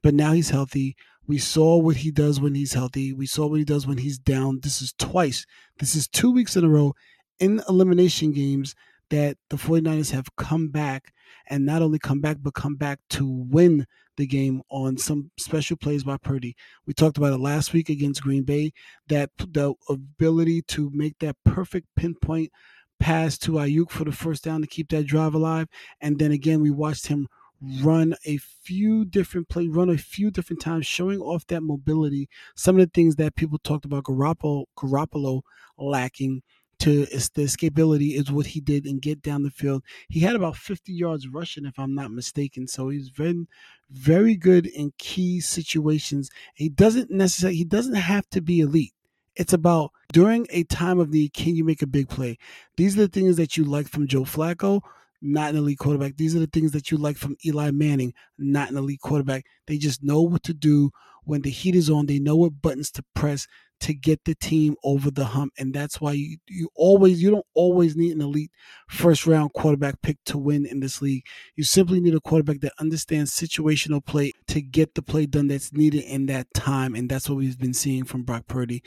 But 0.02 0.14
now 0.14 0.32
he's 0.32 0.50
healthy. 0.50 0.96
We 1.26 1.38
saw 1.38 1.78
what 1.78 1.96
he 1.96 2.10
does 2.10 2.38
when 2.38 2.54
he's 2.54 2.74
healthy. 2.74 3.14
We 3.14 3.26
saw 3.26 3.46
what 3.46 3.58
he 3.58 3.64
does 3.64 3.86
when 3.86 3.98
he's 3.98 4.18
down. 4.18 4.60
This 4.62 4.82
is 4.82 4.92
twice. 4.98 5.46
This 5.78 5.94
is 5.94 6.06
two 6.06 6.30
weeks 6.30 6.54
in 6.54 6.64
a 6.64 6.68
row 6.68 6.94
in 7.40 7.62
elimination 7.68 8.32
games 8.32 8.74
that 9.08 9.38
the 9.48 9.56
49ers 9.56 10.12
have 10.12 10.36
come 10.36 10.68
back 10.68 11.12
and 11.48 11.64
not 11.64 11.82
only 11.82 11.98
come 11.98 12.20
back, 12.20 12.38
but 12.40 12.54
come 12.54 12.76
back 12.76 13.00
to 13.10 13.26
win 13.26 13.86
the 14.16 14.26
game 14.26 14.62
on 14.70 14.96
some 14.96 15.30
special 15.38 15.76
plays 15.76 16.04
by 16.04 16.16
Purdy. 16.16 16.54
We 16.86 16.94
talked 16.94 17.16
about 17.18 17.32
it 17.32 17.40
last 17.40 17.72
week 17.72 17.88
against 17.88 18.22
Green 18.22 18.44
Bay, 18.44 18.72
that 19.08 19.30
the 19.38 19.74
ability 19.88 20.62
to 20.62 20.90
make 20.92 21.18
that 21.18 21.36
perfect 21.44 21.88
pinpoint 21.96 22.50
pass 23.04 23.36
to 23.36 23.52
Aiyuk 23.52 23.90
for 23.90 24.04
the 24.04 24.12
first 24.12 24.42
down 24.42 24.62
to 24.62 24.66
keep 24.66 24.88
that 24.88 25.06
drive 25.06 25.34
alive. 25.34 25.68
And 26.00 26.18
then 26.18 26.32
again, 26.32 26.62
we 26.62 26.70
watched 26.70 27.08
him 27.08 27.28
run 27.82 28.14
a 28.24 28.38
few 28.38 29.04
different 29.04 29.50
play, 29.50 29.68
run 29.68 29.90
a 29.90 29.98
few 29.98 30.30
different 30.30 30.62
times, 30.62 30.86
showing 30.86 31.20
off 31.20 31.46
that 31.48 31.60
mobility. 31.60 32.30
Some 32.56 32.76
of 32.76 32.80
the 32.80 32.90
things 32.94 33.16
that 33.16 33.36
people 33.36 33.58
talked 33.58 33.84
about 33.84 34.04
Garoppolo, 34.04 34.64
Garoppolo 34.78 35.42
lacking 35.76 36.40
to 36.78 37.04
the 37.04 37.42
escapability 37.42 38.18
is 38.18 38.32
what 38.32 38.46
he 38.46 38.60
did 38.60 38.86
and 38.86 39.02
get 39.02 39.20
down 39.20 39.42
the 39.42 39.50
field. 39.50 39.82
He 40.08 40.20
had 40.20 40.34
about 40.34 40.56
50 40.56 40.90
yards 40.90 41.28
rushing, 41.28 41.66
if 41.66 41.78
I'm 41.78 41.94
not 41.94 42.10
mistaken. 42.10 42.66
So 42.66 42.88
he's 42.88 43.10
very, 43.10 43.46
very 43.90 44.34
good 44.34 44.66
in 44.66 44.94
key 44.96 45.40
situations. 45.40 46.30
He 46.54 46.70
doesn't 46.70 47.10
necessarily, 47.10 47.58
he 47.58 47.64
doesn't 47.64 47.96
have 47.96 48.30
to 48.30 48.40
be 48.40 48.60
elite. 48.60 48.93
It's 49.36 49.52
about 49.52 49.90
during 50.12 50.46
a 50.50 50.64
time 50.64 50.98
of 50.98 51.10
need, 51.10 51.32
can 51.34 51.54
you 51.56 51.64
make 51.64 51.82
a 51.82 51.86
big 51.86 52.08
play? 52.08 52.38
These 52.76 52.96
are 52.96 53.02
the 53.02 53.08
things 53.08 53.36
that 53.36 53.56
you 53.56 53.64
like 53.64 53.88
from 53.88 54.06
Joe 54.06 54.22
Flacco 54.22 54.80
not 55.26 55.50
an 55.50 55.56
elite 55.56 55.78
quarterback. 55.78 56.16
These 56.16 56.36
are 56.36 56.40
the 56.40 56.46
things 56.46 56.72
that 56.72 56.90
you 56.90 56.98
like 56.98 57.16
from 57.16 57.36
Eli 57.46 57.70
Manning, 57.70 58.12
not 58.36 58.70
an 58.70 58.76
elite 58.76 59.00
quarterback. 59.00 59.44
They 59.66 59.78
just 59.78 60.02
know 60.02 60.20
what 60.20 60.42
to 60.42 60.52
do 60.52 60.90
when 61.24 61.40
the 61.40 61.50
heat 61.50 61.74
is 61.74 61.88
on. 61.88 62.04
They 62.06 62.18
know 62.18 62.36
what 62.36 62.60
buttons 62.60 62.90
to 62.92 63.04
press 63.14 63.46
to 63.80 63.92
get 63.94 64.24
the 64.24 64.34
team 64.34 64.76
over 64.84 65.10
the 65.10 65.24
hump, 65.24 65.52
and 65.58 65.74
that's 65.74 66.00
why 66.00 66.12
you 66.12 66.36
you 66.48 66.68
always 66.76 67.22
you 67.22 67.30
don't 67.30 67.46
always 67.54 67.96
need 67.96 68.12
an 68.12 68.20
elite 68.20 68.50
first 68.88 69.26
round 69.26 69.52
quarterback 69.52 70.00
pick 70.00 70.16
to 70.26 70.38
win 70.38 70.64
in 70.64 70.80
this 70.80 71.02
league. 71.02 71.24
You 71.56 71.64
simply 71.64 72.00
need 72.00 72.14
a 72.14 72.20
quarterback 72.20 72.60
that 72.60 72.72
understands 72.78 73.32
situational 73.34 74.04
play 74.04 74.32
to 74.48 74.62
get 74.62 74.94
the 74.94 75.02
play 75.02 75.26
done 75.26 75.48
that's 75.48 75.72
needed 75.72 76.04
in 76.04 76.26
that 76.26 76.46
time, 76.54 76.94
and 76.94 77.10
that's 77.10 77.28
what 77.28 77.36
we've 77.38 77.58
been 77.58 77.74
seeing 77.74 78.04
from 78.04 78.22
Brock 78.22 78.46
Purdy. 78.46 78.82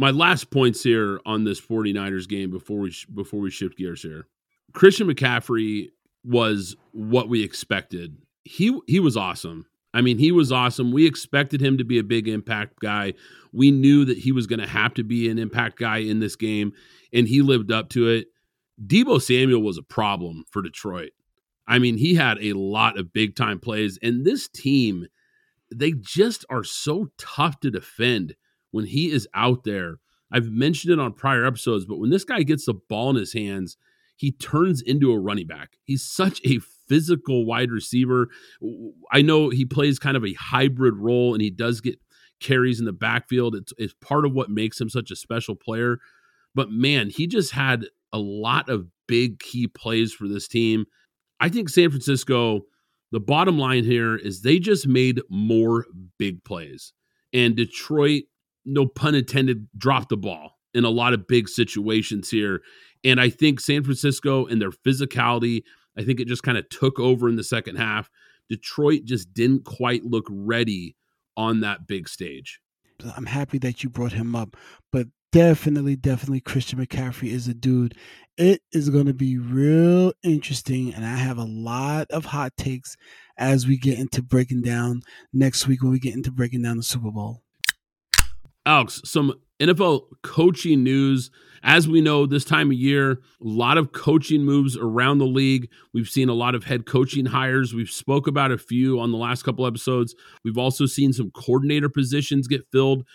My 0.00 0.12
last 0.12 0.50
points 0.50 0.82
here 0.82 1.20
on 1.26 1.44
this 1.44 1.60
49ers 1.60 2.26
game 2.26 2.50
before 2.50 2.78
we 2.78 2.94
before 3.12 3.38
we 3.38 3.50
shift 3.50 3.76
gears 3.76 4.00
here. 4.00 4.28
Christian 4.72 5.06
McCaffrey 5.06 5.88
was 6.24 6.74
what 6.92 7.28
we 7.28 7.44
expected. 7.44 8.16
He 8.44 8.80
he 8.86 8.98
was 8.98 9.14
awesome. 9.14 9.66
I 9.92 10.00
mean, 10.00 10.16
he 10.16 10.32
was 10.32 10.50
awesome. 10.50 10.90
We 10.90 11.04
expected 11.04 11.60
him 11.60 11.76
to 11.76 11.84
be 11.84 11.98
a 11.98 12.02
big 12.02 12.28
impact 12.28 12.80
guy. 12.80 13.12
We 13.52 13.70
knew 13.70 14.06
that 14.06 14.16
he 14.16 14.32
was 14.32 14.46
going 14.46 14.60
to 14.60 14.66
have 14.66 14.94
to 14.94 15.04
be 15.04 15.28
an 15.28 15.38
impact 15.38 15.78
guy 15.78 15.98
in 15.98 16.18
this 16.18 16.34
game, 16.34 16.72
and 17.12 17.28
he 17.28 17.42
lived 17.42 17.70
up 17.70 17.90
to 17.90 18.08
it. 18.08 18.28
Deebo 18.82 19.20
Samuel 19.20 19.60
was 19.60 19.76
a 19.76 19.82
problem 19.82 20.46
for 20.50 20.62
Detroit. 20.62 21.10
I 21.68 21.78
mean, 21.78 21.98
he 21.98 22.14
had 22.14 22.38
a 22.38 22.54
lot 22.54 22.98
of 22.98 23.12
big 23.12 23.36
time 23.36 23.58
plays, 23.58 23.98
and 24.02 24.24
this 24.24 24.48
team, 24.48 25.08
they 25.70 25.92
just 25.92 26.46
are 26.48 26.64
so 26.64 27.08
tough 27.18 27.60
to 27.60 27.70
defend 27.70 28.34
when 28.70 28.86
he 28.86 29.10
is 29.10 29.28
out 29.34 29.64
there. 29.64 29.96
I've 30.32 30.50
mentioned 30.50 30.92
it 30.92 31.00
on 31.00 31.12
prior 31.12 31.44
episodes, 31.44 31.84
but 31.84 31.98
when 31.98 32.10
this 32.10 32.24
guy 32.24 32.42
gets 32.42 32.66
the 32.66 32.74
ball 32.74 33.10
in 33.10 33.16
his 33.16 33.32
hands, 33.32 33.76
he 34.16 34.32
turns 34.32 34.82
into 34.82 35.10
a 35.12 35.18
running 35.18 35.46
back. 35.46 35.78
He's 35.84 36.02
such 36.02 36.40
a 36.44 36.60
physical 36.88 37.46
wide 37.46 37.70
receiver. 37.70 38.28
I 39.10 39.22
know 39.22 39.48
he 39.48 39.64
plays 39.64 39.98
kind 39.98 40.16
of 40.16 40.24
a 40.24 40.34
hybrid 40.34 40.94
role 40.96 41.32
and 41.32 41.42
he 41.42 41.50
does 41.50 41.80
get 41.80 41.98
carries 42.40 42.80
in 42.80 42.86
the 42.86 42.92
backfield. 42.92 43.54
It's, 43.54 43.72
it's 43.78 43.94
part 44.00 44.24
of 44.24 44.32
what 44.32 44.50
makes 44.50 44.80
him 44.80 44.88
such 44.88 45.10
a 45.10 45.16
special 45.16 45.54
player. 45.54 45.98
But 46.54 46.70
man, 46.70 47.10
he 47.10 47.26
just 47.26 47.52
had 47.52 47.86
a 48.12 48.18
lot 48.18 48.68
of 48.68 48.86
big 49.06 49.38
key 49.38 49.68
plays 49.68 50.12
for 50.12 50.26
this 50.26 50.48
team. 50.48 50.86
I 51.38 51.48
think 51.48 51.68
San 51.68 51.90
Francisco, 51.90 52.62
the 53.12 53.20
bottom 53.20 53.58
line 53.58 53.84
here 53.84 54.16
is 54.16 54.42
they 54.42 54.58
just 54.58 54.86
made 54.86 55.20
more 55.30 55.86
big 56.18 56.44
plays. 56.44 56.92
And 57.32 57.56
Detroit, 57.56 58.24
no 58.70 58.86
pun 58.86 59.14
intended, 59.14 59.68
dropped 59.76 60.08
the 60.08 60.16
ball 60.16 60.58
in 60.74 60.84
a 60.84 60.90
lot 60.90 61.12
of 61.12 61.26
big 61.26 61.48
situations 61.48 62.30
here. 62.30 62.62
And 63.04 63.20
I 63.20 63.30
think 63.30 63.60
San 63.60 63.82
Francisco 63.82 64.46
and 64.46 64.60
their 64.60 64.70
physicality, 64.70 65.62
I 65.98 66.02
think 66.02 66.20
it 66.20 66.28
just 66.28 66.42
kind 66.42 66.58
of 66.58 66.68
took 66.68 66.98
over 66.98 67.28
in 67.28 67.36
the 67.36 67.44
second 67.44 67.76
half. 67.76 68.10
Detroit 68.48 69.04
just 69.04 69.32
didn't 69.32 69.64
quite 69.64 70.04
look 70.04 70.26
ready 70.28 70.96
on 71.36 71.60
that 71.60 71.86
big 71.86 72.08
stage. 72.08 72.60
I'm 73.16 73.26
happy 73.26 73.58
that 73.58 73.82
you 73.82 73.88
brought 73.88 74.12
him 74.12 74.36
up, 74.36 74.56
but 74.92 75.06
definitely, 75.32 75.96
definitely 75.96 76.40
Christian 76.40 76.84
McCaffrey 76.84 77.30
is 77.30 77.48
a 77.48 77.54
dude. 77.54 77.94
It 78.36 78.62
is 78.72 78.90
going 78.90 79.06
to 79.06 79.14
be 79.14 79.38
real 79.38 80.12
interesting, 80.22 80.92
and 80.92 81.04
I 81.04 81.16
have 81.16 81.38
a 81.38 81.44
lot 81.44 82.10
of 82.10 82.26
hot 82.26 82.56
takes 82.56 82.96
as 83.38 83.66
we 83.66 83.78
get 83.78 83.98
into 83.98 84.22
breaking 84.22 84.62
down 84.62 85.02
next 85.32 85.66
week 85.66 85.82
when 85.82 85.92
we 85.92 85.98
get 85.98 86.14
into 86.14 86.30
breaking 86.30 86.62
down 86.62 86.76
the 86.76 86.82
Super 86.82 87.10
Bowl. 87.10 87.42
Alex, 88.66 89.00
some 89.04 89.34
NFL 89.60 90.02
coaching 90.22 90.82
news. 90.82 91.30
As 91.62 91.86
we 91.86 92.00
know, 92.00 92.24
this 92.24 92.44
time 92.44 92.70
of 92.70 92.76
year, 92.76 93.12
a 93.12 93.16
lot 93.40 93.76
of 93.76 93.92
coaching 93.92 94.44
moves 94.44 94.78
around 94.78 95.18
the 95.18 95.26
league. 95.26 95.68
We've 95.92 96.08
seen 96.08 96.30
a 96.30 96.34
lot 96.34 96.54
of 96.54 96.64
head 96.64 96.86
coaching 96.86 97.26
hires. 97.26 97.74
We've 97.74 97.90
spoke 97.90 98.26
about 98.26 98.50
a 98.50 98.56
few 98.56 98.98
on 98.98 99.12
the 99.12 99.18
last 99.18 99.42
couple 99.42 99.66
episodes. 99.66 100.14
We've 100.42 100.56
also 100.56 100.86
seen 100.86 101.12
some 101.12 101.30
coordinator 101.32 101.90
positions 101.90 102.48
get 102.48 102.66
filled. 102.72 103.06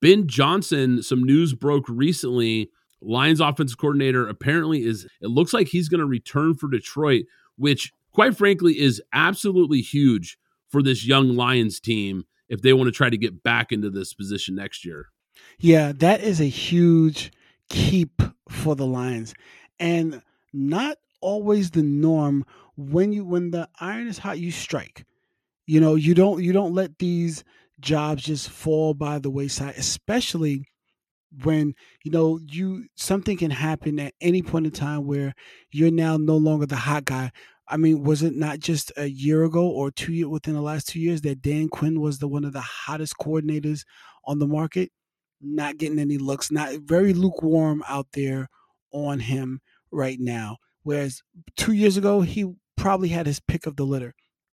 Ben 0.00 0.26
Johnson, 0.26 1.02
some 1.04 1.22
news 1.22 1.54
broke 1.54 1.88
recently. 1.88 2.70
Lions 3.00 3.40
offensive 3.40 3.78
coordinator 3.78 4.26
apparently 4.28 4.84
is 4.84 5.06
it 5.20 5.28
looks 5.28 5.52
like 5.52 5.68
he's 5.68 5.88
going 5.88 6.00
to 6.00 6.06
return 6.06 6.54
for 6.54 6.68
Detroit, 6.68 7.26
which 7.56 7.92
quite 8.12 8.36
frankly 8.36 8.80
is 8.80 9.00
absolutely 9.12 9.80
huge 9.80 10.36
for 10.68 10.82
this 10.82 11.06
young 11.06 11.36
Lions 11.36 11.78
team 11.78 12.24
if 12.48 12.62
they 12.62 12.72
want 12.72 12.88
to 12.88 12.92
try 12.92 13.10
to 13.10 13.18
get 13.18 13.42
back 13.42 13.72
into 13.72 13.90
this 13.90 14.14
position 14.14 14.54
next 14.54 14.84
year. 14.84 15.08
Yeah, 15.58 15.92
that 15.96 16.22
is 16.22 16.40
a 16.40 16.44
huge 16.44 17.32
keep 17.68 18.22
for 18.48 18.74
the 18.74 18.86
Lions. 18.86 19.34
And 19.78 20.22
not 20.52 20.98
always 21.20 21.70
the 21.70 21.82
norm 21.82 22.44
when 22.76 23.12
you 23.12 23.24
when 23.24 23.50
the 23.50 23.68
iron 23.80 24.06
is 24.06 24.18
hot 24.18 24.38
you 24.38 24.50
strike. 24.50 25.04
You 25.66 25.80
know, 25.80 25.94
you 25.94 26.14
don't 26.14 26.42
you 26.42 26.52
don't 26.52 26.74
let 26.74 26.98
these 26.98 27.44
jobs 27.80 28.24
just 28.24 28.48
fall 28.50 28.94
by 28.94 29.18
the 29.18 29.30
wayside, 29.30 29.74
especially 29.76 30.64
when 31.42 31.74
you 32.04 32.10
know 32.10 32.40
you 32.48 32.86
something 32.94 33.36
can 33.36 33.50
happen 33.50 33.98
at 33.98 34.14
any 34.20 34.42
point 34.42 34.66
in 34.66 34.72
time 34.72 35.06
where 35.06 35.34
you're 35.70 35.90
now 35.90 36.16
no 36.16 36.36
longer 36.36 36.66
the 36.66 36.76
hot 36.76 37.04
guy. 37.04 37.30
I 37.70 37.76
mean, 37.76 38.02
was 38.02 38.22
it 38.22 38.34
not 38.34 38.60
just 38.60 38.92
a 38.96 39.06
year 39.06 39.44
ago 39.44 39.68
or 39.68 39.90
two 39.90 40.12
year 40.12 40.28
within 40.28 40.54
the 40.54 40.62
last 40.62 40.88
two 40.88 41.00
years 41.00 41.20
that 41.22 41.42
Dan 41.42 41.68
Quinn 41.68 42.00
was 42.00 42.18
the 42.18 42.28
one 42.28 42.44
of 42.44 42.52
the 42.52 42.60
hottest 42.60 43.14
coordinators 43.18 43.84
on 44.24 44.38
the 44.38 44.46
market? 44.46 44.90
not 45.40 45.78
getting 45.78 45.98
any 45.98 46.18
looks, 46.18 46.50
not 46.50 46.74
very 46.82 47.12
lukewarm 47.12 47.82
out 47.88 48.08
there 48.12 48.48
on 48.92 49.20
him 49.20 49.60
right 49.90 50.18
now. 50.20 50.56
Whereas 50.82 51.22
two 51.56 51.72
years 51.72 51.96
ago, 51.96 52.22
he 52.22 52.52
probably 52.76 53.08
had 53.08 53.26
his 53.26 53.40
pick 53.40 53.66
of 53.66 53.76
the 53.76 53.84
litter. 53.84 54.14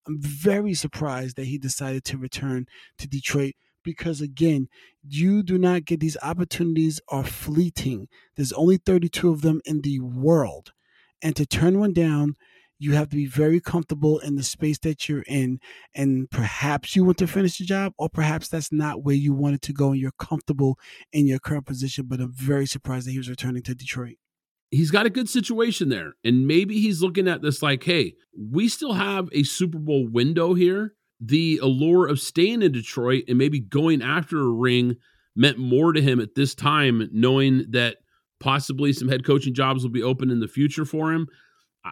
I'm 0.08 0.20
very 0.20 0.74
surprised 0.74 1.36
that 1.36 1.46
he 1.46 1.58
decided 1.58 2.04
to 2.06 2.18
return 2.18 2.66
to 2.98 3.08
Detroit 3.08 3.54
because 3.84 4.22
again, 4.22 4.68
you 5.04 5.44
do 5.44 5.58
not 5.58 5.86
get 5.86 6.00
these 6.00 6.18
opportunities 6.22 7.00
are 7.10 7.24
fleeting. 7.24 8.08
There's 8.36 8.54
only 8.54 8.78
32 8.78 9.30
of 9.30 9.42
them 9.42 9.62
in 9.66 9.82
the 9.82 10.00
world. 10.00 10.72
And 11.22 11.36
to 11.36 11.46
turn 11.46 11.80
one 11.80 11.94
down 11.94 12.36
you 12.82 12.94
have 12.94 13.10
to 13.10 13.16
be 13.16 13.28
very 13.28 13.60
comfortable 13.60 14.20
in 14.20 14.36
the 14.36 14.44
space 14.44 14.80
that 14.80 15.08
you're 15.08 15.24
in 15.28 15.60
and 15.94 16.30
perhaps 16.32 16.96
you 16.96 17.04
want 17.04 17.18
to 17.18 17.28
finish 17.28 17.58
the 17.58 17.66
job 17.66 17.94
or 17.98 18.10
perhaps 18.10 18.48
that's 18.48 18.72
not 18.72 19.04
where 19.04 19.16
you 19.16 19.34
wanted 19.34 19.62
to 19.62 19.72
go 19.72 19.92
and 19.92 20.00
you're 20.00 20.12
comfortable 20.18 20.80
in 21.14 21.28
your 21.28 21.40
current 21.40 21.66
position 21.66 22.06
but 22.08 22.20
i'm 22.20 22.32
very 22.34 22.66
surprised 22.66 23.06
that 23.06 23.12
he 23.12 23.18
was 23.18 23.30
returning 23.30 23.62
to 23.62 23.76
detroit 23.76 24.16
he's 24.72 24.92
got 24.92 25.06
a 25.06 25.12
good 25.12 25.30
situation 25.30 25.90
there 25.90 26.14
and 26.24 26.48
maybe 26.48 26.80
he's 26.80 27.02
looking 27.02 27.28
at 27.28 27.42
this 27.42 27.62
like 27.62 27.84
hey 27.84 28.14
we 28.52 28.68
still 28.68 28.94
have 28.94 29.30
a 29.32 29.44
super 29.44 29.78
bowl 29.78 30.08
window 30.12 30.54
here 30.54 30.94
the 31.20 31.60
allure 31.62 32.08
of 32.08 32.20
staying 32.20 32.64
in 32.64 32.72
detroit 32.72 33.24
and 33.28 33.38
maybe 33.38 33.60
going 33.60 34.02
after 34.02 34.40
a 34.40 34.52
ring 34.52 34.96
meant 35.36 35.60
more 35.60 35.94
to 35.94 36.02
him 36.02 36.20
at 36.20 36.36
this 36.36 36.56
time 36.56 37.08
knowing 37.12 37.66
that 37.70 37.98
possibly 38.42 38.92
some 38.92 39.08
head 39.08 39.24
coaching 39.24 39.54
jobs 39.54 39.84
will 39.84 39.92
be 39.92 40.04
open 40.04 40.30
in 40.30 40.40
the 40.40 40.48
future 40.48 40.84
for 40.84 41.14
him. 41.14 41.28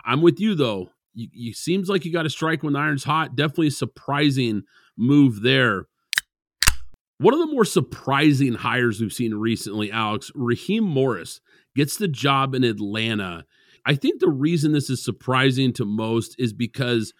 I'm 0.05 0.21
with 0.21 0.39
you 0.39 0.55
though. 0.55 0.89
You, 1.13 1.27
you 1.31 1.53
seems 1.53 1.89
like 1.89 2.05
you 2.05 2.13
got 2.13 2.23
to 2.23 2.29
strike 2.29 2.63
when 2.63 2.73
the 2.73 2.79
iron's 2.79 3.03
hot. 3.03 3.35
Definitely 3.35 3.67
a 3.67 3.71
surprising 3.71 4.63
move 4.97 5.41
there. 5.41 5.85
One 7.17 7.33
of 7.33 7.39
the 7.39 7.53
more 7.53 7.65
surprising 7.65 8.53
hires 8.53 9.01
we've 9.01 9.11
seen 9.11 9.33
recently, 9.33 9.91
Alex, 9.91 10.31
Raheem 10.35 10.85
Morris 10.85 11.41
gets 11.75 11.97
the 11.97 12.07
job 12.07 12.55
in 12.55 12.63
Atlanta. 12.63 13.45
I 13.85 13.95
think 13.95 14.19
the 14.19 14.29
reason 14.29 14.71
this 14.71 14.89
is 14.89 15.03
surprising 15.03 15.73
to 15.73 15.85
most 15.85 16.35
is 16.37 16.53
because 16.53 17.13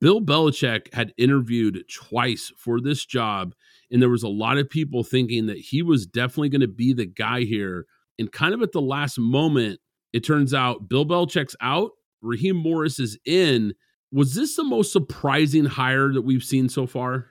Bill 0.00 0.20
Belichick 0.20 0.92
had 0.92 1.14
interviewed 1.16 1.84
twice 1.90 2.52
for 2.58 2.80
this 2.80 3.06
job, 3.06 3.54
and 3.90 4.02
there 4.02 4.10
was 4.10 4.22
a 4.22 4.28
lot 4.28 4.58
of 4.58 4.68
people 4.68 5.02
thinking 5.02 5.46
that 5.46 5.58
he 5.58 5.82
was 5.82 6.06
definitely 6.06 6.50
going 6.50 6.60
to 6.60 6.68
be 6.68 6.92
the 6.92 7.06
guy 7.06 7.42
here. 7.42 7.86
And 8.18 8.30
kind 8.30 8.52
of 8.52 8.62
at 8.62 8.72
the 8.72 8.82
last 8.82 9.18
moment, 9.18 9.80
it 10.12 10.24
turns 10.24 10.52
out 10.52 10.88
Bill 10.88 11.06
Belichick's 11.06 11.56
out, 11.60 11.92
Raheem 12.22 12.56
Morris 12.56 12.98
is 12.98 13.18
in. 13.24 13.74
Was 14.12 14.34
this 14.34 14.56
the 14.56 14.64
most 14.64 14.92
surprising 14.92 15.66
hire 15.66 16.12
that 16.12 16.22
we've 16.22 16.42
seen 16.42 16.68
so 16.68 16.86
far? 16.86 17.26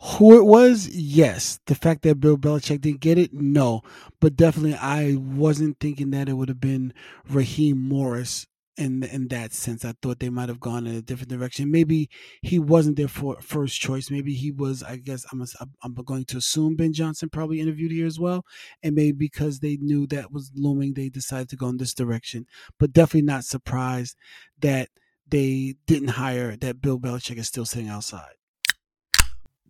Who 0.00 0.38
it 0.38 0.44
was, 0.44 0.88
yes. 0.88 1.58
The 1.66 1.74
fact 1.74 2.02
that 2.02 2.20
Bill 2.20 2.36
Belichick 2.36 2.80
didn't 2.80 3.00
get 3.00 3.18
it, 3.18 3.32
no. 3.32 3.82
But 4.20 4.36
definitely, 4.36 4.74
I 4.74 5.16
wasn't 5.16 5.80
thinking 5.80 6.10
that 6.10 6.28
it 6.28 6.34
would 6.34 6.48
have 6.48 6.60
been 6.60 6.92
Raheem 7.28 7.78
Morris 7.78 8.46
in 8.78 9.02
in 9.02 9.28
that 9.28 9.52
sense. 9.52 9.84
I 9.84 9.92
thought 10.00 10.20
they 10.20 10.30
might 10.30 10.48
have 10.48 10.60
gone 10.60 10.86
in 10.86 10.94
a 10.94 11.02
different 11.02 11.30
direction. 11.30 11.70
Maybe 11.70 12.08
he 12.42 12.58
wasn't 12.58 12.96
their 12.96 13.08
for, 13.08 13.40
first 13.40 13.80
choice. 13.80 14.10
Maybe 14.10 14.34
he 14.34 14.50
was. 14.50 14.82
I 14.82 14.96
guess 14.96 15.26
I'm 15.32 15.42
a, 15.42 15.46
I'm 15.82 15.94
going 15.94 16.24
to 16.26 16.38
assume 16.38 16.76
Ben 16.76 16.92
Johnson 16.92 17.28
probably 17.28 17.60
interviewed 17.60 17.92
here 17.92 18.06
as 18.06 18.18
well, 18.18 18.44
and 18.82 18.94
maybe 18.94 19.12
because 19.12 19.58
they 19.58 19.76
knew 19.76 20.06
that 20.06 20.32
was 20.32 20.52
looming, 20.54 20.94
they 20.94 21.08
decided 21.08 21.48
to 21.50 21.56
go 21.56 21.68
in 21.68 21.76
this 21.76 21.94
direction. 21.94 22.46
But 22.78 22.92
definitely 22.92 23.26
not 23.26 23.44
surprised 23.44 24.16
that 24.60 24.88
they 25.28 25.74
didn't 25.86 26.08
hire 26.08 26.56
that 26.56 26.80
Bill 26.80 26.98
Belichick 26.98 27.36
is 27.36 27.48
still 27.48 27.66
sitting 27.66 27.88
outside. 27.88 28.32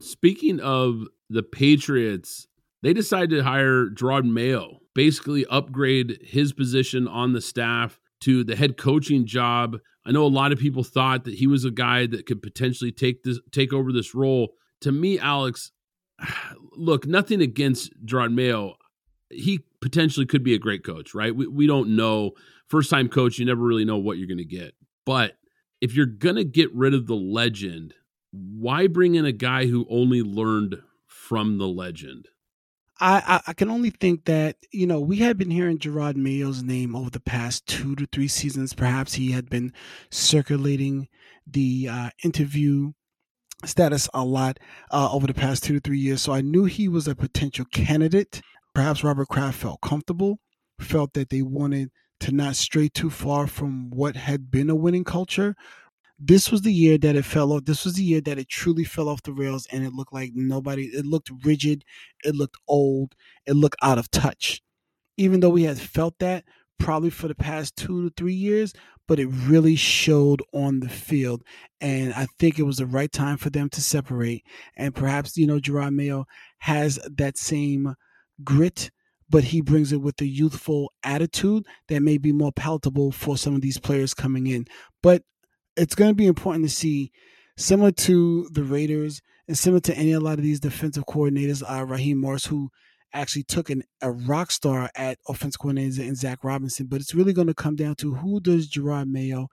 Speaking 0.00 0.60
of 0.60 1.06
the 1.28 1.42
Patriots, 1.42 2.46
they 2.82 2.92
decided 2.92 3.30
to 3.30 3.42
hire 3.42 3.86
Jerod 3.86 4.24
Mayo, 4.24 4.78
basically 4.94 5.44
upgrade 5.46 6.18
his 6.22 6.52
position 6.52 7.08
on 7.08 7.32
the 7.32 7.40
staff 7.40 7.98
to 8.20 8.44
the 8.44 8.56
head 8.56 8.76
coaching 8.76 9.26
job. 9.26 9.78
I 10.04 10.10
know 10.10 10.24
a 10.24 10.28
lot 10.28 10.52
of 10.52 10.58
people 10.58 10.84
thought 10.84 11.24
that 11.24 11.34
he 11.34 11.46
was 11.46 11.64
a 11.64 11.70
guy 11.70 12.06
that 12.06 12.26
could 12.26 12.42
potentially 12.42 12.92
take 12.92 13.22
this 13.22 13.38
take 13.52 13.72
over 13.72 13.92
this 13.92 14.14
role. 14.14 14.54
To 14.82 14.92
me, 14.92 15.18
Alex, 15.18 15.72
look, 16.72 17.06
nothing 17.06 17.40
against 17.40 17.92
Jerod 18.04 18.32
Mayo. 18.32 18.74
He 19.30 19.60
potentially 19.80 20.26
could 20.26 20.42
be 20.42 20.54
a 20.54 20.58
great 20.58 20.84
coach, 20.84 21.14
right? 21.14 21.34
We 21.34 21.46
we 21.46 21.66
don't 21.66 21.96
know. 21.96 22.32
First 22.68 22.90
time 22.90 23.08
coach, 23.08 23.38
you 23.38 23.46
never 23.46 23.62
really 23.62 23.84
know 23.84 23.98
what 23.98 24.18
you're 24.18 24.28
going 24.28 24.38
to 24.38 24.44
get. 24.44 24.74
But 25.06 25.34
if 25.80 25.94
you're 25.94 26.06
going 26.06 26.36
to 26.36 26.44
get 26.44 26.74
rid 26.74 26.92
of 26.92 27.06
the 27.06 27.14
legend, 27.14 27.94
why 28.30 28.86
bring 28.86 29.14
in 29.14 29.24
a 29.24 29.32
guy 29.32 29.66
who 29.66 29.86
only 29.88 30.22
learned 30.22 30.76
from 31.06 31.58
the 31.58 31.68
legend? 31.68 32.28
I, 33.00 33.40
I, 33.46 33.52
can 33.52 33.70
only 33.70 33.90
think 33.90 34.24
that 34.24 34.56
you 34.72 34.86
know 34.86 35.00
we 35.00 35.18
had 35.18 35.38
been 35.38 35.50
hearing 35.50 35.78
Gerard 35.78 36.16
Mayo's 36.16 36.62
name 36.62 36.96
over 36.96 37.10
the 37.10 37.20
past 37.20 37.66
two 37.66 37.94
to 37.96 38.06
three 38.06 38.28
seasons. 38.28 38.74
Perhaps 38.74 39.14
he 39.14 39.30
had 39.30 39.48
been 39.48 39.72
circulating 40.10 41.08
the 41.46 41.88
uh, 41.90 42.10
interview 42.24 42.92
status 43.64 44.08
a 44.14 44.24
lot 44.24 44.58
uh, 44.90 45.10
over 45.12 45.26
the 45.26 45.34
past 45.34 45.64
two 45.64 45.74
to 45.74 45.80
three 45.80 45.98
years. 45.98 46.22
So 46.22 46.32
I 46.32 46.40
knew 46.40 46.64
he 46.64 46.88
was 46.88 47.06
a 47.06 47.14
potential 47.14 47.66
candidate. 47.72 48.40
Perhaps 48.74 49.04
Robert 49.04 49.28
Kraft 49.28 49.58
felt 49.58 49.80
comfortable, 49.80 50.38
felt 50.80 51.12
that 51.14 51.30
they 51.30 51.42
wanted 51.42 51.90
to 52.20 52.32
not 52.32 52.56
stray 52.56 52.88
too 52.88 53.10
far 53.10 53.46
from 53.46 53.90
what 53.90 54.16
had 54.16 54.50
been 54.50 54.70
a 54.70 54.74
winning 54.74 55.04
culture 55.04 55.54
this 56.18 56.50
was 56.50 56.62
the 56.62 56.72
year 56.72 56.98
that 56.98 57.16
it 57.16 57.24
fell 57.24 57.52
off. 57.52 57.64
This 57.64 57.84
was 57.84 57.94
the 57.94 58.02
year 58.02 58.20
that 58.22 58.38
it 58.38 58.48
truly 58.48 58.84
fell 58.84 59.08
off 59.08 59.22
the 59.22 59.32
rails 59.32 59.66
and 59.70 59.84
it 59.84 59.92
looked 59.92 60.12
like 60.12 60.32
nobody, 60.34 60.84
it 60.86 61.06
looked 61.06 61.30
rigid, 61.44 61.84
it 62.24 62.34
looked 62.34 62.56
old, 62.66 63.14
it 63.46 63.54
looked 63.54 63.76
out 63.82 63.98
of 63.98 64.10
touch. 64.10 64.60
Even 65.16 65.40
though 65.40 65.50
we 65.50 65.64
had 65.64 65.78
felt 65.78 66.18
that 66.18 66.44
probably 66.78 67.10
for 67.10 67.28
the 67.28 67.34
past 67.34 67.76
two 67.76 68.08
to 68.08 68.14
three 68.16 68.34
years, 68.34 68.72
but 69.06 69.18
it 69.18 69.26
really 69.26 69.76
showed 69.76 70.42
on 70.52 70.80
the 70.80 70.88
field. 70.88 71.42
And 71.80 72.12
I 72.14 72.26
think 72.38 72.58
it 72.58 72.64
was 72.64 72.76
the 72.78 72.86
right 72.86 73.10
time 73.10 73.36
for 73.36 73.50
them 73.50 73.68
to 73.70 73.80
separate. 73.80 74.44
And 74.76 74.94
perhaps, 74.94 75.36
you 75.36 75.46
know, 75.46 75.58
Jerod 75.58 75.94
Mayo 75.94 76.26
has 76.58 76.98
that 77.16 77.38
same 77.38 77.94
grit 78.44 78.90
but 79.30 79.44
he 79.44 79.60
brings 79.60 79.92
it 79.92 80.00
with 80.00 80.20
a 80.20 80.26
youthful 80.26 80.92
attitude 81.02 81.66
that 81.88 82.00
may 82.00 82.16
be 82.16 82.32
more 82.32 82.52
palatable 82.52 83.12
for 83.12 83.36
some 83.36 83.54
of 83.54 83.60
these 83.60 83.78
players 83.78 84.14
coming 84.14 84.46
in. 84.46 84.66
But 85.02 85.22
it's 85.78 85.94
going 85.94 86.10
to 86.10 86.14
be 86.14 86.26
important 86.26 86.64
to 86.64 86.70
see, 86.70 87.12
similar 87.56 87.92
to 87.92 88.48
the 88.52 88.64
Raiders 88.64 89.20
and 89.46 89.56
similar 89.56 89.80
to 89.80 89.96
any 89.96 90.12
a 90.12 90.20
lot 90.20 90.38
of 90.38 90.44
these 90.44 90.60
defensive 90.60 91.04
coordinators, 91.06 91.62
uh, 91.68 91.84
Raheem 91.84 92.20
Morris, 92.20 92.46
who 92.46 92.70
actually 93.14 93.44
took 93.44 93.70
an, 93.70 93.82
a 94.02 94.10
rock 94.10 94.50
star 94.50 94.90
at 94.94 95.18
offensive 95.28 95.58
coordinator 95.60 96.02
in 96.02 96.14
Zac 96.14 96.44
Robinson. 96.44 96.86
But 96.86 97.00
it's 97.00 97.14
really 97.14 97.32
going 97.32 97.48
to 97.48 97.54
come 97.54 97.76
down 97.76 97.94
to 97.96 98.14
who 98.14 98.40
does 98.40 98.68
Gerard 98.68 99.08
Mayo 99.08 99.48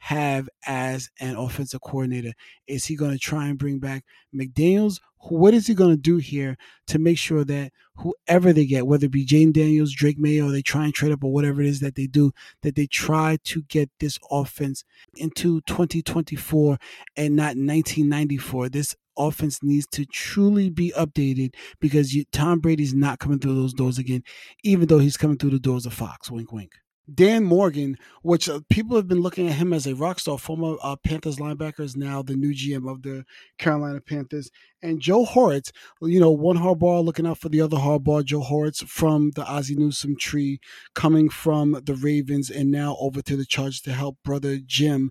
have 0.00 0.48
as 0.66 1.10
an 1.20 1.36
offensive 1.36 1.80
coordinator? 1.80 2.32
Is 2.66 2.86
he 2.86 2.96
going 2.96 3.12
to 3.12 3.18
try 3.18 3.46
and 3.46 3.58
bring 3.58 3.78
back 3.78 4.04
McDaniels? 4.34 4.98
What 5.18 5.52
is 5.52 5.66
he 5.66 5.74
going 5.74 5.94
to 5.94 6.00
do 6.00 6.16
here 6.16 6.56
to 6.86 6.98
make 6.98 7.18
sure 7.18 7.44
that 7.44 7.72
whoever 7.96 8.52
they 8.52 8.64
get, 8.64 8.86
whether 8.86 9.06
it 9.06 9.12
be 9.12 9.26
Jayden 9.26 9.52
Daniels, 9.52 9.92
Drake 9.92 10.18
Mayo, 10.18 10.48
or 10.48 10.52
they 10.52 10.62
try 10.62 10.84
and 10.84 10.94
trade 10.94 11.12
up 11.12 11.22
or 11.22 11.32
whatever 11.32 11.60
it 11.60 11.68
is 11.68 11.80
that 11.80 11.94
they 11.94 12.06
do, 12.06 12.32
that 12.62 12.74
they 12.74 12.86
try 12.86 13.36
to 13.44 13.62
get 13.62 13.90
this 14.00 14.18
offense 14.30 14.84
into 15.14 15.60
2024 15.62 16.78
and 17.16 17.36
not 17.36 17.56
1994. 17.56 18.70
This 18.70 18.96
offense 19.18 19.62
needs 19.62 19.86
to 19.88 20.06
truly 20.06 20.70
be 20.70 20.92
updated 20.96 21.54
because 21.78 22.14
you, 22.14 22.24
Tom 22.32 22.58
Brady's 22.58 22.94
not 22.94 23.18
coming 23.18 23.38
through 23.38 23.54
those 23.54 23.74
doors 23.74 23.98
again, 23.98 24.22
even 24.64 24.88
though 24.88 24.98
he's 24.98 25.18
coming 25.18 25.36
through 25.36 25.50
the 25.50 25.58
doors 25.58 25.84
of 25.84 25.92
Fox. 25.92 26.30
Wink, 26.30 26.52
wink. 26.52 26.72
Dan 27.14 27.44
Morgan, 27.44 27.96
which 28.22 28.48
uh, 28.48 28.60
people 28.68 28.96
have 28.96 29.08
been 29.08 29.20
looking 29.20 29.48
at 29.48 29.54
him 29.54 29.72
as 29.72 29.86
a 29.86 29.94
rock 29.94 30.20
star, 30.20 30.38
former 30.38 30.76
uh, 30.82 30.96
Panthers 30.96 31.36
linebacker, 31.36 31.80
is 31.80 31.96
now 31.96 32.22
the 32.22 32.36
new 32.36 32.52
GM 32.54 32.90
of 32.90 33.02
the 33.02 33.24
Carolina 33.58 34.00
Panthers. 34.00 34.50
And 34.82 35.00
Joe 35.00 35.24
Hortiz, 35.24 35.72
you 36.02 36.20
know, 36.20 36.30
one 36.30 36.56
Harbaugh 36.56 37.04
looking 37.04 37.26
out 37.26 37.38
for 37.38 37.48
the 37.48 37.60
other 37.60 37.78
Harbaugh. 37.78 38.24
Joe 38.24 38.40
Hortiz 38.40 38.80
from 38.82 39.30
the 39.34 39.44
Ozzie 39.44 39.76
Newsome 39.76 40.16
tree, 40.16 40.60
coming 40.94 41.28
from 41.28 41.80
the 41.84 41.94
Ravens 41.94 42.50
and 42.50 42.70
now 42.70 42.96
over 43.00 43.22
to 43.22 43.36
the 43.36 43.44
Chargers 43.44 43.80
to 43.82 43.92
help 43.92 44.18
brother 44.24 44.58
Jim 44.58 45.10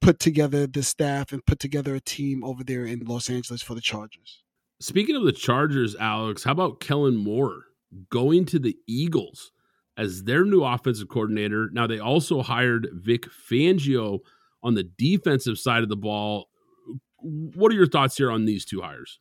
put 0.00 0.18
together 0.18 0.66
the 0.66 0.82
staff 0.82 1.32
and 1.32 1.44
put 1.44 1.58
together 1.58 1.94
a 1.94 2.00
team 2.00 2.44
over 2.44 2.64
there 2.64 2.84
in 2.84 3.00
Los 3.00 3.28
Angeles 3.28 3.62
for 3.62 3.74
the 3.74 3.80
Chargers. 3.80 4.42
Speaking 4.80 5.16
of 5.16 5.24
the 5.24 5.32
Chargers, 5.32 5.96
Alex, 5.96 6.44
how 6.44 6.52
about 6.52 6.80
Kellen 6.80 7.16
Moore 7.16 7.64
going 8.10 8.44
to 8.46 8.58
the 8.58 8.76
Eagles? 8.86 9.50
As 9.98 10.22
their 10.22 10.44
new 10.44 10.62
offensive 10.62 11.08
coordinator. 11.08 11.68
Now 11.72 11.86
they 11.86 11.98
also 11.98 12.42
hired 12.42 12.88
Vic 12.92 13.26
Fangio 13.50 14.20
on 14.62 14.74
the 14.74 14.84
defensive 14.84 15.58
side 15.58 15.82
of 15.82 15.88
the 15.88 15.96
ball. 15.96 16.48
What 17.20 17.72
are 17.72 17.74
your 17.74 17.88
thoughts 17.88 18.16
here 18.16 18.30
on 18.30 18.44
these 18.44 18.64
two 18.64 18.80
hires? 18.80 19.18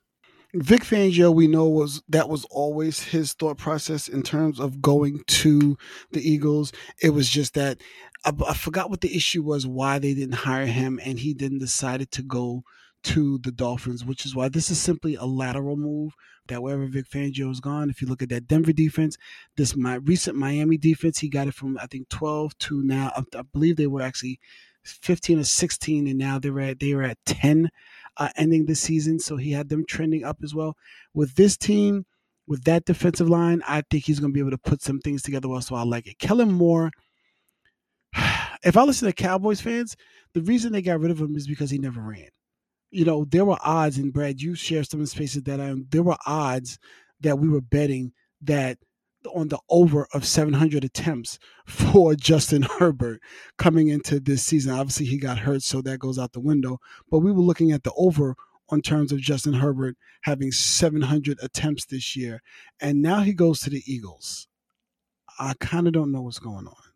Vic 0.53 0.82
Fangio, 0.82 1.34
we 1.34 1.47
know 1.47 1.67
was 1.67 2.01
that 2.07 2.30
was 2.30 2.45
always 2.45 3.03
his 3.03 3.34
thought 3.34 3.57
process 3.57 4.07
in 4.07 4.23
terms 4.23 4.59
of 4.59 4.82
going 4.82 5.21
to 5.28 5.78
the 6.11 6.21
Eagles. 6.21 6.71
It 7.01 7.09
was 7.09 7.28
just 7.30 7.55
that 7.55 7.82
I, 8.23 8.32
I 8.47 8.53
forgot 8.53 8.89
what 8.89 9.01
the 9.01 9.13
issue 9.15 9.43
was, 9.43 9.67
why 9.67 9.99
they 9.99 10.13
didn't 10.13 10.36
hire 10.36 10.67
him, 10.67 10.99
and 11.03 11.19
he 11.19 11.34
didn't 11.34 11.59
decided 11.59 12.11
to 12.11 12.23
go 12.23 12.63
to 13.07 13.37
the 13.37 13.53
Dolphins, 13.53 14.03
which 14.03 14.25
is 14.25 14.35
why 14.35 14.49
this 14.49 14.69
is 14.69 14.77
simply 14.79 15.15
a 15.15 15.23
lateral 15.23 15.77
move 15.77 16.13
that 16.47 16.61
wherever 16.61 16.85
Vic 16.87 17.09
Fangio 17.09 17.49
is 17.49 17.61
gone, 17.61 17.89
if 17.89 18.01
you 18.01 18.07
look 18.07 18.21
at 18.21 18.27
that 18.27 18.47
Denver 18.47 18.73
defense, 18.73 19.17
this 19.55 19.77
my 19.77 19.95
recent 19.95 20.35
Miami 20.35 20.77
defense, 20.77 21.19
he 21.19 21.29
got 21.29 21.47
it 21.47 21.53
from 21.53 21.77
I 21.81 21.87
think 21.87 22.09
12 22.09 22.57
to 22.57 22.83
now. 22.83 23.13
I, 23.15 23.41
believe 23.53 23.77
they 23.77 23.87
were 23.87 24.01
actually 24.01 24.41
15 24.83 25.39
or 25.39 25.43
16, 25.45 26.05
and 26.05 26.17
now 26.17 26.37
they're 26.37 26.59
at 26.59 26.81
they 26.81 26.93
were 26.93 27.03
at 27.03 27.17
10 27.25 27.69
uh, 28.17 28.29
ending 28.35 28.65
the 28.65 28.75
season. 28.75 29.19
So 29.19 29.37
he 29.37 29.53
had 29.53 29.69
them 29.69 29.85
trending 29.87 30.25
up 30.25 30.39
as 30.43 30.53
well. 30.53 30.75
With 31.13 31.35
this 31.35 31.55
team, 31.55 32.05
with 32.45 32.65
that 32.65 32.83
defensive 32.83 33.29
line, 33.29 33.61
I 33.69 33.83
think 33.89 34.03
he's 34.03 34.19
going 34.19 34.31
to 34.31 34.33
be 34.33 34.41
able 34.41 34.51
to 34.51 34.57
put 34.57 34.81
some 34.81 34.99
things 34.99 35.21
together 35.21 35.47
well. 35.47 35.61
So 35.61 35.75
I 35.75 35.83
like 35.83 36.07
it. 36.07 36.19
Kellen 36.19 36.51
Moore. 36.51 36.91
If 38.63 38.75
I 38.75 38.81
listen 38.81 39.07
to 39.07 39.13
Cowboys 39.13 39.61
fans, 39.61 39.95
the 40.33 40.41
reason 40.41 40.73
they 40.73 40.81
got 40.81 40.99
rid 40.99 41.11
of 41.11 41.21
him 41.21 41.35
is 41.35 41.47
because 41.47 41.69
he 41.69 41.77
never 41.77 42.01
ran 42.01 42.29
you 42.91 43.05
know, 43.05 43.25
there 43.25 43.45
were 43.45 43.57
odds, 43.61 43.97
and 43.97 44.13
Brad, 44.13 44.41
you 44.41 44.55
share 44.55 44.83
some 44.83 44.99
of 44.99 45.05
the 45.05 45.09
spaces 45.09 45.43
that 45.43 45.59
I, 45.59 45.73
there 45.89 46.03
were 46.03 46.17
odds 46.25 46.79
that 47.21 47.39
we 47.39 47.49
were 47.49 47.61
betting 47.61 48.13
that 48.41 48.77
on 49.33 49.49
the 49.49 49.59
over 49.69 50.07
of 50.13 50.25
700 50.25 50.83
attempts 50.83 51.39
for 51.65 52.15
Justin 52.15 52.63
Herbert 52.63 53.21
coming 53.57 53.89
into 53.89 54.19
this 54.19 54.43
season. 54.43 54.73
Obviously, 54.73 55.05
he 55.05 55.17
got 55.17 55.39
hurt, 55.39 55.63
so 55.63 55.81
that 55.81 55.99
goes 55.99 56.17
out 56.17 56.33
the 56.33 56.39
window. 56.39 56.79
But 57.09 57.19
we 57.19 57.31
were 57.31 57.41
looking 57.41 57.71
at 57.71 57.83
the 57.83 57.93
over 57.97 58.35
on 58.69 58.81
terms 58.81 59.11
of 59.11 59.19
Justin 59.19 59.53
Herbert 59.53 59.95
having 60.23 60.51
700 60.51 61.39
attempts 61.41 61.85
this 61.85 62.15
year, 62.15 62.41
and 62.79 63.01
now 63.01 63.21
he 63.21 63.33
goes 63.33 63.59
to 63.61 63.69
the 63.69 63.83
Eagles. 63.85 64.47
I 65.39 65.53
kind 65.59 65.88
of 65.88 65.93
don't 65.93 66.11
know 66.11 66.21
what's 66.21 66.39
going 66.39 66.67
on. 66.67 66.86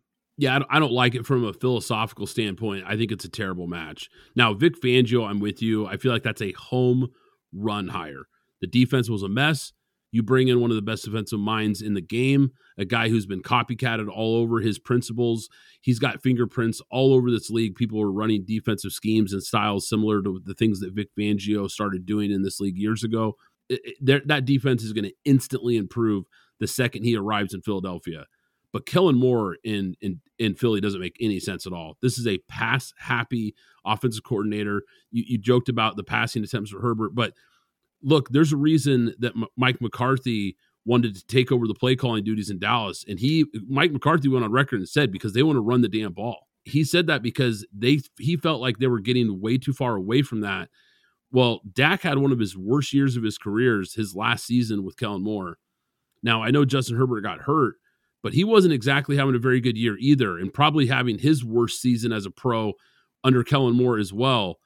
Yeah, 0.41 0.57
I 0.71 0.79
don't 0.79 0.91
like 0.91 1.13
it 1.13 1.23
from 1.23 1.45
a 1.45 1.53
philosophical 1.53 2.25
standpoint. 2.25 2.85
I 2.87 2.97
think 2.97 3.11
it's 3.11 3.25
a 3.25 3.29
terrible 3.29 3.67
match. 3.67 4.09
Now, 4.35 4.55
Vic 4.55 4.73
Fangio, 4.81 5.29
I'm 5.29 5.39
with 5.39 5.61
you. 5.61 5.85
I 5.85 5.97
feel 5.97 6.11
like 6.11 6.23
that's 6.23 6.41
a 6.41 6.51
home 6.53 7.09
run 7.53 7.89
hire. 7.89 8.23
The 8.59 8.65
defense 8.65 9.07
was 9.07 9.21
a 9.21 9.29
mess. 9.29 9.71
You 10.11 10.23
bring 10.23 10.47
in 10.47 10.59
one 10.59 10.71
of 10.71 10.75
the 10.75 10.81
best 10.81 11.05
defensive 11.05 11.39
minds 11.39 11.83
in 11.83 11.93
the 11.93 12.01
game, 12.01 12.53
a 12.75 12.85
guy 12.85 13.07
who's 13.07 13.27
been 13.27 13.43
copycatted 13.43 14.09
all 14.09 14.35
over 14.35 14.61
his 14.61 14.79
principles. 14.79 15.47
He's 15.79 15.99
got 15.99 16.23
fingerprints 16.23 16.81
all 16.89 17.13
over 17.13 17.29
this 17.29 17.51
league. 17.51 17.75
People 17.75 18.01
are 18.01 18.11
running 18.11 18.43
defensive 18.43 18.93
schemes 18.93 19.33
and 19.33 19.43
styles 19.43 19.87
similar 19.87 20.23
to 20.23 20.41
the 20.43 20.55
things 20.55 20.79
that 20.79 20.95
Vic 20.95 21.09
Fangio 21.15 21.69
started 21.69 22.07
doing 22.07 22.31
in 22.31 22.41
this 22.41 22.59
league 22.59 22.79
years 22.79 23.03
ago. 23.03 23.35
It, 23.69 23.81
it, 24.07 24.27
that 24.27 24.45
defense 24.45 24.81
is 24.81 24.91
going 24.91 25.05
to 25.05 25.13
instantly 25.23 25.77
improve 25.77 26.23
the 26.59 26.67
second 26.67 27.03
he 27.03 27.15
arrives 27.15 27.53
in 27.53 27.61
Philadelphia. 27.61 28.25
But 28.73 28.85
Kellen 28.85 29.17
Moore 29.17 29.57
in, 29.63 29.95
in 30.01 30.21
in 30.39 30.55
Philly 30.55 30.81
doesn't 30.81 31.01
make 31.01 31.17
any 31.19 31.39
sense 31.39 31.67
at 31.67 31.73
all. 31.73 31.97
This 32.01 32.17
is 32.17 32.25
a 32.25 32.37
pass 32.47 32.93
happy 32.97 33.53
offensive 33.85 34.23
coordinator. 34.23 34.83
You, 35.11 35.23
you 35.27 35.37
joked 35.37 35.69
about 35.69 35.97
the 35.97 36.03
passing 36.03 36.43
attempts 36.43 36.71
for 36.71 36.81
Herbert, 36.81 37.13
but 37.13 37.33
look, 38.01 38.29
there's 38.29 38.53
a 38.53 38.57
reason 38.57 39.13
that 39.19 39.33
M- 39.35 39.45
Mike 39.57 39.81
McCarthy 39.81 40.55
wanted 40.85 41.15
to 41.15 41.25
take 41.27 41.51
over 41.51 41.67
the 41.67 41.75
play 41.75 41.95
calling 41.95 42.23
duties 42.23 42.49
in 42.49 42.59
Dallas, 42.59 43.05
and 43.07 43.19
he 43.19 43.45
Mike 43.67 43.91
McCarthy 43.91 44.27
went 44.29 44.45
on 44.45 44.51
record 44.51 44.79
and 44.79 44.89
said 44.89 45.11
because 45.11 45.33
they 45.33 45.43
want 45.43 45.57
to 45.57 45.61
run 45.61 45.81
the 45.81 45.89
damn 45.89 46.13
ball. 46.13 46.47
He 46.63 46.83
said 46.83 47.07
that 47.07 47.21
because 47.21 47.65
they 47.75 47.99
he 48.19 48.37
felt 48.37 48.61
like 48.61 48.77
they 48.77 48.87
were 48.87 48.99
getting 48.99 49.41
way 49.41 49.57
too 49.57 49.73
far 49.73 49.95
away 49.95 50.21
from 50.21 50.41
that. 50.41 50.69
Well, 51.31 51.61
Dak 51.71 52.01
had 52.01 52.17
one 52.17 52.31
of 52.31 52.39
his 52.39 52.57
worst 52.57 52.93
years 52.93 53.15
of 53.15 53.23
his 53.23 53.37
careers 53.37 53.93
his 53.93 54.15
last 54.15 54.45
season 54.45 54.83
with 54.83 54.97
Kellen 54.97 55.23
Moore. 55.23 55.57
Now 56.23 56.43
I 56.43 56.51
know 56.51 56.65
Justin 56.65 56.97
Herbert 56.97 57.21
got 57.21 57.39
hurt, 57.41 57.75
but 58.23 58.33
he 58.33 58.43
wasn't 58.43 58.73
exactly 58.73 59.17
having 59.17 59.35
a 59.35 59.39
very 59.39 59.61
good 59.61 59.77
year 59.77 59.97
either, 59.99 60.37
and 60.37 60.53
probably 60.53 60.87
having 60.87 61.19
his 61.19 61.43
worst 61.43 61.81
season 61.81 62.11
as 62.11 62.25
a 62.25 62.31
pro 62.31 62.73
under 63.23 63.43
Kellen 63.43 63.75
Moore 63.75 63.97
as 63.97 64.13
well. 64.13 64.59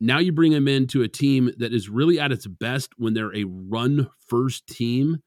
Now 0.00 0.18
you 0.18 0.32
bring 0.32 0.52
him 0.52 0.68
into 0.68 1.02
a 1.02 1.08
team 1.08 1.50
that 1.58 1.74
is 1.74 1.88
really 1.88 2.20
at 2.20 2.32
its 2.32 2.46
best 2.46 2.90
when 2.96 3.14
they're 3.14 3.34
a 3.34 3.44
run 3.44 4.08
first 4.28 4.66
team 4.68 5.18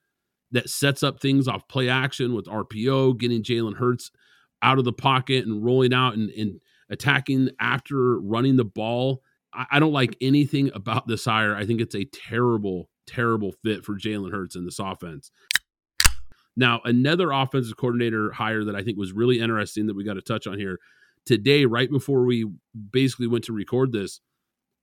that 0.52 0.70
sets 0.70 1.04
up 1.04 1.20
things 1.20 1.48
off 1.48 1.68
play 1.68 1.90
action 1.90 2.34
with 2.34 2.46
RPO, 2.46 3.18
getting 3.18 3.44
Jalen 3.44 3.78
Hurts 3.78 4.12
out 4.62 4.80
of 4.80 4.86
the 4.86 4.94
pocket 4.94 5.46
and 5.46 5.64
rolling 5.64 5.94
out 5.94 6.14
and, 6.14 6.30
and 6.32 6.60
attacking 6.90 7.50
after 7.60 8.20
running 8.20 8.58
the 8.58 8.66
ball. 8.66 9.22
I, 9.54 9.66
I, 9.72 9.80
don't 9.80 9.94
like 9.94 10.16
anything 10.22 10.70
about 10.74 11.08
this 11.08 11.26
hire. 11.26 11.56
I 11.56 11.66
think 11.66 11.82
it's 11.82 11.96
a 11.96 12.06
terrible, 12.06 12.90
terrible 13.08 13.54
fit 13.64 13.84
for 13.84 13.96
Jalen 13.96 14.32
Hurts 14.32 14.56
in 14.56 14.66
this 14.66 14.80
offense. 14.80 15.32
Now, 16.62 16.80
another 16.86 17.32
offensive 17.32 17.76
coordinator 17.76 18.32
hire 18.32 18.64
that 18.66 18.76
I 18.76 18.84
think 18.84 18.96
was 18.96 19.14
really 19.14 19.40
interesting 19.40 19.88
that 19.88 19.96
we 19.96 20.04
got 20.04 20.14
to 20.14 20.22
touch 20.22 20.46
on 20.46 20.60
here 20.60 20.78
today, 21.26 21.66
right 21.66 21.90
before 21.90 22.24
we 22.24 22.46
basically 22.92 23.26
went 23.26 23.46
to 23.46 23.52
record 23.52 23.92
this, 23.92 24.22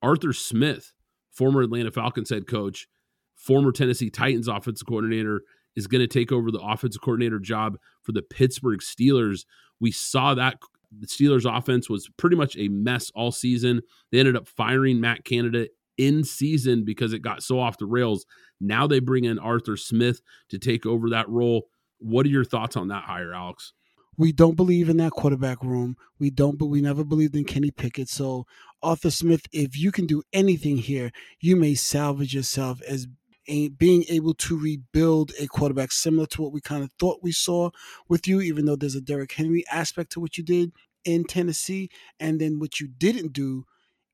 Arthur 0.03 0.33
Smith, 0.33 0.93
former 1.31 1.63
Atlanta 1.63 1.93
Falcons 1.93 2.31
head 2.31 2.49
coach, 2.49 2.89
former 3.37 3.71
Tennessee 3.71 4.11
Titans 4.11 4.49
offensive 4.49 4.89
coordinator, 4.89 5.43
is 5.77 5.87
going 5.87 6.01
to 6.01 6.09
take 6.09 6.33
over 6.33 6.51
the 6.51 6.59
offensive 6.59 7.01
coordinator 7.01 7.39
job 7.39 7.79
for 8.03 8.11
the 8.11 8.23
Pittsburgh 8.23 8.81
Steelers. 8.81 9.45
We 9.79 9.93
saw 9.93 10.35
that 10.35 10.59
the 10.91 11.07
Steelers 11.07 11.47
offense 11.49 11.89
was 11.89 12.11
pretty 12.17 12.35
much 12.35 12.57
a 12.57 12.67
mess 12.67 13.13
all 13.15 13.31
season. 13.31 13.83
They 14.11 14.19
ended 14.19 14.35
up 14.35 14.49
firing 14.49 15.01
Matt 15.01 15.25
Canada 15.25 15.69
in 15.99 16.25
season 16.25 16.85
because 16.85 17.13
it 17.13 17.21
got 17.21 17.43
so 17.43 17.59
off 17.59 17.79
the 17.79 17.87
rails. 17.87 18.25
Now 18.61 18.87
they 18.87 19.01
bring 19.01 19.25
in 19.25 19.39
Arthur 19.39 19.77
Smith 19.77 20.23
to 20.49 20.59
take 20.59 20.87
over 20.87 21.11
that 21.11 21.29
role. 21.29 21.69
What 21.99 22.25
are 22.25 22.31
your 22.31 22.45
thoughts 22.45 22.77
on 22.77 22.89
that 22.89 23.05
hire, 23.05 23.35
Alex? 23.35 23.73
We 24.17 24.33
don't 24.33 24.57
believe 24.57 24.89
in 24.89 24.97
that 24.97 25.13
quarterback 25.13 25.63
room. 25.63 25.97
We 26.19 26.31
don't, 26.31 26.59
but 26.59 26.67
we 26.67 26.81
never 26.81 27.05
believed 27.05 27.37
in 27.37 27.45
Kenny 27.45 27.71
Pickett. 27.71 28.09
So, 28.09 28.47
Arthur 28.83 29.11
Smith, 29.11 29.43
if 29.53 29.79
you 29.79 29.93
can 29.93 30.07
do 30.07 30.23
anything 30.33 30.79
here, 30.79 31.13
you 31.41 31.55
may 31.55 31.75
salvage 31.75 32.35
yourself 32.35 32.81
as 32.83 33.07
being 33.47 34.05
able 34.09 34.35
to 34.35 34.59
rebuild 34.59 35.33
a 35.41 35.47
quarterback 35.47 35.91
similar 35.91 36.27
to 36.27 36.43
what 36.43 36.53
we 36.53 36.61
kind 36.61 36.83
of 36.83 36.93
thought 36.99 37.21
we 37.23 37.33
saw 37.33 37.71
with 38.09 38.27
you, 38.29 38.41
even 38.41 38.67
though 38.67 38.77
there's 38.77 38.95
a 38.95 39.01
Derrick 39.01 39.33
Henry 39.33 39.65
aspect 39.71 40.13
to 40.13 40.21
what 40.21 40.37
you 40.37 40.45
did 40.45 40.73
in 41.05 41.25
Tennessee, 41.25 41.89
and 42.21 42.41
then 42.41 42.59
what 42.59 42.81
you 42.81 42.89
didn't 42.89 43.33
do 43.33 43.65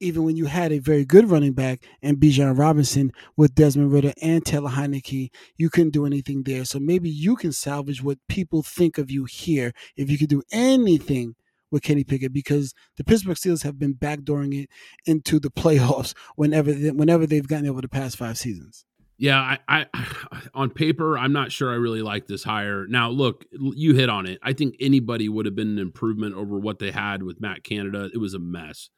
even 0.01 0.25
when 0.25 0.37
you 0.37 0.47
had 0.47 0.73
a 0.73 0.79
very 0.79 1.05
good 1.05 1.31
running 1.31 1.53
back 1.53 1.85
and 2.03 2.19
Bijan 2.19 2.59
Robinson 2.59 3.13
with 3.37 3.55
Desmond 3.55 3.93
Ridder 3.93 4.13
and 4.21 4.45
Taylor 4.45 4.71
Heinicke, 4.71 5.31
you 5.57 5.71
couldn't 5.71 5.93
do 5.93 6.07
anything 6.07 6.43
there. 6.43 6.65
So 6.65 6.79
maybe 6.79 7.09
you 7.09 7.37
can 7.37 7.53
salvage 7.53 8.03
what 8.03 8.19
people 8.29 8.63
think 8.63 8.99
of 8.99 9.11
you 9.11 9.25
here 9.25 9.73
if 9.97 10.11
you 10.11 10.19
could 10.19 10.29
do 10.29 10.43
anything 10.53 11.35
with 11.71 11.83
Kenny 11.83 12.05
Pickett 12.05 12.33
because 12.33 12.73
the 12.97 13.05
Pittsburgh 13.05 13.37
Steelers 13.37 13.65
have 13.65 13.79
been 13.79 13.95
backdooring 13.95 14.63
it 14.63 14.71
into 15.07 15.41
the 15.41 15.51
playoffs 15.51 16.15
whenever 16.37 16.73
they, 16.73 16.91
whenever 16.91 17.27
they've 17.27 17.47
gotten 17.47 17.69
over 17.69 17.81
the 17.81 17.89
past 17.89 18.17
five 18.17 18.39
seasons. 18.39 18.85
Yeah, 19.17 19.39
I, 19.39 19.87
I 19.95 20.09
on 20.55 20.71
paper, 20.71 21.17
I'm 21.19 21.33
not 21.33 21.53
sure 21.53 21.73
I 21.73 21.77
really 21.77 22.03
like 22.03 22.27
this 22.27 22.45
hire. 22.45 22.87
Now, 22.87 23.11
look, 23.11 23.45
you 23.53 23.95
hit 23.95 24.09
on 24.09 24.27
it. 24.27 24.39
I 24.43 24.53
think 24.53 24.77
anybody 24.81 25.29
would 25.29 25.47
have 25.47 25.55
been 25.55 25.69
an 25.69 25.79
improvement 25.79 26.35
over 26.35 26.59
what 26.59 26.79
they 26.79 26.91
had 26.91 27.23
with 27.23 27.41
Matt 27.41 27.65
Canada. 27.65 28.11
It 28.13 28.19
was 28.19 28.35
a 28.35 28.39
mess. 28.39 28.91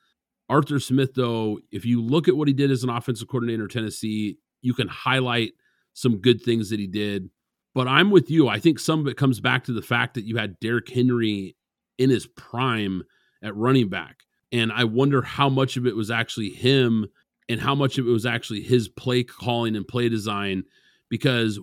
Arthur 0.48 0.78
Smith, 0.78 1.14
though, 1.14 1.58
if 1.72 1.84
you 1.84 2.00
look 2.00 2.28
at 2.28 2.36
what 2.36 2.48
he 2.48 2.54
did 2.54 2.70
as 2.70 2.84
an 2.84 2.90
offensive 2.90 3.28
coordinator 3.28 3.64
in 3.64 3.68
Tennessee, 3.68 4.38
you 4.62 4.74
can 4.74 4.88
highlight 4.88 5.52
some 5.92 6.18
good 6.18 6.42
things 6.42 6.70
that 6.70 6.78
he 6.78 6.86
did. 6.86 7.30
But 7.74 7.88
I'm 7.88 8.10
with 8.10 8.30
you. 8.30 8.48
I 8.48 8.58
think 8.58 8.78
some 8.78 9.00
of 9.00 9.06
it 9.06 9.16
comes 9.16 9.40
back 9.40 9.64
to 9.64 9.72
the 9.72 9.82
fact 9.82 10.14
that 10.14 10.24
you 10.24 10.36
had 10.36 10.58
Derrick 10.60 10.88
Henry 10.88 11.56
in 11.98 12.10
his 12.10 12.26
prime 12.26 13.02
at 13.42 13.56
running 13.56 13.88
back. 13.88 14.20
And 14.52 14.72
I 14.72 14.84
wonder 14.84 15.22
how 15.22 15.48
much 15.48 15.76
of 15.76 15.86
it 15.86 15.96
was 15.96 16.10
actually 16.10 16.50
him 16.50 17.06
and 17.48 17.60
how 17.60 17.74
much 17.74 17.98
of 17.98 18.06
it 18.06 18.10
was 18.10 18.26
actually 18.26 18.62
his 18.62 18.88
play 18.88 19.24
calling 19.24 19.76
and 19.76 19.86
play 19.86 20.08
design 20.08 20.64
because 21.08 21.58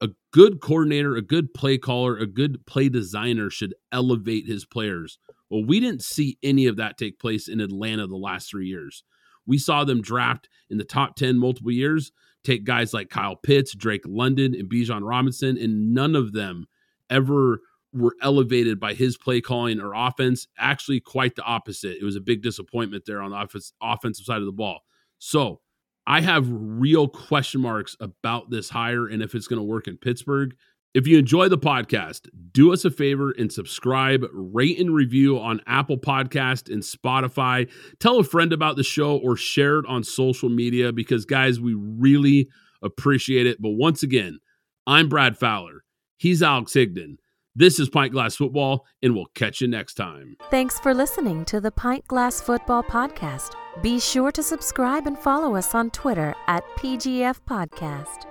a 0.00 0.08
good 0.32 0.60
coordinator, 0.60 1.16
a 1.16 1.22
good 1.22 1.52
play 1.52 1.78
caller, 1.78 2.16
a 2.16 2.26
good 2.26 2.64
play 2.66 2.88
designer 2.88 3.50
should 3.50 3.74
elevate 3.92 4.46
his 4.46 4.64
players. 4.64 5.18
Well, 5.50 5.64
we 5.64 5.80
didn't 5.80 6.02
see 6.02 6.38
any 6.42 6.66
of 6.66 6.76
that 6.76 6.96
take 6.96 7.18
place 7.18 7.48
in 7.48 7.60
Atlanta 7.60 8.06
the 8.06 8.16
last 8.16 8.48
three 8.48 8.68
years. 8.68 9.02
We 9.46 9.58
saw 9.58 9.84
them 9.84 10.00
draft 10.00 10.48
in 10.68 10.78
the 10.78 10.84
top 10.84 11.16
10 11.16 11.38
multiple 11.38 11.72
years, 11.72 12.12
take 12.44 12.64
guys 12.64 12.94
like 12.94 13.10
Kyle 13.10 13.36
Pitts, 13.36 13.74
Drake 13.74 14.04
London, 14.06 14.54
and 14.54 14.70
Bijan 14.70 15.00
Robinson, 15.02 15.58
and 15.58 15.92
none 15.92 16.14
of 16.14 16.32
them 16.32 16.66
ever 17.08 17.60
were 17.92 18.14
elevated 18.22 18.78
by 18.78 18.94
his 18.94 19.18
play 19.18 19.40
calling 19.40 19.80
or 19.80 19.92
offense. 19.94 20.46
Actually, 20.58 21.00
quite 21.00 21.34
the 21.34 21.42
opposite. 21.42 21.98
It 22.00 22.04
was 22.04 22.16
a 22.16 22.20
big 22.20 22.42
disappointment 22.42 23.04
there 23.06 23.20
on 23.20 23.32
the 23.32 23.40
offense, 23.40 23.72
offensive 23.82 24.24
side 24.24 24.38
of 24.38 24.46
the 24.46 24.52
ball. 24.52 24.80
So 25.18 25.60
I 26.06 26.20
have 26.20 26.46
real 26.48 27.08
question 27.08 27.60
marks 27.60 27.96
about 28.00 28.50
this 28.50 28.70
hire 28.70 29.06
and 29.06 29.22
if 29.22 29.34
it's 29.34 29.48
going 29.48 29.58
to 29.58 29.64
work 29.64 29.88
in 29.88 29.96
Pittsburgh. 29.96 30.54
If 30.92 31.06
you 31.06 31.18
enjoy 31.18 31.48
the 31.48 31.58
podcast, 31.58 32.28
do 32.50 32.72
us 32.72 32.84
a 32.84 32.90
favor 32.90 33.30
and 33.30 33.52
subscribe, 33.52 34.26
rate 34.32 34.80
and 34.80 34.92
review 34.92 35.38
on 35.38 35.60
Apple 35.66 35.98
Podcast 35.98 36.72
and 36.72 36.82
Spotify. 36.82 37.70
Tell 38.00 38.18
a 38.18 38.24
friend 38.24 38.52
about 38.52 38.74
the 38.74 38.82
show 38.82 39.16
or 39.18 39.36
share 39.36 39.78
it 39.78 39.86
on 39.86 40.02
social 40.02 40.48
media 40.48 40.92
because 40.92 41.24
guys, 41.24 41.60
we 41.60 41.74
really 41.74 42.48
appreciate 42.82 43.46
it. 43.46 43.62
But 43.62 43.70
once 43.70 44.02
again, 44.02 44.40
I'm 44.84 45.08
Brad 45.08 45.38
Fowler. 45.38 45.84
He's 46.16 46.42
Alex 46.42 46.72
Higdon. 46.72 47.18
This 47.54 47.78
is 47.78 47.88
Pint 47.88 48.12
Glass 48.12 48.34
Football, 48.34 48.84
and 49.02 49.14
we'll 49.14 49.26
catch 49.34 49.60
you 49.60 49.68
next 49.68 49.94
time. 49.94 50.36
Thanks 50.50 50.80
for 50.80 50.92
listening 50.92 51.44
to 51.46 51.60
the 51.60 51.70
Pint 51.70 52.06
Glass 52.08 52.40
Football 52.40 52.82
Podcast. 52.82 53.54
Be 53.80 54.00
sure 54.00 54.32
to 54.32 54.42
subscribe 54.42 55.06
and 55.06 55.18
follow 55.18 55.54
us 55.54 55.74
on 55.74 55.90
Twitter 55.90 56.34
at 56.48 56.64
PGF 56.76 57.40
Podcast. 57.48 58.29